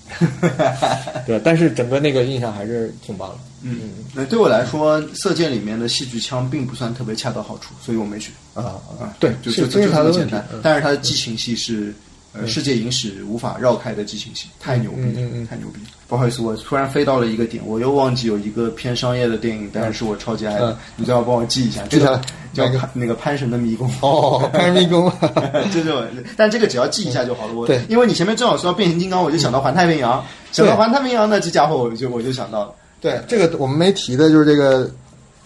[1.26, 3.38] 对，但是整个那个印象还是挺棒的。
[3.64, 9.16] 嗯，那对我来说，《色戒》里面的戏剧腔并不算特别恰到好处，所以我没选啊啊。
[9.20, 10.60] 对就是就这是就他的问题这么简单嗯。
[10.64, 11.94] 但是他的激情戏是
[12.34, 15.90] 呃世界影史无法绕开的激情戏，太牛逼了，太牛逼了。
[16.12, 21.84] 不好意思，我突然飞到了一个点，我又忘记有一个偏商业的电影，但是是我超级爱的嗯，你最好帮我记一下。
[21.90, 22.20] 这个
[22.52, 23.90] 叫那个潘神的迷宫。
[24.02, 25.10] 哦，潘神迷宫，
[25.72, 26.04] 这种，
[26.36, 27.54] 但这个只要记一下就好了。
[27.54, 30.22] 我对因为你前面正好说到变形金刚，我就想到环太平洋，
[30.52, 32.74] 想到环太平洋呢，这家伙我就我就想到了。
[33.00, 34.92] 对，这个我们没提的就是这个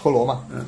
[0.02, 0.40] 陀螺嘛。
[0.52, 0.66] 嗯，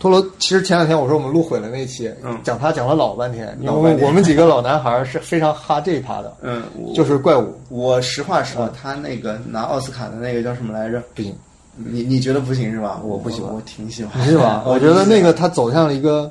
[0.00, 6.62] 陀螺其实前两天我说我们录毁了那期，嗯讲他讲了老半天，我们几个老男孩是非常哈这一趴的，嗯，
[6.94, 11.00] 就是怪物我实话实说，他那个拿奥斯卡的那个叫什么来着？
[11.14, 11.34] 不行，
[11.76, 13.00] 你你觉得不行是吧？
[13.04, 14.64] 我不喜欢我挺喜欢，是吧？
[14.66, 16.30] 我觉得那个他走向了一个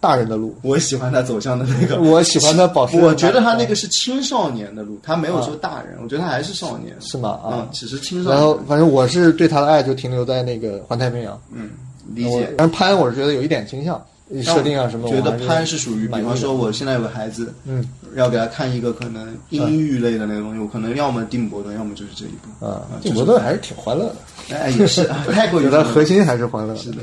[0.00, 2.96] 大人的路， 我喜欢他走向的那个， 我喜欢他保持。
[3.00, 7.30] 我觉得他那个是青少年的路，他没有说大人，我觉得他还是少年，是吗？
[7.42, 8.58] 啊嗯，，只是青少年然后。
[8.68, 11.70] 反正我是对他的爱就停留在那个环太平洋，嗯，
[12.14, 12.54] 理解。
[12.56, 14.00] 但是潘我是觉得有一点倾向，
[14.42, 17.84] 设定啊什么，觉得我还是潘是属于，比方说，我现在有个孩子，嗯
[18.14, 24.56] 要给他看一个可能阴郁类的那个东西，我可能要么定伯顿，要么就是这一部啊，就是蒂伯顿还是挺欢乐的。
[24.56, 26.74] 哎，也是不 太过于觉得核心还是欢乐。
[26.76, 26.98] 是的。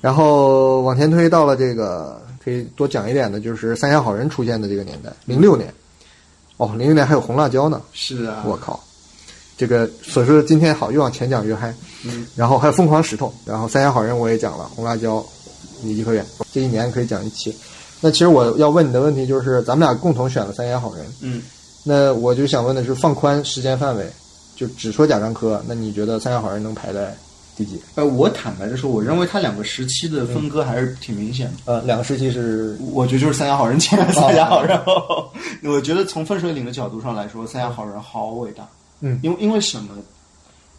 [0.00, 5.72] 然后往前推到了这个可以多讲一点的，就是三峡好人出现的这个年代，零六年。
[6.56, 8.78] 哦，零六年还有红辣椒呢，是啊，我靠！
[9.60, 11.74] 这个所说的今天好越往前讲越嗨。
[12.06, 12.26] 嗯。
[12.34, 15.22] 然后还有疯狂石头，然后三峡好人我也讲了，红辣椒，
[15.82, 17.54] 你颐和园，这一年可以讲一期。
[18.00, 21.42] 那其实我要问你的问题就是，咱们俩共同选了三峡好人，嗯，
[21.84, 24.10] 那我就想问的是，放宽时间范围，
[24.56, 27.14] 就只说贾樟柯，那你觉得三峡好人能排在
[27.54, 27.78] 第几？
[27.96, 31.74] 呃，我坦白的说，我认为他两个时期的分割还是挺明显的。
[31.74, 35.30] 呃，两个时期是我觉得就是三峡好人前三峡好人后，
[35.64, 38.64] 我觉得从分水岭的角度上来说，三峡好人好伟大。
[38.64, 38.79] 嗯
[39.22, 39.88] 因为因为什么？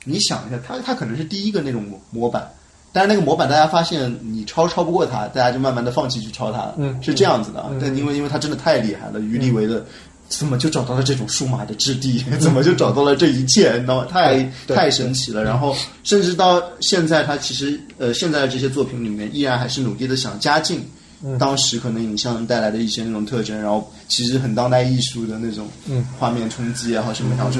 [0.04, 2.50] 你想一下，他他可能是第一个那种模模板，
[2.92, 6.76] 但是那个模板大家发现你抄抄不过他，大家就慢慢的放弃去抄他了。
[6.78, 7.68] 嗯是这样子的啊。
[7.72, 9.86] 嗯但因为因为他真的太厉害了，于立维的。
[10.30, 12.24] 怎么就找到了这种数码的质地？
[12.40, 13.74] 怎么就找到了这一切？
[13.74, 14.08] 你知道吗？
[14.10, 15.44] 太太神奇了。
[15.44, 15.76] 然后
[16.06, 20.90] 甚至到现在，他其实呃，现在的这些作品里面，依然还是努力的想加进
[21.22, 27.60] 嗯当时可能影像带来的一些那种特征，然后其实很当代艺术的那种嗯画面冲击也好什么，然后就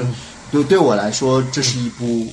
[0.52, 2.28] 对对我来说，这是一部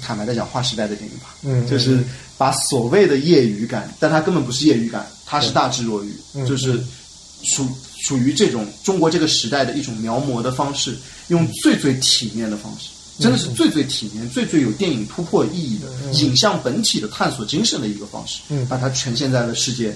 [0.00, 1.34] 坦白的讲划时代的电影吧。
[1.42, 2.04] 嗯就是
[2.36, 6.78] 把所谓的业余感，但它根本不是业余感，它是大智若愚，嗯就是
[7.42, 7.66] 属
[8.06, 10.96] 属于这种中国这个时代的一种描摹的方式，
[11.28, 12.90] 用最最体面的方式。
[13.18, 19.92] 真的是最最体面、最最有电影突破意义的、影像本体的探索精神的一个方式，嗯把它呈现在了世界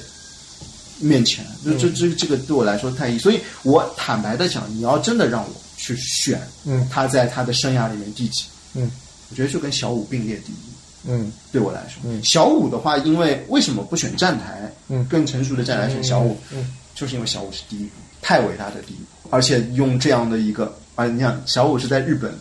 [0.99, 1.47] 面前。
[1.65, 6.87] 这这这这个对我来说太意，所以我坦白的讲，你要真的让我去选，嗯。
[6.89, 8.45] 他在他的生涯里面第几，
[8.75, 8.91] 嗯。
[9.31, 11.09] 我觉得就跟小五并列第一。
[11.09, 11.33] 嗯。
[11.51, 12.23] 对我来说，嗯。
[12.23, 14.73] 小五的话，因为为什么不选站台？
[14.89, 15.05] 嗯。
[15.07, 17.89] 更成熟的站台选小五，嗯就是因为小五是第一，
[18.21, 18.99] 太伟大的第一，
[19.31, 22.33] 而且用这样的一个啊，你想小五是在日本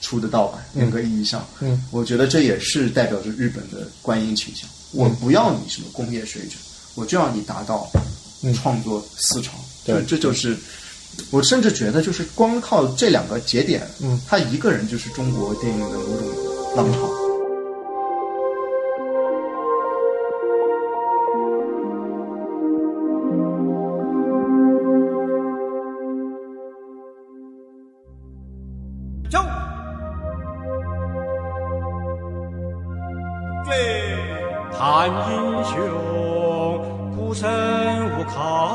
[0.00, 4.68] 出的盗版，严格意义上，嗯，我觉得这也是代表着日本的观音倾向。
[4.92, 6.60] 我不要你什么工业水准，
[6.96, 7.88] 我就要你达到
[8.54, 9.52] 创作思潮，
[9.84, 10.58] 对就这就是。
[11.30, 16.28] 我甚至觉得，就是光靠这两个节点，嗯，他一个人就是中国电影的某种
[16.76, 16.98] 浪潮。
[29.30, 29.44] 走。
[34.76, 35.74] 叹英雄，
[37.16, 37.42] 孤身
[38.18, 38.73] 无靠。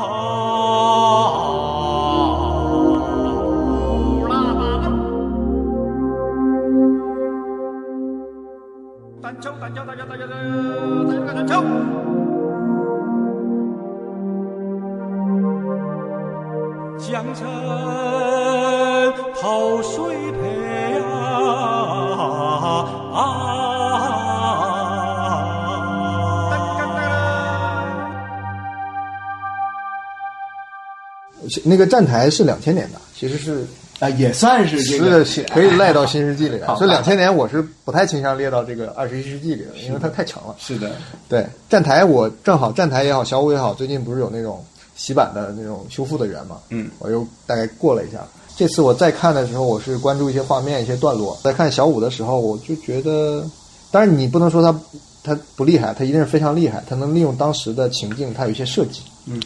[31.70, 33.64] 那个站台是两千年的，其实是
[34.00, 36.58] 啊，也算是这个是 可以赖到新世纪里。
[36.76, 40.56] 所以两千年我是不太倾向列到这个二十一世纪里的，因为它太强了。
[40.58, 40.90] 是的，
[41.28, 44.64] 对站台，我正好站台也好，小五也好，最近不是有那种
[44.96, 46.58] 洗版的那种修复的源嘛？
[46.70, 48.18] 嗯，我又大概过了一下。
[48.56, 51.38] 这次我再看的时候，我是关注一些画面、一些段落。
[51.42, 53.48] 在看小五的时候，我就觉得，
[53.90, 54.78] 当然你不能说他
[55.22, 59.00] 他不厉害，他一定是非常厉害，他能利用当时的情境，他有一些设计。
[59.26, 59.40] 嗯，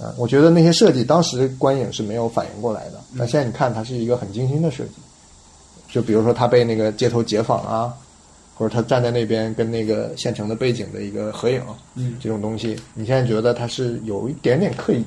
[0.00, 4.92] 啊，我觉得那些设计当时观影是没有反应过来的，但现在你看，它是一个很精心的设计。
[5.90, 7.92] 就比如说他被那个街头解访啊，
[8.54, 11.60] 或者他站在那边跟那个县城的背景的一个合影，
[11.96, 15.04] 嗯这种东西，你现在觉得他是有一点点刻意，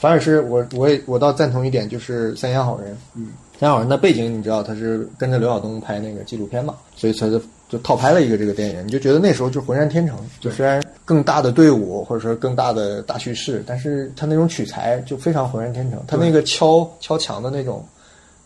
[0.00, 3.26] 反而是我我也我倒赞同一点，就是《三峡好人》，嗯，
[3.60, 7.40] 《三峡好人》的背景你知道他是跟着刘晓东拍那个纪录片嘛，所以他就
[7.74, 17.84] 就套拍了一个这个电影，你就觉得那时候就浑然天成，就虽然更大的队伍或者说更大的大叙事，但是他那种取材就非常浑然天成，他那个敲敲墙的那种。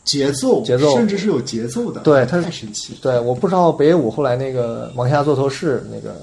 [0.04, 2.98] 节奏，节奏甚至是有节奏的，对，它太神奇。
[3.02, 6.22] 对，我不知道北野武后来那个王下座头市那个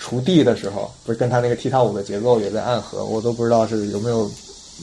[0.00, 4.28] 锄地的时候，不是跟他那个踢踏舞的节奏也在暗合，我都不知道是有没有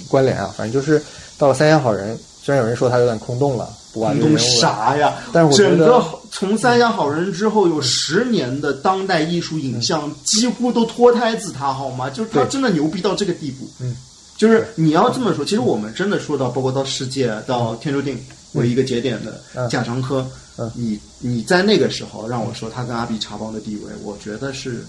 [0.07, 0.53] 关联啊。
[0.55, 1.03] 反正就是
[1.37, 5.15] 到了《三峡好人》，虽然有人说他有点空洞了，不挖空洞这个人物，啥呀？
[5.33, 12.09] 但是我觉得从《三峡好人》之后有十年的当代艺术影像，几乎都脱胎自他，好吗？
[12.09, 13.69] 就是他真的牛逼到这个地步。
[13.79, 13.95] 嗯，
[14.37, 18.17] 就是你要这么说，其实我们真的说到，包括到世界到天注定
[18.53, 19.67] 为一个节点的嗯。
[19.69, 20.25] 贾樟柯，
[20.57, 20.71] 嗯。
[20.75, 24.85] 你你在那个时候让我说他跟阿比查邦的地位，我觉得是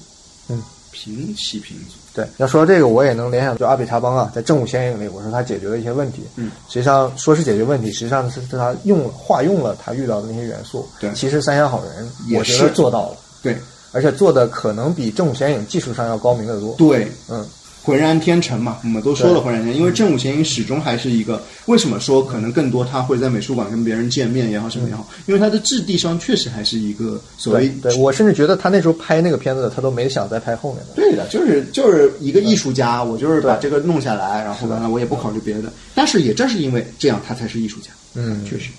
[0.48, 1.96] 嗯平起平坐。
[2.12, 6.22] 对，要说到这个，我也能联想，就阿比查邦啊，在《正午显影》里，我说他解决了一些问题。
[6.36, 10.88] 嗯，实际上说是解决问题，实际上是是他用了化用了他遇到的那些元素。
[10.98, 13.56] 对其实《三峡好人》也我觉得是做到了，对
[13.92, 16.74] 而且做的可能比《正午显影》技术上要高明得多。
[16.74, 17.46] 对，嗯，
[17.82, 30.92] 浑然天成嘛，我们都说了浑然天成，因为正午显影始终还是一个，为什么说可能更多他会在美术馆跟别人见面也好什么也好，因为他的质地上确实还是一个所谓对，对我甚至觉得他那时候拍那个片子，他都没想再拍后面的。
[30.94, 37.90] 对的，就是就是一个艺术家，我就是把这个弄下来，然后完了我也不考虑别的，但是也正是因为这样，他才是艺术家。
[38.14, 38.70] 嗯确实，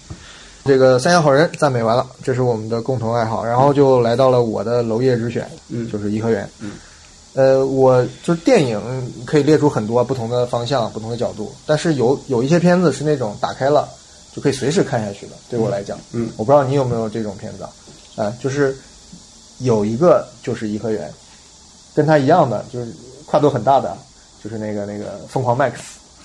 [0.66, 6.48] 这个三峡好人赞美完了，这是我们的共同爱好，然后就来到了我的娄烨之选，嗯就是颐和园。
[6.60, 6.72] 嗯，
[7.34, 8.80] 呃，我就是电影
[9.26, 13.88] 可以列出很多不同的方向、不同的角度，但是有有一些片子是那种打开了
[14.34, 17.70] 就可以随时看下去的，对我来讲，嗯我不知道你有没有这种片子啊？
[18.26, 18.76] 啊、就是
[19.60, 21.10] 有一个就是颐和园，
[21.96, 22.94] 跟它一样的就是
[23.26, 23.96] 跨度很大的，
[24.44, 25.72] 就是那个那个疯狂 Max。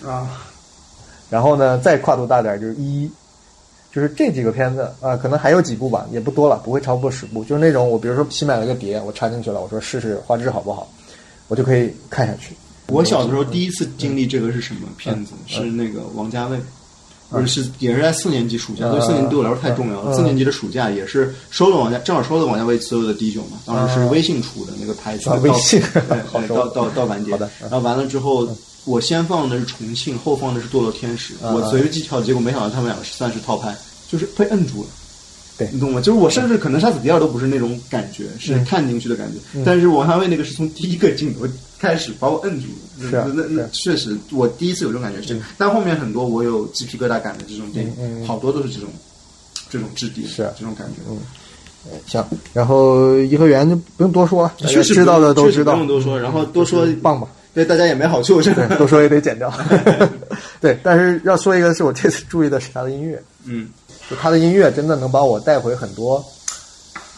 [0.04, 0.42] 啊，
[1.30, 3.10] 然后呢，再跨度大点就是一，
[3.92, 7.44] 就是这几个片子啊、可能还有几部吧，也不多了，不会超过十部。
[7.44, 10.86] 就是那种我比如说新买了个碟，我插进去了，我说试试画质好不好，
[11.48, 12.54] 我就可以看下去。
[12.88, 15.32] 我小的时候第一次经历这个是什么片子？
[15.34, 16.58] 嗯是那个王家卫。
[17.28, 20.12] 不是，是也是在四年级暑假，嗯对四年级对我来说太重要了。
[20.12, 27.32] 嗯四年级的暑假也是收了王家，正好收了王家卫所有的第九嘛，当时是微信出的那个牌子，微信对对， 好收盗盗盗版碟。
[27.32, 28.48] 好的嗯然后完了之后，
[28.84, 31.34] 我先放的是重庆，后放的是堕落天使。
[31.42, 33.76] 嗯我随机挑，结果没想到他们两个是算是套拍，
[34.08, 34.88] 就是被摁住了。
[35.58, 36.00] 对你懂吗？
[36.00, 39.38] 就是我甚至可能杀死第二都不是那种感觉，是嗯看进去的感觉。
[39.64, 41.46] 但是王家卫那个是从第一个镜头
[41.78, 43.10] 开始把我摁住了。
[43.10, 45.40] 是啊那那确实，我第一次有这种感觉是这个。
[45.58, 48.88] 但后面很多我有鸡皮疙瘩感的这种电影，好多都是这种
[49.70, 51.00] 这种质地，是啊这种感觉。
[51.08, 51.18] 嗯
[52.04, 57.28] 行，然后颐和园就不用多说了，确实知道的都知道，不用多说，然后多说棒吧。
[57.54, 58.66] 对大家也没好处，是吧？
[58.68, 59.50] 对，多说也得剪掉。
[60.60, 63.68] 对，但是要说一个是我这次注意的是他的音乐，嗯
[64.08, 66.24] 就他的音乐真的能把我带回很多，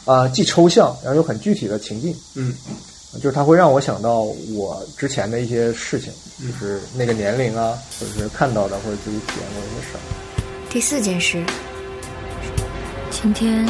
[0.04, 2.16] 啊、既抽象，然后又很具体的情境。
[2.34, 2.54] 嗯
[3.14, 4.20] 就是它会让我想到
[4.54, 10.00] 我之前的一些事情，就是那个年龄啊，或者是看到的，或者自己体验过的一些事儿。
[10.68, 11.42] 第四件事，
[13.10, 13.66] 今天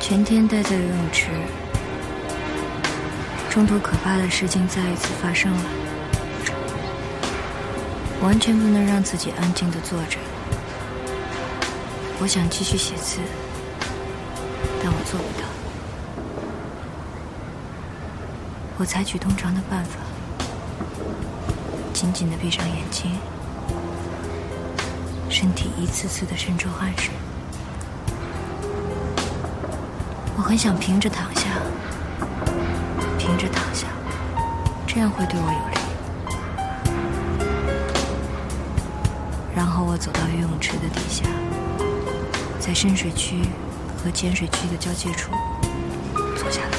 [0.00, 1.28] 全天待在游泳池，
[3.50, 5.64] 中途可怕的事情再一次发生了，
[8.20, 10.18] 完全不能让自己安静的坐着。
[12.18, 13.18] 我想继续写字，
[14.82, 15.46] 但我做不到。
[18.78, 19.98] 我采取通常的办法，
[21.92, 23.12] 紧紧的闭上眼睛。
[25.28, 27.12] 身体一次次的渗出汗水。
[30.36, 31.42] 我很想平着躺下，
[33.18, 33.86] 平着躺下，
[34.86, 35.76] 这样会对我有利。
[39.54, 41.24] 然后我走到游泳池的底下，
[42.66, 43.36] 在深水区
[44.02, 45.30] 和浅水区的交界处
[46.36, 46.78] 坐下来。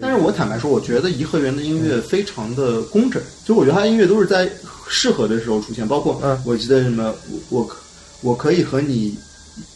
[0.00, 4.50] 但是我坦白说，我觉得颐和园的音乐非常的工整，就我觉得他的音乐都是在
[4.88, 7.14] 适合的时候出现，包括嗯我记得什么，
[7.50, 7.76] 我我
[8.22, 9.16] 我可以和你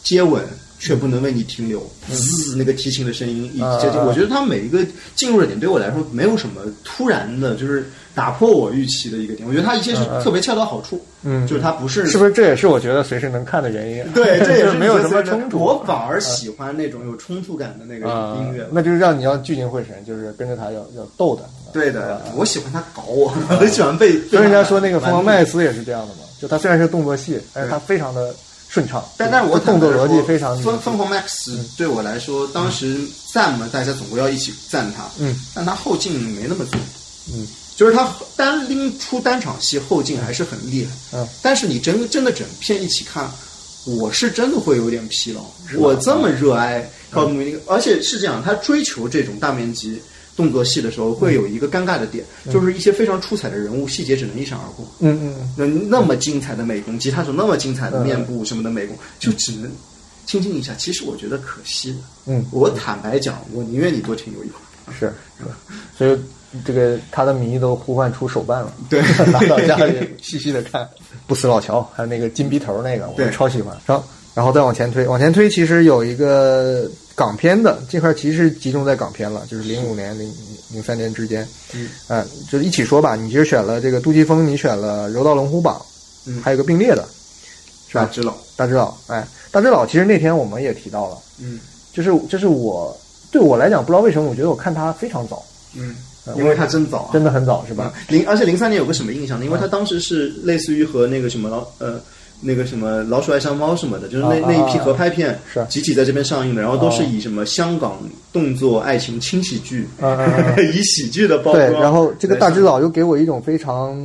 [0.03, 0.43] 接吻，
[0.79, 4.85] 却不能为你停留，嘶、那个提琴的声音一接近，嗯我觉得他每一个
[5.15, 14.11] 进入的点对我来说没有什么突然的，就是打破我预期的一个点，我觉得他一切是特别恰到好处，嗯就是他不是是不是这也是我觉得随时能看的原因？
[14.13, 15.59] 对，这也是 没有什么冲突。
[15.59, 18.67] 我反而喜欢那种有冲突感的那个啊音乐。
[18.71, 21.43] 那就是让你要聚精会神，就是跟着他要要逗的。
[21.73, 24.19] 对的，我喜欢他搞我， 我很喜欢被。
[24.27, 28.33] 所以人家说那个疯狂麦斯，斯也是这样的嘛，就他虽然是动作戏，但是他非常的
[28.77, 32.99] 顺畅，但但是我动作逻辑非常嗯疯疯狂 Max 对我来说，当时
[33.33, 36.77] 赞嘛，大家总归要一起赞他，嗯，但他后劲没那么足，
[37.33, 43.27] 嗯，就是他单拎出单场戏后劲还是很厉害，嗯，但是你真真的整片一起看，
[43.85, 45.41] 我是真的会有点疲劳。
[45.75, 49.99] 我这么热爱高度那个，而且是这样，他追求这种大面积
[50.37, 54.87] 动作戏的时候，会有一个尴尬的点，就是一些非常出彩的人物细节只能一闪而过。
[54.99, 59.69] 嗯嗯嗯，那那么精彩的美工，吉他手那么精彩的面部什么的美工，就只能
[60.25, 60.73] 轻轻一下。
[60.75, 61.97] 其实我觉得可惜的。
[62.27, 64.93] 嗯我坦白讲，我宁愿你多停留一会儿。
[64.93, 65.43] 是是，
[65.97, 66.17] 所以
[66.63, 69.01] 这个他的迷都呼唤出手办了， 对
[69.31, 70.87] 拿到家里细细的看。
[71.25, 73.75] 不死老乔，还有那个金鼻头那个，我对超喜欢。
[73.85, 74.03] 然后
[74.33, 80.31] 然后再往前推，往前推，其实有一个港片的这块，其实集中在港片了，就是零五年、零
[80.71, 81.47] 零三年之间。
[81.73, 83.15] 嗯，呃，就是一起说吧。
[83.15, 85.79] 你其实选了这个杜琪峰，你选了《柔道龙虎榜》，
[86.27, 87.03] 嗯还有个并列的，
[87.87, 88.05] 是吧？
[88.05, 91.59] 大知老，大智老，哎，大智老，其实那天我们也提到了，嗯
[91.91, 92.95] 就是就是我
[93.31, 95.95] 对我来讲，不知道为什么，我觉得我看他非常早，嗯，
[96.37, 97.91] 因为他真早啊，真的很早，是吧？
[98.09, 99.45] 零，而且零三年有个什么印象呢？
[99.45, 101.99] 因为他当时是类似于和那个什么老呃。
[102.41, 105.65] 那个什么老鼠爱上猫什么的，就是那、啊啊那一批合拍片是。
[105.69, 107.97] 集体在这边上映的，然后都是哦以什么香港
[108.31, 113.97] 动作爱情轻喜剧，嗯嗯嗯以喜剧的包装对，然后这个大智来上老又给我一种非常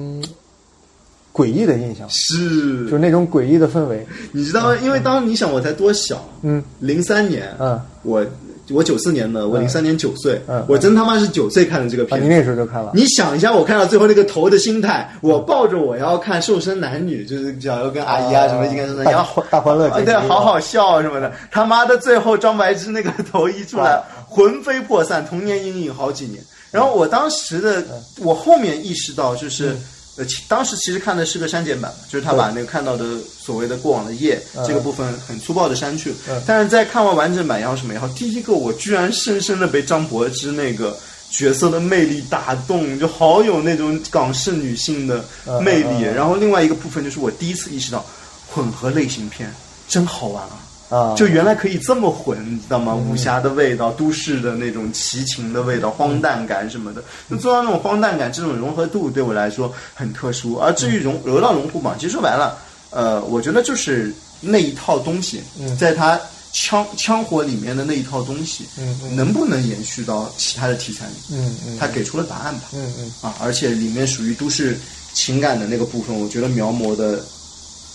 [1.33, 2.85] 诡异的印象，是。
[2.85, 4.07] 就是那种诡异的氛围。
[4.33, 4.77] 你知道吗？
[4.83, 6.63] 因为当时你想我才多小，嗯。
[6.81, 8.25] 零三年，嗯，我
[8.71, 21.33] 我九四年的，我零三年九岁，嗯我真他妈是九岁看的这个啊，片你那时候就看了，你想一下，我看到最后那个头的心态，我抱着我要看瘦身男女，就是想要跟阿姨啊什么一干什么，大要欢大欢乐啊对，好好笑什么的。
[21.51, 26.43] 他妈的，最后张柏芝那个头一出来啊，魂飞魄散，童年阴影好几年。
[26.71, 27.87] 然后我当时的，嗯。
[28.21, 29.77] 我后面意识到就是。
[30.17, 36.15] 呃，其当时其实看的是个删减版，就是他把那个看到的所谓的过往的页、嗯这个部分很粗暴的删去
[36.47, 40.95] 但是在看完完整版以后什么也好，第一个我居然深深的被张柏芝那个
[41.31, 45.25] 角色的魅力打动，就好有那种港式女性的
[45.63, 46.03] 魅力。
[46.03, 48.05] 然后另外一个部分就是我第一次意识到，
[48.47, 49.51] 混合类型片
[49.89, 50.61] 真好玩啊！
[50.93, 52.95] 啊，就原来可以这么混，你知道吗？
[52.95, 60.57] 武侠的味道、都市的那种奇情的味道、荒诞感什么的，那做到那种荒诞感，这种融合度对我来说很特殊。
[60.57, 62.59] 而至于融柔道龙虎榜，其实说白了，
[62.91, 64.13] 呃，我觉得就是
[64.43, 65.43] 那一套东西，
[65.81, 66.21] 在它
[66.53, 71.15] 枪枪火里面的那一套东西，嗯嗯能不能延续到其他的题材里？
[71.33, 72.65] 嗯嗯他给出了答案吧。
[72.75, 74.79] 嗯嗯啊，而且里面属于都市
[75.15, 77.25] 情感的那个部分，我觉得描摹的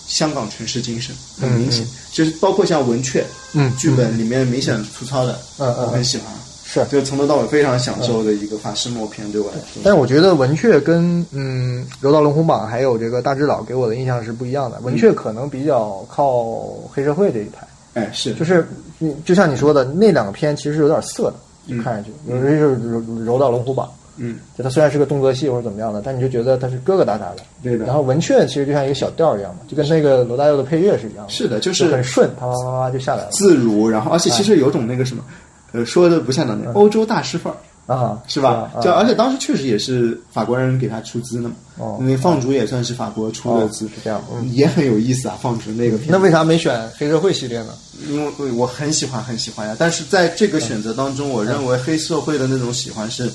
[0.08, 6.26] 香港城市精神很明显，就是包括像文雀，嗯剧本里面明显粗糙的，嗯嗯我很喜欢，
[6.64, 6.84] 是。
[6.90, 9.82] 就从头到尾非常享受的一个法式默片，对我来说。
[9.84, 14.80] 但是我觉得文雀跟嗯《柔道龙虎榜》还有这个大智老给我的印象是不一样的。
[14.80, 18.66] 文雀可能比较靠黑社会这一派，哎，是，就是
[18.98, 27.36] 你就像你说的那两个片其实有点色的，就看上去，有的就是柔柔道龙虎榜，嗯，就它虽然是个动作戏或者怎么样的，但你就觉得它是疙疙瘩瘩的。
[27.62, 31.30] 对的然后文雀其实就像一个小调一样嘛，就跟那个罗大佑的配乐是一样的。
[31.32, 33.30] 是的，就就是很顺，啪啪啪啪就下来了。
[33.30, 35.24] 自如，然后而且其实有种那个什么，
[35.72, 37.56] 呃，说的不像的那欧洲大师范儿。
[37.88, 38.70] 啊，是吧？
[38.76, 45.38] 啊就而且当时确实也是法国人给他出资的嘛，哦因为放逐也算是法国出的资，是这样，嗯，也很有意思啊。
[45.40, 47.72] 放逐那个片，那为啥没选黑社会系列呢？
[48.10, 53.26] 因为我很喜欢很喜欢呀，但是在这个选择当中，我认为黑社会的那种喜欢是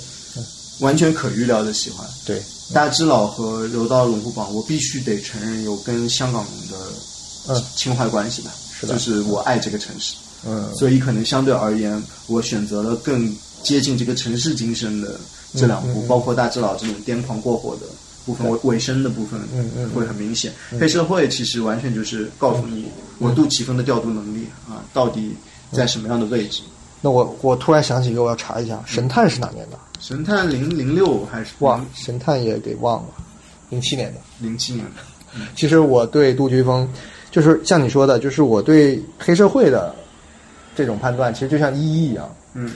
[0.79, 2.05] 完全可预料的喜欢。
[2.25, 2.41] 对，
[2.73, 6.77] 大只佬和柔道龙虎榜，我必须得承认有跟香港人的
[7.49, 7.63] 嗯。
[7.75, 8.93] 情怀关系吧，是的。
[8.93, 15.19] 就是我爱这个城市，嗯，所以可能相对而言，我选择了更接近这个城市精神的
[15.55, 16.07] 这两部，嗯嗯。
[16.07, 17.87] 包括大只佬这种癫狂过火的
[18.25, 20.53] 部分，尾尾声的部分，嗯嗯会很明显。
[20.79, 22.85] 黑社会其实完全就是告诉你
[23.19, 25.35] 我杜琪峰的调度能力啊，到底
[25.71, 26.61] 在什么样的位置。
[27.01, 29.77] 那我我突然想起一个，我要查一下，神探是哪年的？
[30.05, 33.09] 神探零零六还是哇，神探也给忘了，
[33.69, 34.19] 零七年的。
[34.37, 35.39] 零七年的？
[35.55, 36.85] 其实我对杜琪峰，
[37.31, 39.95] 就是像你说的，就是我对黑社会的
[40.75, 42.71] 这种判断，其实就像一一一样，嗯，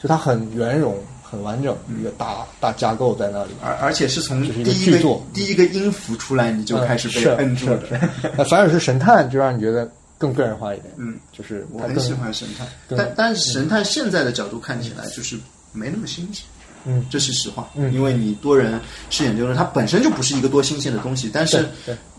[0.00, 3.50] 就它很圆融、很完整，一个大大架构在那里。
[3.60, 7.80] 而而且是从第一个第一个音符出来，你就开始被摁住了。
[7.88, 10.94] 是是呃反而是神探，就让你觉得更个人化一点。
[10.96, 15.36] 嗯，就是我很喜欢神探，但但是神探现在的角度看起来就是
[15.72, 16.44] 没那么新鲜。
[16.88, 21.68] 嗯，这是实话，嗯因为你多人饰演就是它本身就不是一个多新鲜的东西，但是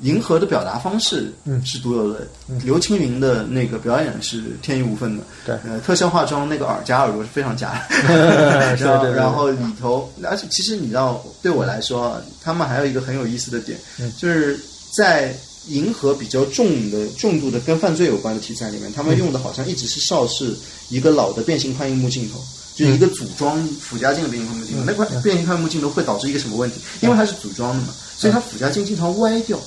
[0.02, 2.28] 银河的表达方式嗯是独有的。
[2.64, 14.60] 刘青云的那个表演是天衣无缝的，对呃，特效化妆那个耳夹耳朵是非常假 的，是然后对对对然后里头，而且其实你知道，对我来说啊，他们还有一个很有意思的点，嗯就是
[14.92, 15.34] 在
[15.68, 20.56] 银河比较重的重度的跟犯罪有关的题材里面，他们用的好像一直是邵氏
[20.90, 22.40] 一个老的变形宽银幕镜头。
[22.80, 26.80] 就是一个组装附加镜的变形宽幕镜头，那块变形宽幕镜头会导致一个什么问题？
[27.02, 29.60] 因为它是组装的嘛，所以它附加镜经常歪掉，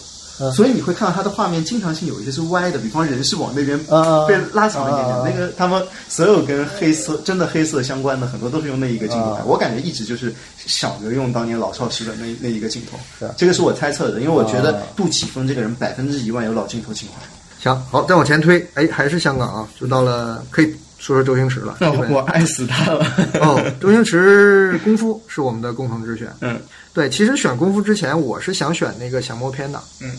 [0.55, 5.23] 所以你会看到它的画面经常性有一些是歪的，比方人是往那边啊被拉长了一点点啊。
[5.29, 10.35] 那个他们所有跟黑色真的黑色相关的很多都是用那一个镜头拍，我感觉一直就是
[10.67, 13.29] 想着用当年老少时的那那一个镜头。
[13.37, 17.21] 这个是我猜测的，因为我觉得杜琪峰这个人百分之一万有老镜头情怀。
[17.63, 21.77] 行，好，再往前推，哎，还是香港啊，就到了可以说说周星驰了。
[22.09, 23.05] 我爱死他了。
[23.41, 26.29] 哦，周星驰功夫是我们的共同之选。
[26.41, 26.61] 嗯，
[26.95, 29.83] 对，其实选功夫之前，我是想选那个降魔篇的。
[30.01, 30.12] 嗯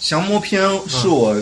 [0.00, 1.36] 降魔篇是我，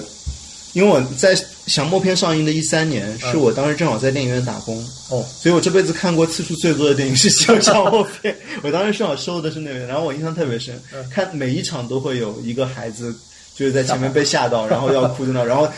[0.73, 1.37] 因为我在
[1.67, 4.75] 降魔篇上映的一三年，是我当时正好在电影院打工，
[5.11, 7.31] 哦，所以我这辈子看过次数最多的电影是
[7.61, 8.35] 《降魔篇》。
[8.65, 10.75] 我当时正好收的是那个，然后我印象特别深，
[11.11, 13.15] 看每一场都会有一个孩子
[13.55, 15.69] 就是在前面被吓到，然后要哭在那，然后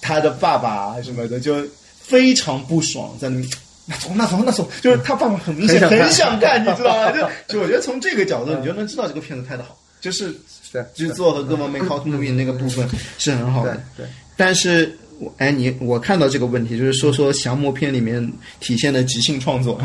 [0.00, 1.56] 他的爸爸什么的就
[2.04, 3.44] 非常不爽，在那。
[3.86, 7.12] 那走那走那走，就是他爸爸很明显很想看很想看，你知道吗？
[7.12, 7.20] 就
[7.52, 13.78] 就我觉得从这个角度，你就能知道这个片子拍的好，就是是制作和各方面 c o s movie 那个部分是很好的。
[13.94, 14.06] 对，
[14.38, 18.26] 但是我哎，你我看到这个问题，就是说说降魔篇里面
[18.58, 19.78] 体现的即兴创作。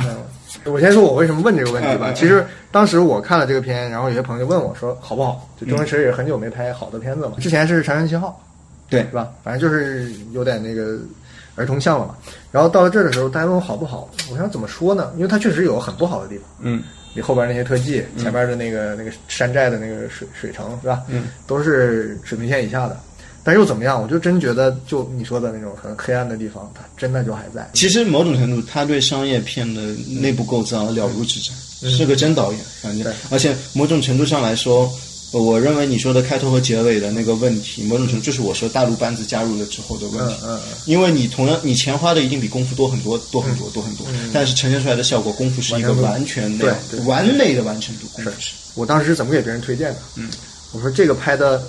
[0.64, 2.14] 我先说我为什么问这个问题吧。
[2.14, 5.46] 其实当时我看了这个片，然后有些朋友就问我说好不好？
[5.60, 8.42] 就周星驰也是很久没拍好的片子了，之前是《长江七号》，
[8.90, 9.30] 对是吧？
[9.44, 10.98] 反正就是有点那个
[11.60, 12.16] 儿童像了嘛。
[12.52, 15.12] 然后到了这儿的时候，大家问我好不好，我想怎么说呢？
[15.16, 16.46] 因为它确实有很不好的地方。
[16.62, 16.82] 嗯，
[17.14, 21.04] 你后边那些特技，前边的那个那个山寨的那个水水城是吧？
[21.08, 22.98] 嗯，都是水平线以下的。
[23.42, 24.00] 但又怎么样？
[24.02, 27.68] 我就真觉得，就你说的那种很黑暗的地方，它真的就还在。
[27.74, 29.82] 其实某种程度，他对商业片的
[30.22, 31.56] 内部构造了如指掌，
[31.90, 33.14] 是个真导演，反正对。
[33.32, 34.92] 而且某种程度上来说，
[35.32, 40.36] 我认为你说的开头和结尾的那个问题，某种程度就是我说大陆班子加入了之后的问题。
[40.44, 48.08] 嗯嗯因为你同样你钱花的一定比功夫多很多，多很多，多很多，但是呈现出来的效果，功夫是一个完完全对的完美的完成度。
[48.74, 49.98] 我当时是怎么给别人推荐的？
[50.16, 50.30] 嗯，
[50.72, 51.62] 我说这个拍的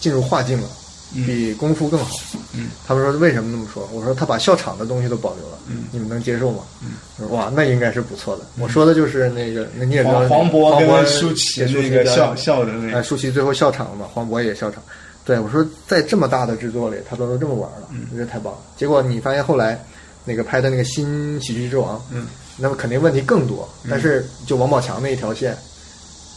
[0.00, 0.68] 进入画境了，
[1.14, 2.16] 比功夫更好。
[2.54, 3.88] 嗯，他们说为什么那么说？
[3.92, 6.64] 我说他把笑场的东西都保留了，嗯你们能接受吗？
[6.82, 8.42] 嗯，说哇，那应该是不错的。
[8.58, 14.82] 我说的就是那个，那你也知道黄黄渤黄渤跟舒淇那个笑笑的那哎，个，舒淇最后笑场了嘛，黄渤也笑场。
[15.24, 18.58] 对我说，在这么大的制作里，他都能这么玩了，嗯我觉得太棒了。
[18.76, 19.82] 结果你发现后来
[20.24, 22.26] 那个拍的那个新喜剧之王，嗯，
[22.56, 23.68] 那么肯定问题更多。
[23.88, 25.56] 但是就王宝强那一条线，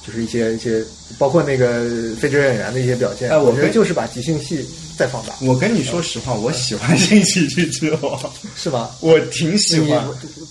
[0.05, 0.83] 就是一些一些，
[1.17, 1.83] 包括那个
[2.19, 4.63] 非职业演员的一些表现，哎我跟我觉得就是把即兴戏
[4.97, 8.19] 再放大，我跟你说实话，我喜欢《新喜剧之王》，
[8.55, 8.95] 是吧？
[8.99, 10.07] 我挺喜欢，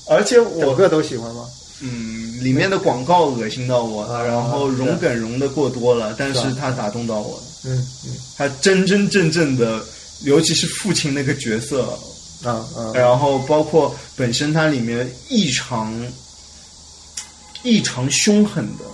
[0.09, 1.47] 而且我整个都喜欢吗？
[1.81, 9.85] 嗯，里面的广告恶心到我然后是融梗融的过多了，但是他打动到我了，嗯嗯，他真真正正的，
[10.23, 11.83] 尤其是父亲那个角色，
[12.45, 15.95] 啊啊，然后包括本身它里面异常
[17.63, 18.85] 异常凶狠的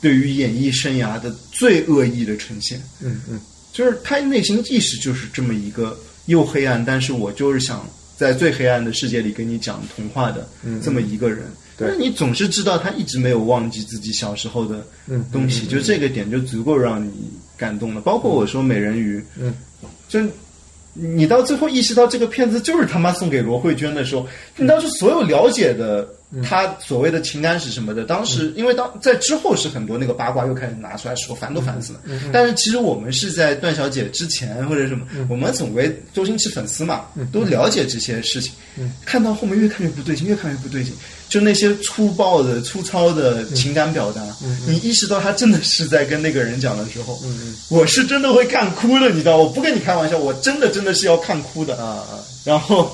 [0.00, 3.40] 对于演艺生涯的最恶意的呈现，嗯嗯。
[3.72, 5.96] 就是他内心意识就是这么一个
[6.26, 11.44] 又黑暗，但是我就是想在最黑暗的世界里跟你讲童话的嗯这么一个人。
[11.78, 11.86] 对。
[11.86, 18.00] 但是你总是知道他一直没有忘记自己小时候的嗯东西，就这个点就足够让你感动了。
[18.00, 19.54] 包括我说美人鱼，嗯，
[20.08, 20.20] 就
[20.92, 26.08] 你到最后意识到这个片子就是他妈送给罗慧娟的时候，你当时所有了解的嗯
[26.48, 32.00] 他所谓的情感史什么的，当时因为当在之后是很多那个八卦又开始拿出来说，烦都烦死了。
[32.04, 38.52] 嗯但是其实我们是在段小姐之前或者什么，我们总为周星驰粉丝嘛，都了解这些事情。
[39.04, 40.94] 看到后面越看越不对劲，越看越不对劲。
[41.28, 44.20] 就那些粗暴的、粗糙的情感表达，
[44.66, 47.20] 你意识到他真的是在跟那个人讲的时候，
[47.68, 49.36] 我是真的会看哭的，你知道？
[49.36, 51.76] 我不跟你开玩笑，我真的真的是要看哭的。
[51.76, 52.90] 啊啊，然后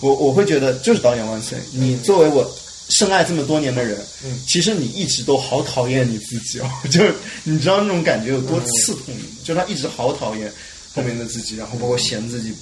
[0.00, 1.58] 我我会觉得，就是导演万岁！
[1.72, 2.48] 你作为我
[2.88, 7.00] 深爱这么多年的人，嗯其实你一直都好讨厌你自己哦， 就
[7.44, 9.14] 你知道那种感觉有多刺痛？
[9.44, 10.52] 就他一直好讨厌
[10.94, 12.54] 后面的自己，然后包括嫌自己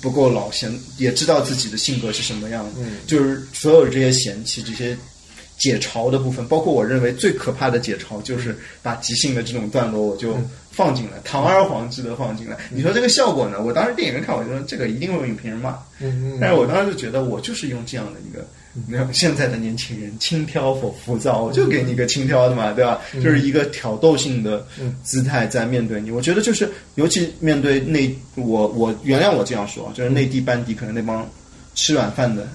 [0.00, 4.96] 不够老，嫌也知道自己的性格是什么样的，嗯就是所有这些嫌弃这些。
[5.60, 10.38] 解嘲的部分，包括我认为最可怕的解嘲，就是把即兴的这种段落我就
[10.78, 12.56] 放进来，堂而皇之的放进来。
[12.70, 13.60] 你说这个效果呢？
[13.60, 15.70] 我当时电影院看，我就说这个一定会有影评人骂。
[15.98, 18.46] 嗯嗯但是我当时就觉得，我就是用这样的一个，
[18.86, 23.00] 没有现在的年轻人轻佻或浮躁，我就给你一个轻佻的嘛，对吧？
[23.14, 24.64] 就是一个挑逗性的
[25.02, 26.12] 姿态在面对你。
[26.12, 31.28] 我觉得就是，尤其面对内，我我原谅我这样说，就是内地班底可能那帮
[31.74, 32.46] 吃软饭的。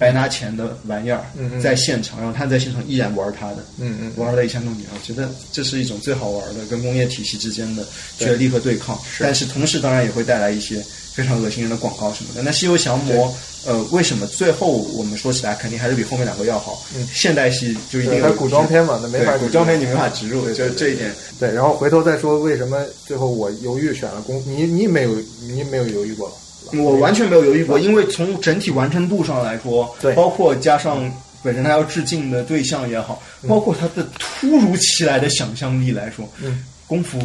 [0.00, 1.22] 白拿钱的玩意儿，
[1.62, 4.88] 在现场，然后他在现场依然玩他的，嗯嗯玩了一下弄点。
[4.94, 7.84] 我觉得这是一种最好玩的跟工业体系之间的
[8.18, 10.82] 角力和对抗，但是同时当然也会带来一些
[11.12, 12.40] 非常恶心人的广告什么的。
[12.42, 13.28] 那《西游降魔》
[13.66, 16.82] 呃，为什么最后我们说起来肯定还是比后面两个要好？
[16.96, 21.14] 嗯，现代戏就一定有对它古装片嘛，那没法古装片你没法植入，就这一点。
[21.38, 26.36] 对，然后回头再说为什么最后我犹豫选了公，你你没有你没有犹豫过吧？
[26.74, 31.10] 我完全没有犹豫过，因为从整体完成度上来说，对包括加上
[31.42, 37.18] 本身他要致敬的对象也好，包括他的突如其来的想象力来说，嗯，功夫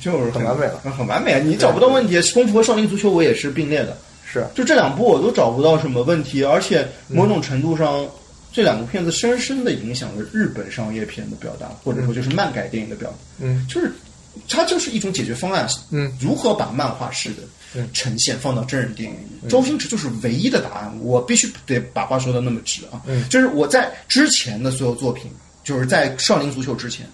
[0.00, 1.38] 就是很完美了，很完美啊！
[1.38, 8.06] 你找不到问题，功夫和少林足球我也是并列的，是就这两部我都找不到什么问题，而且某种程度上。
[8.52, 13.16] 这两部片子深深的影响了日本商业片的表达，或者说就是漫改电影的表达。
[13.40, 13.92] 嗯，就是
[14.48, 15.68] 它就是一种解决方案。
[15.90, 17.42] 嗯，如何把漫画式的
[17.92, 19.48] 呈现放到真人电影里？
[19.48, 20.98] 周星驰就是唯一的答案。
[21.00, 23.02] 我必须得把话说的那么直啊。
[23.06, 25.30] 嗯，就是我在之前的所有作品，
[25.64, 27.06] 就是在《少林足球》之前。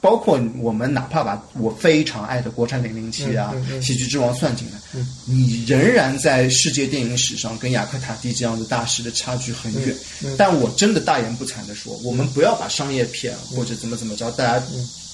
[0.00, 3.52] 包括我们哪怕把我非常爱的国产零零七啊、
[3.82, 4.78] 喜剧之王算进来，
[5.26, 9.92] 你仍然在世界电影史上跟雅克塔蒂这样的大师的差距很远。
[10.38, 14.64] 但我真的大言不惭的说，我们不要把商业片或者怎么怎么着，大家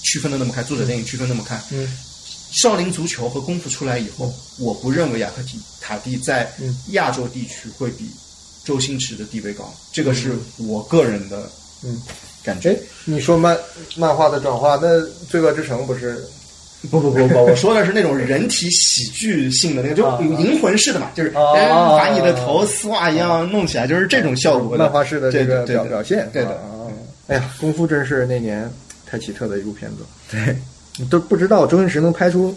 [0.03, 1.59] 区分的那么开，作者电影区分那么开。
[2.51, 5.41] 少林足球和功夫出来以后，我不认为雅克
[5.79, 6.51] 塔蒂在
[6.91, 8.09] 亚洲地区会比
[8.63, 11.49] 周星驰的地位高，这个是我个人的
[11.83, 12.01] 嗯
[12.43, 12.71] 感觉。
[12.71, 13.57] 哎，你说漫
[13.95, 14.87] 漫画的转化，那
[15.29, 16.23] 《罪恶之城》不是？
[16.89, 24.75] 不不不不， 我说的是那种人体喜剧性的那个，就有银魂式的嘛，就是把你的头丝袜一样弄起来，就是这种效果。
[24.75, 26.49] 漫画式的这个表表现，对的。
[26.49, 26.89] 啊，
[27.27, 28.67] 哎呀，功夫真是那年
[29.05, 29.97] 太奇特的一部片子。
[30.31, 30.57] 对，
[30.97, 32.55] 你都不知道周星驰能拍出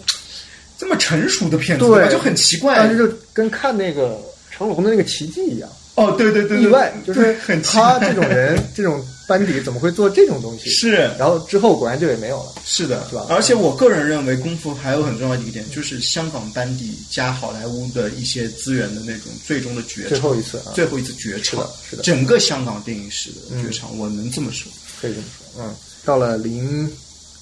[0.77, 2.75] 这么成熟的片子，对，就很奇怪。
[2.75, 4.19] 但是就跟看那个
[4.51, 5.69] 成龙的那个奇迹一样。
[5.95, 10.69] 哦，对对对，意外就是很他这种人， 这种班底怎么会做这种东西？
[10.69, 12.51] 是，然后之后果然就也没有了。
[12.65, 13.25] 是的，是吧？
[13.29, 25.63] 而且我个人认为，功夫还有很重要的一点，就是香港班底加好莱坞的一些资源的那种最终的绝唱，最后一次，啊、最后一次绝唱，是的，是的，整个香港电影史的绝唱，嗯、我能这么说，可以这么说。
[25.63, 26.91] 嗯，到了零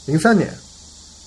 [0.05, 0.55] 零三年。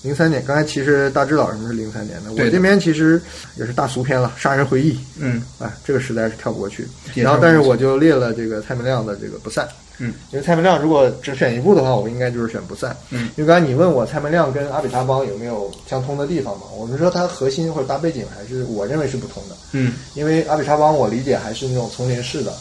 [0.07, 3.21] 零三年，刚才其实大知道什么是零三年的，我这边其实
[3.57, 4.93] 也是大俗片了，《杀人回忆》。
[5.19, 6.87] 嗯，哎，这个实在是跳不过去。
[7.13, 9.65] 然后，但是我就列了这个蔡明亮的这个《不散》。
[9.99, 12.91] 嗯，因为蔡明亮如果只选一部的话，我应该就是选《不散》。
[13.09, 16.67] 嗯，因为刚才你问我蔡明亮跟阿比查邦有没有相通的地方嘛？
[16.77, 19.55] 我们说它核心或者大背景还是我认为是不同的。
[19.73, 22.53] 嗯，因为阿比查邦我理解还是那种丛林式的，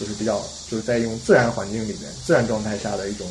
[0.00, 0.40] 就是比较
[0.70, 3.26] 就是在用自然环境里面、自然状态下的一种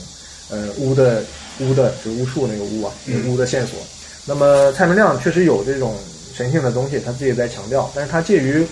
[0.51, 1.23] 呃屋的
[1.59, 3.79] 巫的，就是巫术那个巫啊，嗯、巫的线索。
[4.25, 5.95] 那么蔡明亮确实有这种
[6.35, 8.65] 神性的东西，他自己也在强调，但是他介于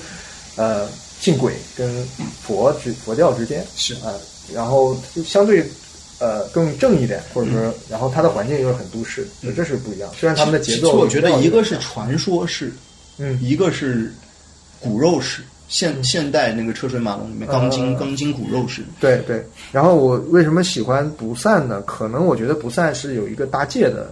[0.55, 0.87] 呃
[1.19, 2.07] 信鬼跟
[2.41, 3.93] 佛之佛教之间是。
[3.95, 4.13] 啊、呃，
[4.53, 5.63] 然后相对
[6.19, 10.11] 呃更正一点，或者说，嗯、然后他的环境又是很都市，嗯、这是不一样。
[10.19, 12.73] 虽然他们的节奏，我觉得一个是传说式，
[13.17, 14.13] 嗯，一个是
[14.79, 18.87] 骨肉式，现现代那个车水马龙里面钢筋嗯钢筋骨肉似的。
[18.99, 19.41] 对对，
[19.71, 21.81] 然后我为什么喜欢不散呢？
[21.83, 24.11] 可能我觉得不散是有一个搭界的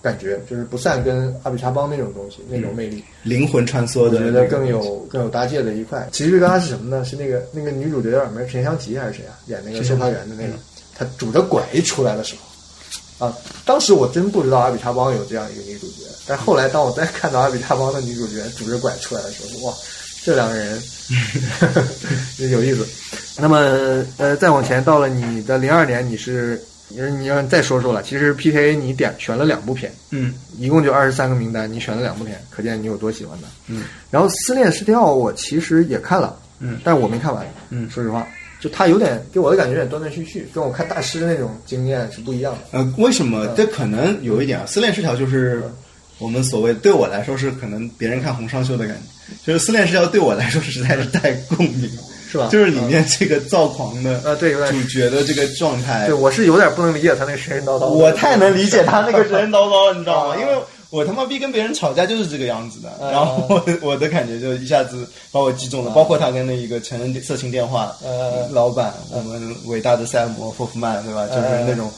[0.00, 6.08] 感觉，就是不散跟阿比查邦那种东西那种魅力，灵魂穿梭我的，觉得更有更有搭界的一块。
[6.12, 7.04] 其实刚才是什么呢？
[7.04, 8.46] 是那个那个女主角叫什么？
[8.46, 9.34] 陈香琪还是谁啊？
[9.48, 10.52] 演那个售票员的那个，
[10.96, 12.36] 她拄着拐一出来的时
[13.18, 19.74] 候，啊，当时我真不知道阿比查邦有这样一个女主角，但后来当我再看到阿比查邦的女主角拄着拐出来的时候，哇，
[20.24, 20.82] 这两个人
[22.50, 22.86] 有意思。
[23.40, 33.48] 那么呃，再往前到了你的零二年，你是你是你要再说说了，其实 PK 你点选了两部片，嗯一共就二十三个名单，你选了两部片，可见你有多喜欢它。
[33.68, 37.46] 嗯，然后《失恋失调》我其实也看了，嗯但是我没看完。
[37.70, 38.26] 嗯说实话，
[38.60, 42.78] 就它有点给我的感觉有点断断续续，跟我看大师那种经验是不一样的。
[42.78, 43.46] 呃，为什么？
[43.56, 45.62] 这可能有一点啊，失恋失调就是
[46.18, 49.02] 我们所谓对我来说是可能别人看红尚秀的感觉，
[49.46, 51.90] 就是失恋失调对我来说实在是太共鸣，
[52.30, 57.86] 是吧就是里面这个躁狂的呃，对，有点主角的这个状态对，，我是有点不能理解他那个神神叨叨。
[57.88, 60.34] 我太能理解他那个神神叨叨了， 你知道吗？
[60.34, 60.54] 啊因为
[60.90, 71.26] 我他妈逼跟别人吵架就是这个样子的，啊然后我我的感觉就一下子把我击中了，包括他跟那一个成人色情电话呃老板，我们伟大的塞尔摩霍夫曼，对吧？
[71.28, 71.90] 就是呃那种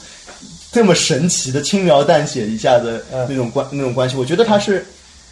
[0.71, 4.85] 这么神奇的轻描淡写一下的呃那种关那种关系，我觉得他是。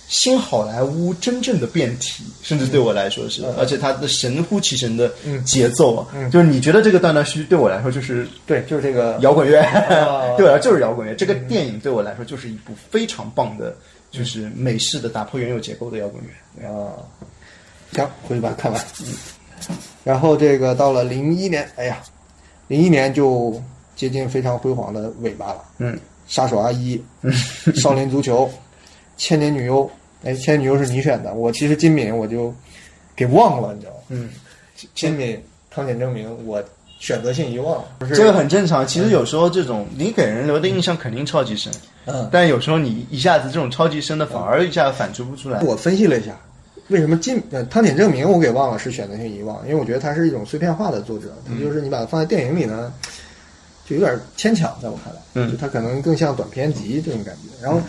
[0.07, 5.11] 新好莱坞真正的变体，甚至对我来说是，而且它的神乎其神的
[5.43, 11.15] 节奏啊，嗯就是你觉得这个断断续续对我来说就是对，就是这个摇滚乐，啊 对啊，就是摇滚乐。
[11.15, 13.75] 这个电影对我来说就是一部非常棒的，
[14.11, 16.67] 就是美式的打破原有结构的摇滚乐。
[16.67, 16.93] 啊，
[17.93, 18.81] 行，回去把它看完。
[19.01, 19.07] 嗯
[20.03, 21.97] 然后这个到了零一年，哎呀，
[22.67, 23.61] 零一年就
[23.95, 25.63] 接近非常辉煌的尾巴了。
[25.77, 25.97] 嗯，
[26.27, 27.01] 杀手阿一，
[27.75, 28.51] 少年足球，
[29.23, 29.89] 千年女优。
[30.25, 32.53] 哎，千年女优是你选的，我其实金敏我就
[33.15, 33.99] 给忘了，你知道吗？
[34.09, 34.29] 嗯，
[34.93, 35.41] 金敏、
[35.71, 36.61] 汤浅证明，我
[36.99, 37.85] 选择性遗忘了。
[37.99, 38.85] 不是这个很正常。
[38.85, 41.71] 其实有时候这种你给人留的印象肯定超级深，
[42.05, 45.61] 嗯，但有时候你一下子这种超级深的反而一下子反刍不出来。
[45.61, 46.37] 我分析了一下，
[46.89, 52.93] 为什么金呃汤浅证明我给忘了是选择性遗忘，因为我觉得他是一种碎片化的作者，他就是你把它放在电影里呢，
[53.85, 57.49] 就有点牵强，在我看来，嗯就他可能更像短篇集这种感觉。
[57.61, 57.81] 然后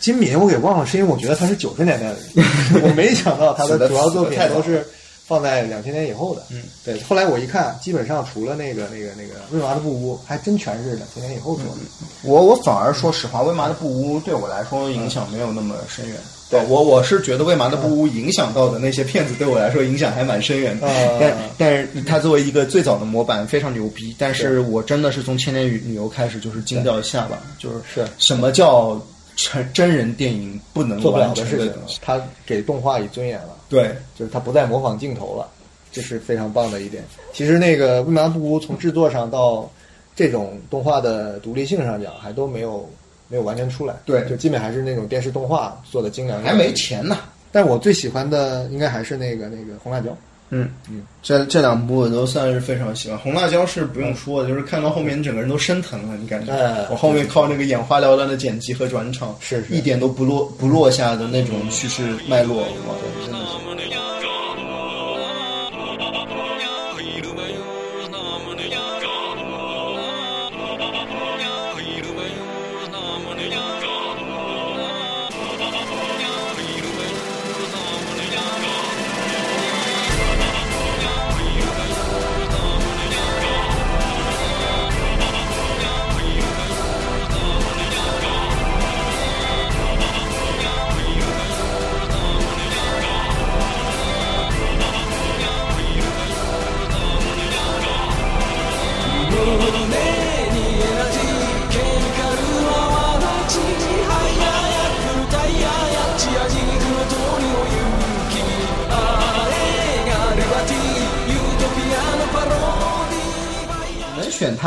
[0.00, 4.86] 金敏我给忘了，是因为我觉得他是九十年代的人， 我没想到他的主要作品都是
[5.26, 6.42] 放在两千年以后的。
[6.50, 7.00] 嗯，对。
[7.00, 11.80] 后来我一看，基本上除了那个那个那个《为麻的布屋》，还真全是两千年以后做的。
[12.22, 16.16] 我我反而说实话，《为麻的布屋》对我来说影响没有那么深远。
[16.48, 20.86] 对我我是觉得《为麻的布屋》影响到的那些片子对我来说影响还蛮深远的。
[20.86, 29.04] 啊但但是它作为一个最早的模板非常牛逼，但是我真的是从《千年女优》开始就是惊掉下巴，就是是什么叫
[29.36, 33.56] 真真人电影不能做不了的事情他给动画以尊严了。
[33.68, 35.46] 对，就是他不再模仿镜头了，
[35.92, 37.04] 这是非常棒的一点。
[37.32, 39.70] 其实那个《未麻布屋》从制作上到
[40.14, 42.88] 这种动画的独立性上讲，还都没有
[43.28, 43.94] 没有完全出来。
[44.06, 46.42] 对就基本还是那种电视动画做的精良。
[46.42, 46.72] 还没。
[46.72, 47.18] 钱呢。
[47.52, 50.16] 但我最喜欢的应该还是那个那个红辣椒。
[50.50, 53.18] 嗯嗯，这这两部我都算是非常喜欢。
[53.18, 56.52] 红辣椒是不用说的，就是看到后面你整个人都生疼了，你感觉？
[56.52, 62.94] 哎我后面靠那个眼花缭乱的剪辑和转场，是是一点都不落不落下的那种叙事脉络，哇，
[63.24, 63.65] 真的是。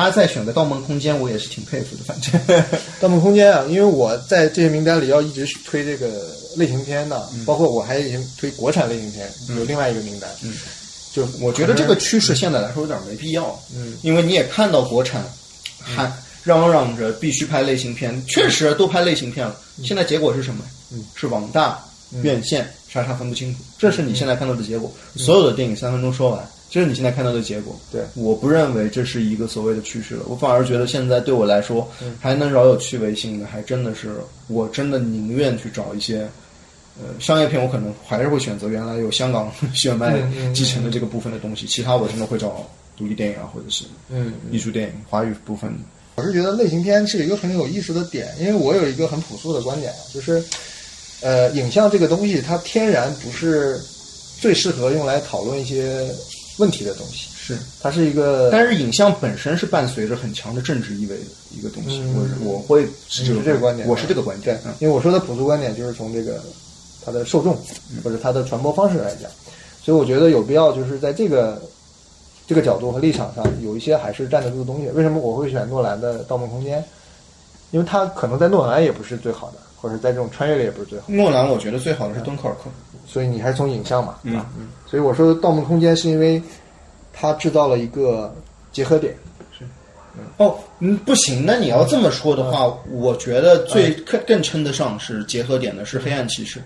[0.10, 2.04] 他再选个《盗梦空间》，我也是挺佩服的。
[2.04, 2.42] 反正
[3.00, 6.08] 《盗梦空间》啊，因为我在这些名单里要一直推这个
[6.56, 10.30] 类型片的，包括我还已经推国产类型片，有另外一个名单。
[10.42, 10.54] 嗯，
[11.14, 13.60] 就我觉得这个趋势现在来说有点没必要。
[13.76, 15.24] 嗯，因为你也看到国产
[15.80, 16.12] 还
[16.44, 19.56] 嚷嚷着必须拍类型片，确实都拍类型片了。
[19.84, 20.64] 现在结果是什么？
[20.92, 21.80] 嗯，是网大、
[22.24, 24.92] 院线傻傻分不清楚，这是你现在看到的结果。
[25.16, 27.78] 所有的电影三分钟说完，这是你现在看到的结果。
[27.92, 31.90] 对，我不认为这是一个所谓的趋势了，我反而觉得现在对我来说，
[32.20, 34.16] 还能饶有趣味性的，还真的是
[34.48, 36.28] 我真的宁愿去找一些。
[37.02, 40.22] 呃，商业片我可能还是会选择原来有香港 血脉
[40.54, 45.74] 继承的这个部分的东西，其他我真的会找独立电影啊，或者是嗯艺术电影、华语部分。
[46.16, 50.44] 我是觉得类型片是一个很有意思的点，因为我有一个很朴素的观点，就是，
[51.22, 53.80] 呃，影像这个东西它天然不是
[54.42, 56.06] 最适合用来讨论一些
[56.60, 61.24] 问题的东西，是，它是一个，但是影像本身是伴随着很强的政治意味的
[61.58, 62.38] 一个东西，嗯。
[62.44, 66.40] 我我会是你是这个观点，我是这个观点，对，因为我说的朴素观点就是从这个
[67.04, 67.58] 它的受众
[68.04, 69.32] 或者它的传播方式来讲，
[69.82, 71.62] 所以我觉得有必要就是在这个
[72.46, 74.90] 这个角度和立场上有一些还是站得住的东西。
[74.90, 76.82] 为什么我会选诺兰的《盗梦空间》？
[77.72, 82.70] 因为它可能在诺兰也不是最好的，或者在这种穿越里也不是最好，诺兰我觉得最好的是敦刻尔克，
[83.08, 84.36] 所以你还是从影像嘛，对嗯。
[84.36, 84.46] 吧？
[84.86, 86.42] 所以我说《盗梦空间》是因为
[87.14, 88.36] 它制造了一个
[88.72, 89.16] 结合点，
[89.58, 89.64] 是。
[90.38, 93.00] 哦，嗯，不行，那你要这么说的话，嗯。
[93.00, 96.60] 我觉得最更更称得上是结合点的是《黑暗骑士》。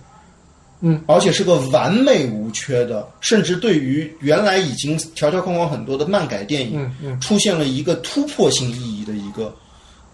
[0.85, 7.21] 嗯，而且是个完美无缺的，甚至对于原来已经条条框框很多的漫改电影，嗯嗯。
[7.21, 9.55] 出现了一个突破性意义的一个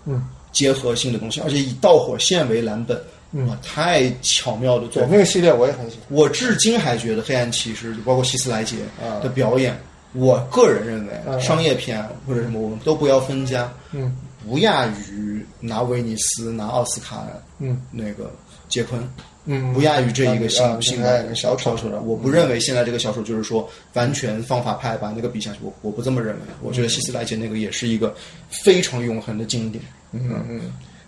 [0.06, 3.02] 嗯结合性的东西，而且以导火线为蓝本，
[3.32, 5.06] 嗯哇，太巧妙的做。
[5.10, 6.06] 那个系列我也很喜欢。
[6.10, 9.80] 我至今还觉得《黑暗骑士》包括希斯莱杰啊的表演，
[10.14, 14.16] 我个人认为嗯商业片或者什么我们都不要分家，嗯
[14.48, 17.28] 不亚于拿威尼斯、拿奥斯卡
[17.60, 18.32] 嗯那个
[18.68, 19.08] 杰昆。
[19.46, 22.02] 嗯，不亚于这一个性啊性爱的小小丑的。
[22.02, 26.42] 我不认为现在这个小丑就是说完全方法派把那个比下去，我我不这么认为。
[26.62, 28.14] 我觉得希斯莱杰那个也是一个
[28.50, 29.84] 非常永恒的经典。
[30.12, 30.62] 嗯嗯，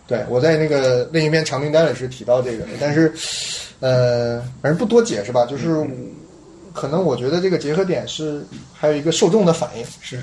[0.07, 3.13] 对，我在那个另一篇长名单里是提到这个的，但是，
[3.79, 5.85] 呃，反正不多解释吧，就是
[6.73, 9.85] 可能我觉得这个结合点是还有一个受众的反应。
[10.01, 10.21] 是，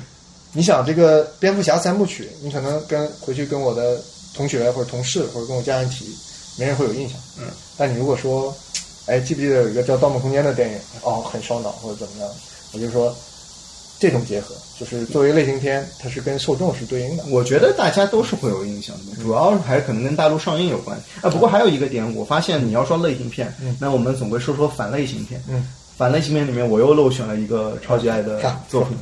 [0.52, 4.00] 你想这个蝙蝠侠三部曲，你可能跟回去跟我的
[4.34, 6.06] 同学或者同事或者跟我家人提，
[6.59, 7.18] 没人会有印象。
[7.38, 7.46] 嗯，
[7.76, 8.55] 但你如果说，
[9.06, 10.78] 哎，记不记得有一个叫《盗梦空间》的电影？
[11.02, 12.30] 哦，很烧脑或者怎么样？
[12.72, 13.14] 我就说，
[13.98, 17.24] 这种结合就是作为类型片，它是跟受众是对应的。
[17.30, 20.96] 我觉得大家都是会有印象的，主要还是可能跟大陆上映有关。
[21.20, 25.42] 啊，不过还有一个点，我发现你要说类型片，那我们总归说说反类型片。
[25.48, 28.96] 嗯，反类型片里面我又漏选了一个超级爱的作品。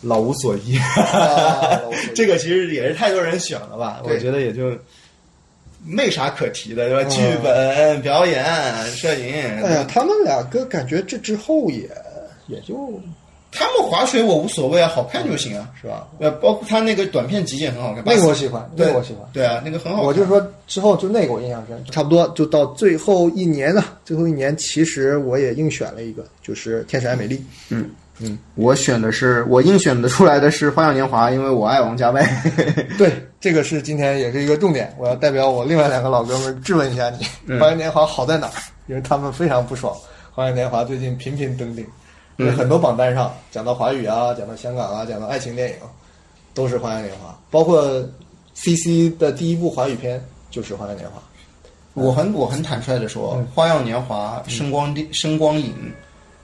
[0.00, 4.00] 老无所依，啊老无所依 这个其实也是太多人选了吧？
[4.04, 4.70] 我觉得也就
[5.84, 7.08] 没啥可提的，对吧？
[7.08, 8.44] 嗯剧本、表演、
[8.92, 11.90] 摄影，哎呀，他们两个感觉这之后也
[12.46, 13.00] 也就
[13.50, 16.06] 他们划水我无所谓啊，好看就行啊，是吧？
[16.18, 19.28] 呃，包括他那个短片集也很好看，那个我喜欢，那对个我喜欢。
[19.32, 20.06] 对啊，那个很好看。
[20.06, 23.84] 我就说之后就那个我印象深，差不多就到最后一年了。
[24.04, 27.36] 最后一年其实我也硬选了一个，就是《天使爱美丽》。
[27.70, 32.20] 嗯嗯我选的是我硬选的出来的是《花样年华》，因为我爱王家卫。
[32.98, 34.92] 对，这个是今天也是一个重点。
[34.98, 37.10] 我要代表我另外两个老哥们质问一下
[37.46, 38.52] 你，花样年华》好在哪儿？
[38.88, 39.94] 因为他们非常不爽，
[40.34, 41.86] 《花样年华》最近频频登顶，
[42.56, 45.76] 很多榜单上讲到华语啊，讲到香港啊，讲到爱情电影，
[46.54, 48.00] 都是《花样年华》，包括
[48.54, 51.18] CC 的第一部华语片就是《花样年华》。
[51.94, 53.46] 我很我很坦率的说，嗯。
[53.54, 55.72] 花样年华》《声光电》声光影》，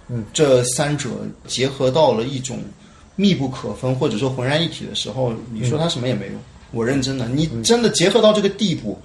[0.09, 1.09] 嗯，这三者
[1.47, 2.59] 结合到了一种
[3.15, 6.35] 密不可分或者说浑然一体的时候，你说它什么也没用。
[6.73, 8.99] 我认真的，你真的结合到这个地步。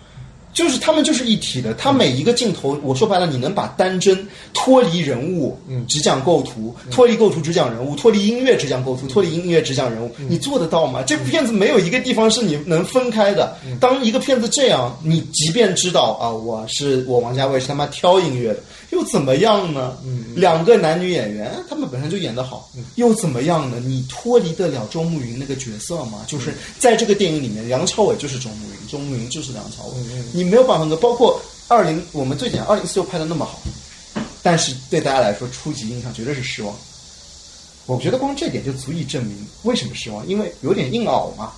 [0.54, 5.86] 就是他们就是一体的，他每一个镜头，我说白了，你能把单帧脱离人物，嗯。
[5.88, 11.02] 只讲构图，脱离构图只讲人物，脱离音乐只讲构图，脱离音乐只讲人物，你做得到吗？
[11.04, 13.56] 这部片子没有一个地方是你能分开的。
[13.80, 18.60] 当一个片子这样，你即便知道啊，我是我王家卫是他妈挑音乐的，
[18.92, 19.98] 又怎么样呢？
[20.36, 23.78] 两个男女演员，他们本身就演得好，又怎么样呢？
[23.80, 26.26] 你脱离得了周慕云那个角色吗？
[26.28, 29.94] 就是在这个电影里面，梁朝伟就是周慕云，周慕云就是梁朝伟，
[30.34, 33.60] 你没有办法跟，包括二零我们最简二零四六拍的那么好，
[34.42, 36.76] 但是对大家来说初级印象绝对是失望。
[37.86, 41.52] 我觉得光这点就足以证明为什么失望，因为有点硬熬嘛。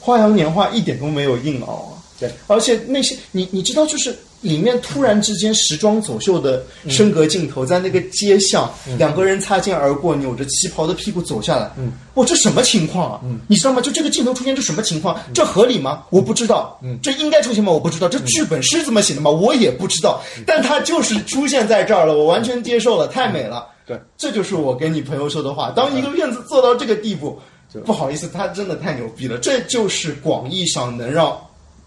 [0.00, 13.20] 花样年华一点都没有硬熬啊，对，而且那些你你知道，就是里面突然之间时装走秀的升格镜头，在那个街巷，两个人擦肩而过，扭着旗袍的屁股走下来，嗯，哇，这什么情况啊？
[13.24, 13.80] 嗯，你知道吗？
[13.80, 15.18] 就这个镜头出现，这什么情况？
[15.34, 16.04] 这合理吗？
[16.10, 17.72] 我不知道，嗯这应该出现吗？
[17.72, 19.30] 我不知道，这剧本是这么写的吗？
[19.30, 23.66] 我也不知道，但它就是出现在这儿了，我完全接受了，太美了。
[23.86, 25.70] 对，这就是我跟你朋友说的话。
[25.70, 27.40] 当一个院子做到这个地步，
[27.86, 29.38] 不好意思，他真的太牛逼了。
[29.38, 31.34] 这就是广义上能让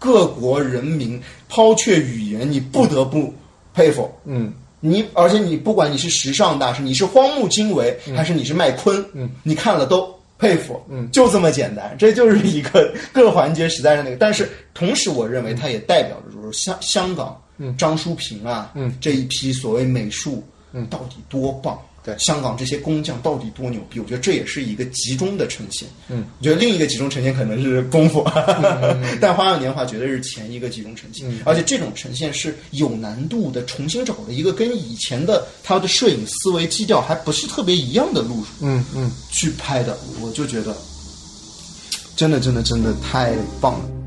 [0.02, 3.32] 各国人民抛却语言，你不得不
[3.72, 4.10] 佩服。
[4.24, 10.82] 嗯，你而且你不管你是时尚大师，你是荒木经惟，还是你是麦昆，嗯，你看了都佩服。
[10.90, 14.16] 嗯就这么简单，这就是一个各环节实在是那个。
[14.16, 20.42] 但是同时，我认为它也代表着就是香香港嗯张淑平啊，嗯这一批所谓美术，
[20.72, 21.78] 嗯到底多棒？
[22.04, 24.00] 对香港这些工匠到底多牛逼？
[24.00, 25.88] 我觉得这也是一个集中的呈现。
[26.08, 28.22] 嗯，我觉得另一个集中呈现可能是功夫，
[29.20, 40.76] 但《花样年华》绝对是前一个集中呈现，嗯而且这种呈现是有难度的，重新找了一个跟以前的他的摄影思维基调还不是特别一样的路数嗯嗯，去拍的，我就觉得
[42.16, 44.01] 真的真的真的太棒了。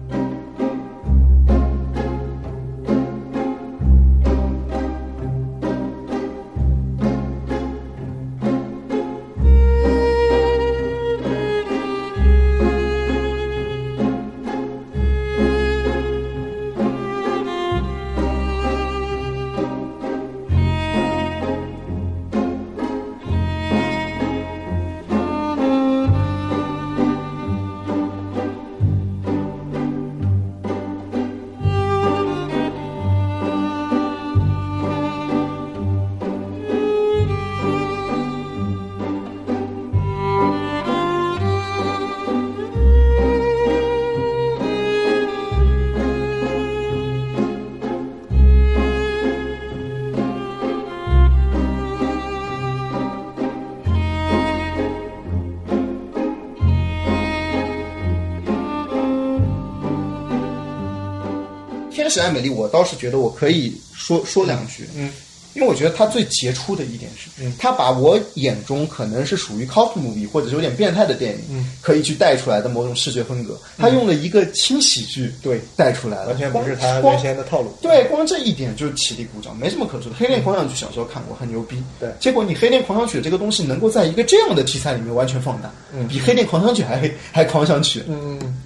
[62.05, 65.11] 天使爱美丽，我倒是觉得我可以说说两句，嗯，
[65.55, 77.75] 因为我觉得它最杰出的一点是，嗯它把我眼中可能是属于 cult movie 或者是有点变态的电影，嗯，可以去带出来的某种视觉风格，它用了一个轻喜剧对带出来了，完全不是他光原先的套路。
[77.81, 80.15] 对，光这一点就起立鼓掌，没什么可说的。
[80.19, 81.81] 《黑恋狂想曲》小时候看过，很牛逼。
[81.99, 88.61] 对结果你《黑恋狂想曲》这个东西能够在一个这样的题材里面完全放大，嗯比《黑恋狂想曲》还还狂想曲，嗯嗯。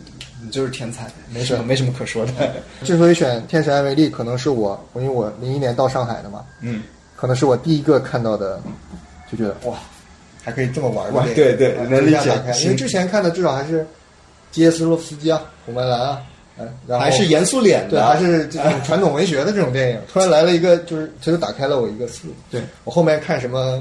[0.49, 2.31] 你就是天才，没什么没什么可说的。
[2.83, 6.81] 之所以选《天使爱美丽》，可能是我，因为我零一年到上海的嘛，嗯，
[7.15, 8.59] 可能是我第一个看到的，
[9.31, 9.77] 就觉得哇，
[10.43, 12.31] 还可以这么玩儿哇对对啊能理解
[12.63, 13.85] 因为之前看的至少还是
[14.51, 16.19] 杰斯洛夫斯基啊、红白蓝啊，
[16.57, 22.33] 嗯，然后还是严肃脸的，对，还是这种传统文学的这种电影，突然来了一个，就是这就打开了我一个思路。
[22.49, 23.79] 对我后面看什么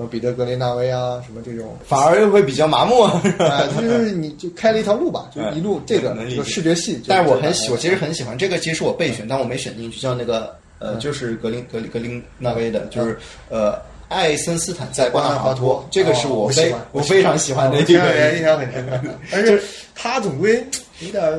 [0.00, 3.02] 什么彼得格林纳威啊，什么这种，反而又会比较麻木。
[3.38, 6.96] 啊，就是你就开了一条路吧，就一路这个能理解这个视觉系。
[7.00, 13.18] 就但是我很喜，我其实很喜欢这个，其实是我备选，但我没选进去，叫那个呃，就是格林格林格林纳威的，就是
[13.50, 13.78] 呃。
[14.10, 18.96] 爱森斯坦在瓜纳华托，这个是我非我非常喜欢的一这个个印象很深刻，
[19.32, 19.56] 而且
[19.94, 20.60] 他总归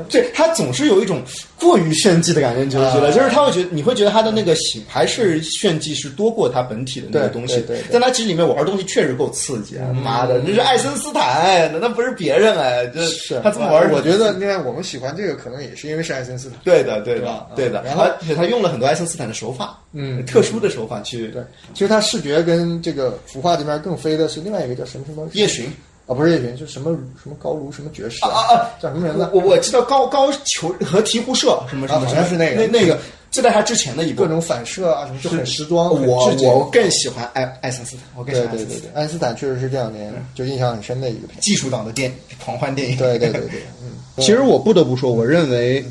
[0.10, 1.22] 对他总是有一种
[1.60, 3.08] 过于炫技的感觉，你觉不觉得？
[3.10, 7.86] 啊就是他会觉得，你会觉得他的那个形还是炫技是多过他本体的那个东西对对对。
[7.92, 9.88] 但他其实里面玩的东西确实够刺激啊！
[9.94, 16.58] 妈的，那是爱森斯坦，那不是别人哎，就是他这么玩儿，我觉得另外我们喜欢这个，可能也是因为是爱森斯坦。
[16.64, 17.84] 对的，对的对的。
[17.84, 21.44] 然后而且他用了很多爱森斯坦的手法，嗯特殊的手法去对，
[21.74, 25.72] 其实他视觉跟这个服化这边更飞的是另外一个叫什么什么夜巡。
[26.12, 26.92] 啊，不是夜巡，就什么
[27.24, 28.70] 什么高卢什么爵士啊啊啊！
[28.82, 29.30] 叫什么名字？
[29.34, 33.00] 我我知道高高球和鹈鹕社什么什么，啊好像是那个那那个，
[33.32, 35.90] 就在他之前的一部各种反射啊，什么就很时装。
[35.90, 41.40] 很我我更喜欢爱爱森斯坦，我更喜对欢爱森斯坦。，对对对爱因斯坦确实是这两年就印象很深的一个片。
[41.40, 42.14] 技术党的电
[42.44, 42.98] 狂欢电影。
[42.98, 45.86] 对对对对， 嗯，其实我不得不说，我认为，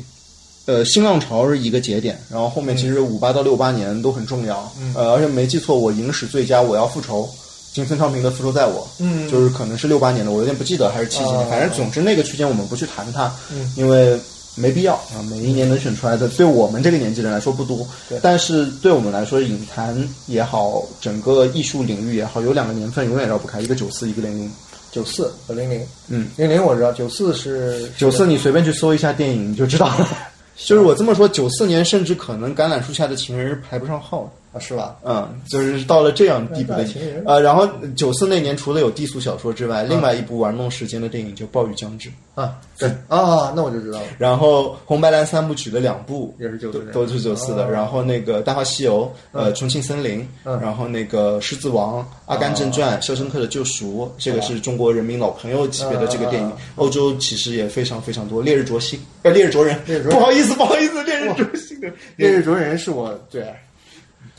[0.67, 7.27] 呃，新浪潮是一个节点，然后后面其实五八到六八年都很重要，嗯呃，而且没记错，我影史最佳，我要复仇，
[7.73, 9.29] 金村昌平的《复仇在我》，嗯。
[9.29, 13.71] 就是可能是六八年的，我有点不记得还是七几年，啊反正总之那个区间我们不去谈它，嗯。
[13.75, 14.19] 因为
[14.55, 17.87] 没必要啊，每一年能选出来的，对我们这个年纪人来说不多。
[18.09, 19.95] 对，但是对我们来说，影坛
[20.27, 24.51] 也好，整个艺术领域也好，有两个年份永远绕不开，一个九四，一个零零。
[24.91, 30.05] 九四和零零，嗯，零零我知道，九四是九四，你随便去搜一下电影你就知道了。
[30.57, 34.97] 就是我这么说，九四年甚至可能《橄榄树下的情人》排不上号啊，是吧？
[35.03, 37.23] 嗯，就是到了这样地步的情人。
[37.25, 42.89] 呃，然后九四那年除了有低俗小说之外，另外一部玩弄时间的电影就《暴雨将至》啊，对。
[43.07, 44.05] 啊，那我就知道了。
[44.17, 47.65] 然后红白蓝三部曲的两部也是94都是九四的。
[47.65, 50.59] 哦然后那个《大话西游》呃，《重庆森林》嗯。
[50.59, 56.51] 然后那个《狮子王》《阿甘正传》《肖申克的救赎》，这个是中国人民老朋友级别的这个电影。
[56.75, 61.87] 欧洲其实也非常非常多，《烈日灼心》呃，《烈日灼人烈日》灼人不好意思，不好意思，《烈日灼心》的
[62.17, 63.63] 《烈日灼人是我最爱，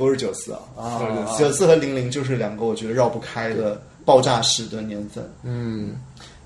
[0.03, 5.25] 都是九四啊，啊九四和零零就是两个我觉得绕不开的爆炸式的年份。
[5.45, 5.93] 嗯，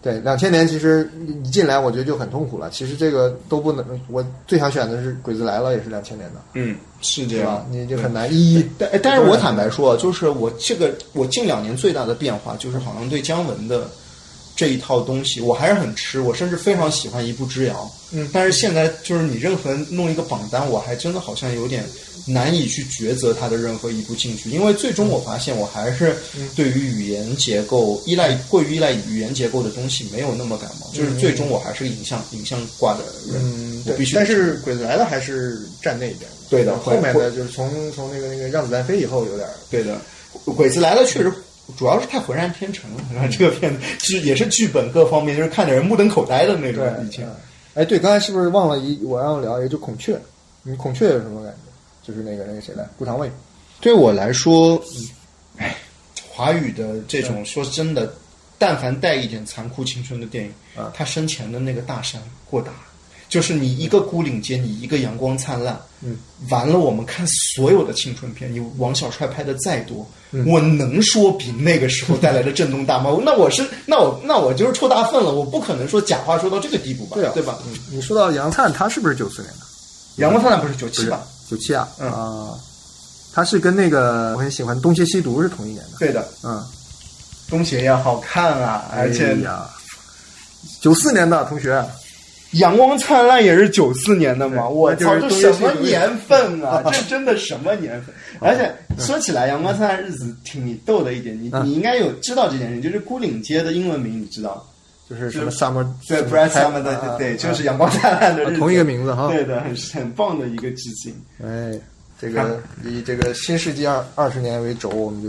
[0.03, 1.11] 对，两千年其实
[1.43, 2.69] 一进来我觉得就很痛苦了。
[2.69, 7.66] 其实这个都不能，我最想选的是《鬼子来了》，也是两千年的，嗯，是这样？。
[7.70, 8.66] 你就很难一一。
[8.77, 13.89] 但但是我坦白说，啊，就是我这个我近两年最大的变化，就是好像对姜文的
[14.55, 17.91] 这一套东西，我还是很吃，我甚至非常喜欢一步之遥。
[18.12, 21.85] 嗯但是现在就是你任何弄一个榜单，我还真的好像有点
[22.27, 34.15] 难以去抉择它的任何一步进去，因为最终我发现我还是嗯对于语言结构依赖过于依赖语言结构的东西没有那么感冒，就是最终我还是影像影像挂的人，嗯，对我必须。
[34.15, 36.28] 但是鬼子来了还是站那一边。
[36.48, 39.98] 对的后面的就是从从那个那个让子弹飞以后有点对的，
[40.55, 41.32] 鬼子来了确实。
[41.77, 46.86] 主要是太浑然天成了，这个片子剧也是剧本各方面，就是看的人目瞪口呆的那种。
[47.05, 47.35] 以前，嗯
[47.74, 50.16] 哎，对，刚才是不是忘了一我让聊一个，就孔雀，
[50.62, 51.65] 你孔雀有什么感觉？
[52.07, 53.31] 就是那个那个谁来，顾长卫。
[53.81, 54.81] 对我来说，
[55.57, 55.77] 哎，
[56.28, 58.15] 华语的这种说真的，
[58.59, 62.73] 但凡带一点残酷青春的电影，啊他生前的那个大山过大，
[63.28, 66.16] 就是你一个孤岭街，你一个阳光灿烂，嗯，
[66.49, 73.11] 完了，我们看所有的青春片，你王小帅拍的再多，嗯我能说比那个时候带来的震动大吗？
[73.24, 77.59] 那我是那我那我就是臭大粪了，我不可能说假话说到这个地步吧，对啊，对吧？
[77.66, 79.66] 嗯，你说到杨灿，他是不是九四年的？
[80.16, 81.27] 阳光灿烂不是九七吧？
[81.48, 82.10] 九七啊，嗯。
[82.10, 82.51] 啊，
[83.32, 85.98] 他是跟那个我很喜欢《东邪西毒》是同一年的。
[85.98, 86.64] 对的，嗯，
[87.51, 89.36] 东邪也好看啊，而且
[90.81, 91.85] 九四年的同学，
[92.52, 96.82] 阳光灿烂也是九四年的嘛，我操，这什么年份啊？
[96.90, 98.14] 这真的什么年份？
[98.40, 101.66] 而且说起来，阳光灿烂日子挺逗的一点，你嗯。
[101.66, 104.66] 你应该有知道这件事，就是孤岭街的英文名，你知道？
[105.09, 107.37] 就是什么 summer 对什么，Bright Summer 的啊对，啊。
[107.37, 109.28] 就是阳光灿烂的日子，啊同一个名字哈。
[109.28, 111.15] 对的，很很棒的一个致敬。
[111.45, 111.78] 哎，
[112.19, 115.28] 这个以这个新世纪二二十年为轴，我们就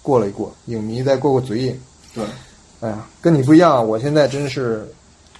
[0.00, 1.80] 过了一过，影迷再过过嘴瘾。
[2.14, 2.24] 对，
[2.80, 4.86] 哎呀，跟你不一样，我现在真是，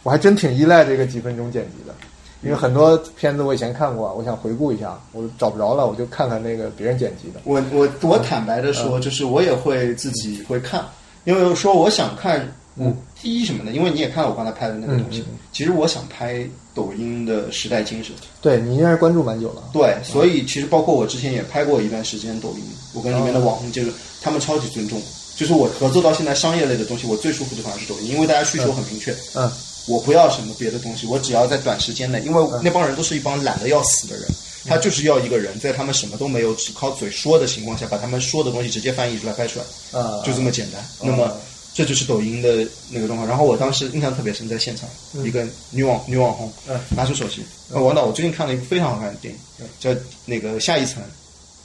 [0.03, 1.95] 我还真挺依赖这个几分钟剪辑的，
[2.43, 7.41] 因为很多片子我以前看过，我想回顾一下，我找不着了，我就看看那个别人剪辑的。
[7.45, 10.85] 我我我坦白的说，就是我也会自己会看，
[11.25, 12.47] 因为说我想看，
[12.77, 13.73] 嗯，第一什么呢？
[13.73, 18.13] 因为你也看到我刚才拍的那个东西，嗯嗯其实我想拍抖音的时代精神。
[18.43, 19.63] 对你应该是关注蛮久了。
[19.73, 23.91] 对，所以其实包括我之前也拍过一段时间抖音，我跟里面的网红就是
[24.21, 25.01] 他们超级尊重，
[25.37, 29.17] 就是我合作到现在商业类的东西，我最舒服的反而是抖音，因为大家需求很明确。
[29.35, 29.51] 嗯，
[29.87, 34.27] 我不要什么别的东西，我只要在短时间内，因为那帮人都是一帮懒得要死的人，
[34.67, 40.85] 他就是要一个人在他们什么都没有，只靠嘴说的情况下，把他们说的东西直接翻译出来拍出来，啊，就这么简单。
[41.01, 41.35] 那么
[41.75, 43.27] 这就是抖音的那个动画。
[43.27, 44.89] 然后我当时印象特别深，在现场，
[45.25, 46.81] 一个女网女网红嗯。
[46.97, 49.91] 拿出手机，呃王导，我最近看了一部非常好看的电影，叫
[50.25, 51.03] 那个下一层，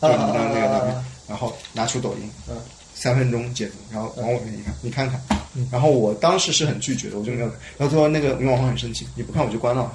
[0.02, 2.58] 就是你刚刚那个那个，然后拿出抖音嗯，
[2.96, 5.22] 三分钟解读，然后往我面前一看，你看看，
[5.72, 9.92] 然后我当时是很拒绝的，我就没有看，然后最后那个女网红很生气，你不看我就关了。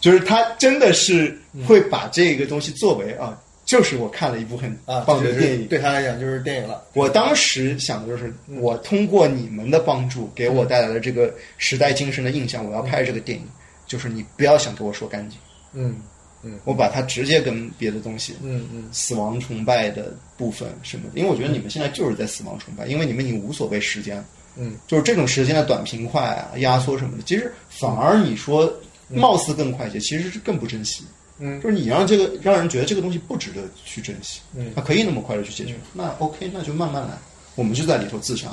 [0.00, 3.38] 就是他真的是会把这个东西作为啊，
[3.72, 6.84] 就是我看了一部很啊，棒的电影，对他来讲就是电影了。
[6.92, 8.30] 我当时想的就是，
[8.60, 12.62] 我通过你们的帮助，给我带来了这个时代精神的印象。
[12.62, 13.46] 我要拍这个电影，
[13.86, 15.38] 就是你不要想给我说干净，
[15.72, 15.96] 嗯
[16.42, 16.60] 嗯。
[16.64, 18.90] 我把它直接跟别的东西，嗯嗯。
[18.92, 24.22] 死亡崇拜的部分什么的，因为我觉得你们现在就是在死亡崇拜，因为你们已经无所谓时间，
[24.54, 28.70] 嗯，就是这种时间的短平快啊、压缩什么的，其实反而你说
[29.08, 31.04] 貌似更快捷，其实是更不珍惜。
[31.04, 31.14] 嗯
[31.62, 34.70] 就是你让这个让人觉得这个东西不值得去珍惜，嗯。
[34.76, 37.18] 它可以那么快的去解决，那 OK，那就慢慢来，
[37.54, 38.48] 我们就在里头自杀，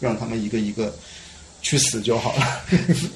[0.00, 0.92] 让他们一个一个
[1.62, 2.64] 去死就好了。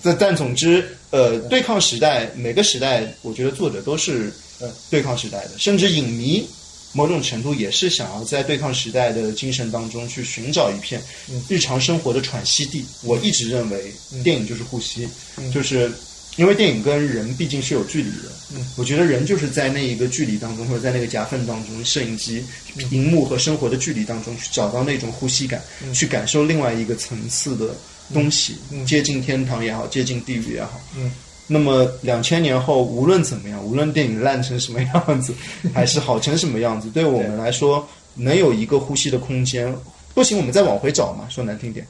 [0.03, 6.47] 但 但总之，呃，对抗时代，每个时代，我觉得作者都是呃对抗时代的，甚至影迷
[6.93, 11.03] 某种程度也是想要在对抗时代的精神当中去寻找一片
[11.49, 12.85] 日常生活的喘息地。
[13.03, 13.93] 我一直认为，
[14.23, 15.09] 电影就是呼吸，
[15.53, 15.91] 就是。
[16.37, 18.65] 因为电影跟人毕竟是有距离的，嗯。
[18.77, 22.45] 我觉得人就是在那一个距离当中，或者在那个夹缝当中，摄影机、
[22.91, 25.63] 荧幕和生活的距离当中，去找到那种呼吸感，
[25.93, 27.75] 去感受另外一个层次的
[28.15, 30.81] 东西，接近天堂也好，接近地狱也好。
[30.97, 31.13] 嗯，
[31.47, 35.35] 那么两千年后，无论怎么样，无论电影烂成什么样子，
[35.75, 39.75] 还是好成什么样子，对我们来说，能有一个呼吸的空间，
[40.15, 41.29] 不行，我们再往回找嘛。
[41.29, 41.87] 说难听点，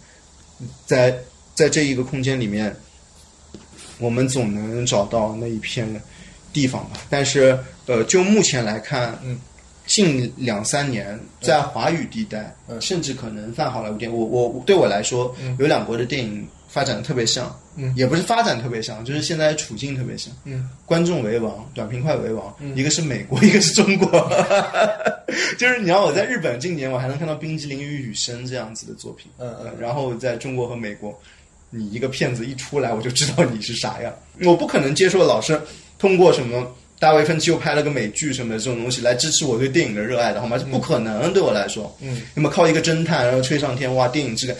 [0.86, 1.16] 在
[1.54, 2.74] 在这一个空间里面，
[4.00, 5.88] 我们总能找到那一片
[6.52, 6.98] 地方吧。
[7.08, 9.38] 但是，呃，就目前来看，嗯，
[9.86, 24.08] 近两三年在华语地带，嗯甚至可能泛好莱坞电影，我我对我来说，有两国的电影发展的特别像，嗯也不是发展特别像，就是现在处境特别像，嗯，观众为王，短平快为王，一个是美国， 一个是中国，
[25.58, 31.18] 就是你要我在日本近年我还能看到《冰激凌与雨声》这样子的作品，嗯嗯然后在中国和美国，
[31.70, 34.14] 你一个骗子一出来，我就知道你是啥样。
[34.44, 35.60] 我不可能接受老师
[35.98, 36.66] 通过什么
[36.98, 40.58] 大卫芬奇又拍了个美剧什么的这种东西来支持我对电影的热爱的，好吗？
[40.58, 41.96] 这不可能，对我来说。
[42.00, 44.56] 嗯，那么靠一个侦探然后吹上天，哇，电影质感。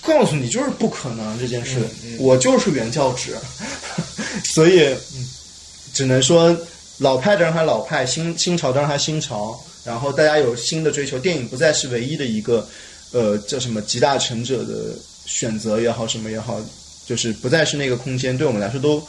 [0.00, 1.78] 告诉你就是不可能这件事，
[2.18, 3.36] 我就是原教旨，
[4.54, 4.94] 所以
[5.92, 6.56] 只能说
[6.98, 12.66] 老派的让他老派，新新潮的让他新潮，然后大家有新的追求，电影不再是唯一的一个
[13.12, 14.94] 呃叫什么集大成者的
[15.26, 16.58] 选择也好，什么也好，
[17.04, 19.02] 就是不再是那个空间，对我们来说都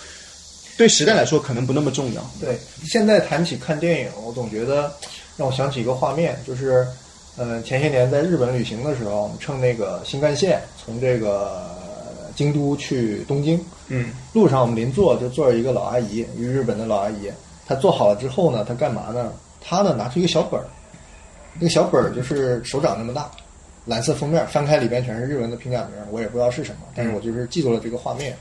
[0.77, 2.21] 对时代来说可能不那么重要。
[2.39, 4.91] 对，现在谈起看电影，我总觉得
[5.37, 6.85] 让我想起一个画面，就是，
[7.37, 11.69] 呃，前些年在日本旅行的时候，我们乘那个新干线从这个
[12.35, 17.31] 京都去东京，嗯，路上我们邻座就坐着一个老阿姨，一个日本的老阿姨，
[17.65, 19.31] 她坐好了之后呢，她干嘛呢？
[19.59, 20.67] 她呢拿出一个小本儿，
[21.55, 23.29] 那个小本儿就是手掌那么大，
[23.87, 28.35] 蓝色封面，翻开里边全是日文的平假名，我也不知道是什么，但是我就是记住了这个画面。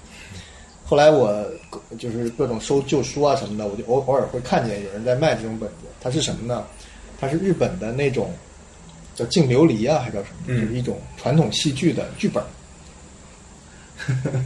[0.84, 1.44] 后来我
[1.98, 5.86] 就是各种收旧书啊什么的，我就偶偶尔会看见有人在卖这种本子。
[6.00, 6.64] 它是什么呢？
[7.18, 8.30] 它是日本的那种
[9.14, 10.36] 叫净琉璃啊，还叫什么？
[10.48, 12.44] 嗯就是一种传统戏剧的剧本。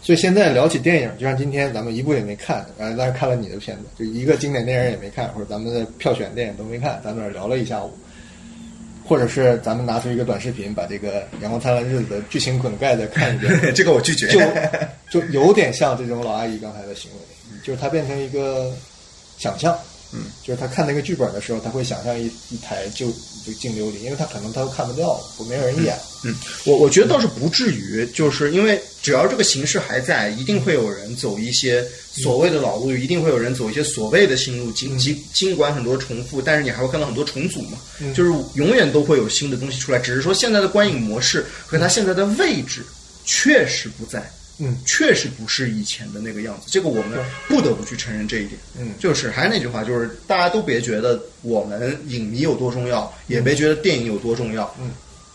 [0.00, 7.90] 所以现在聊起电影，就像今天咱们一部也没看，呃，但是看了你的片子，就一个经典电影也没看，或者咱们的票选电影都没看，咱们聊了一下午。
[9.06, 14.28] 或者是咱们拿出一个短视频，把这个《阳光灿烂日子》的剧情梗概再看一遍， 这个我拒绝。
[15.10, 17.18] 就就有点像这种老阿姨刚才的行为，
[17.62, 18.72] 就是她变成一个
[19.38, 19.78] 想象，
[20.14, 23.08] 嗯，就是他看那个剧本的时候，他会想象一一台就
[23.44, 26.34] 就净琉璃，因为他可能他都看不掉了，不没有人演，嗯，
[26.64, 34.70] 我我觉得倒是不至于，就是因为只要这个形式还在，一定会有人走一些所谓的老路，一定会有人走一些所谓的新路。
[34.72, 38.14] 尽尽尽管很多重复，但是你还会看到很多重组嘛，嗯。
[38.14, 39.98] 就是永远都会有新的东西出来。
[39.98, 42.84] 只是说现在的观影模式和它现在的位置
[43.24, 44.22] 确实不在，
[44.58, 46.66] 嗯，确实不是以前的那个样子。
[46.70, 47.18] 这个我们
[47.48, 48.60] 不得不去承认这一点。
[48.78, 54.72] 嗯就是还是那句话，就是大家都别觉得我们影迷有多重要，也别觉得电影有多重要。
[54.80, 54.90] 嗯，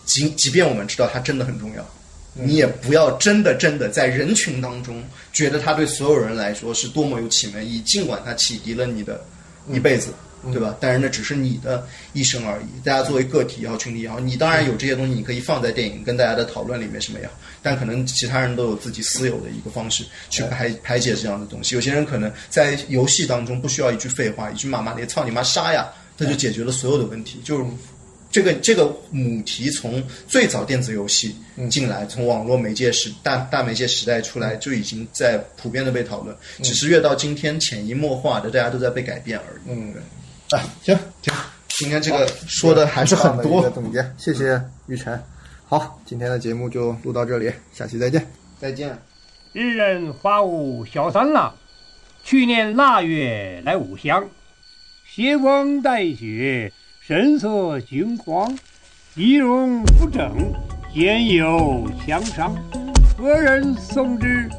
[0.06, 1.86] 即即便我们知道它真的很重要，
[2.34, 9.24] 你也不要真的真的在人群当中觉得它对所有人来说是多么有启蒙意义，尽管它启迪了你的
[9.70, 10.12] 一辈子。
[10.52, 10.76] 对吧？
[10.80, 12.80] 但是那只是你的一生而已。
[12.84, 21.76] 大家作为个体也好，群体也好，你当然有这些东西，你可以放在电影跟大家的讨论里面什么也好，但可能其他人都有自己私有的一个方式去排排解这样的东西。
[21.76, 25.88] 有些人可能在游戏当中不需要一句废话，一句骂骂咧，操你妈杀呀，
[26.18, 27.40] 他就解决了所有的问题。
[27.44, 27.66] 就是
[28.32, 31.36] 这个这个母题从最早电子游戏
[31.70, 39.72] 进来，从网络媒介时大大媒介时代出来，就已经在普遍的被讨论，只是越到今天潜移默化的，大家都在被改变而已。
[39.72, 40.02] 嗯对。
[40.52, 41.34] 啊，行行，
[41.68, 45.22] 今天这个说的还是很多总结，谢谢玉晨。
[45.68, 48.26] 好，今天的节目就录到这里，下期再见。
[48.60, 48.98] 再见。
[49.54, 51.54] 日人花舞小三郎，
[52.24, 54.28] 去年腊月来五乡，
[55.08, 58.58] 斜光带雪，神色惊慌，
[59.14, 60.52] 仪容不整，
[60.92, 62.56] 兼有枪伤。
[63.16, 64.50] 何人送之？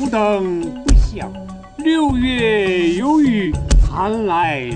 [0.00, 1.30] 吾等不详。
[1.76, 3.52] 六月有雨，
[3.86, 4.70] 寒来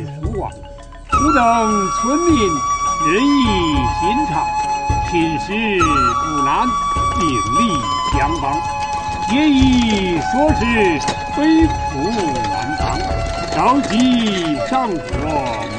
[0.47, 2.39] 吾等村民
[3.07, 4.47] 仁义心肠，
[5.11, 5.47] 寝食
[5.81, 6.69] 不难，
[7.19, 7.61] 鼎力
[8.13, 8.55] 相帮。
[9.29, 10.65] 皆以所使
[11.37, 12.09] 悲苦
[12.51, 12.83] 难当，
[13.53, 14.97] 着急上火，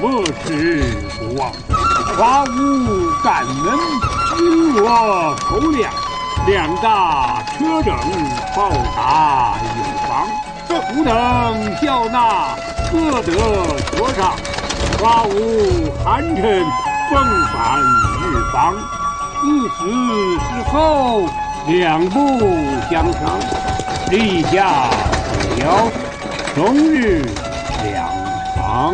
[0.02, 0.48] 莫齿
[1.18, 1.52] 不忘。
[2.18, 3.48] 花无感恩，
[4.38, 5.92] 君我口粮，
[6.48, 7.96] 两大车整，
[8.56, 9.68] 报答有
[10.08, 10.49] 方。
[10.70, 12.56] 这吾等笑纳，
[12.92, 13.34] 各得
[13.98, 14.36] 所赏。
[15.02, 16.64] 花无寒碜，
[17.10, 17.80] 奉返
[18.22, 18.76] 日方。
[19.42, 19.80] 自此
[20.38, 21.28] 之后，
[21.68, 22.38] 两不
[22.88, 23.40] 相伤，
[24.12, 24.92] 立下
[25.42, 25.88] 此条，
[26.54, 27.26] 终日
[27.84, 28.08] 两
[28.56, 28.94] 旁。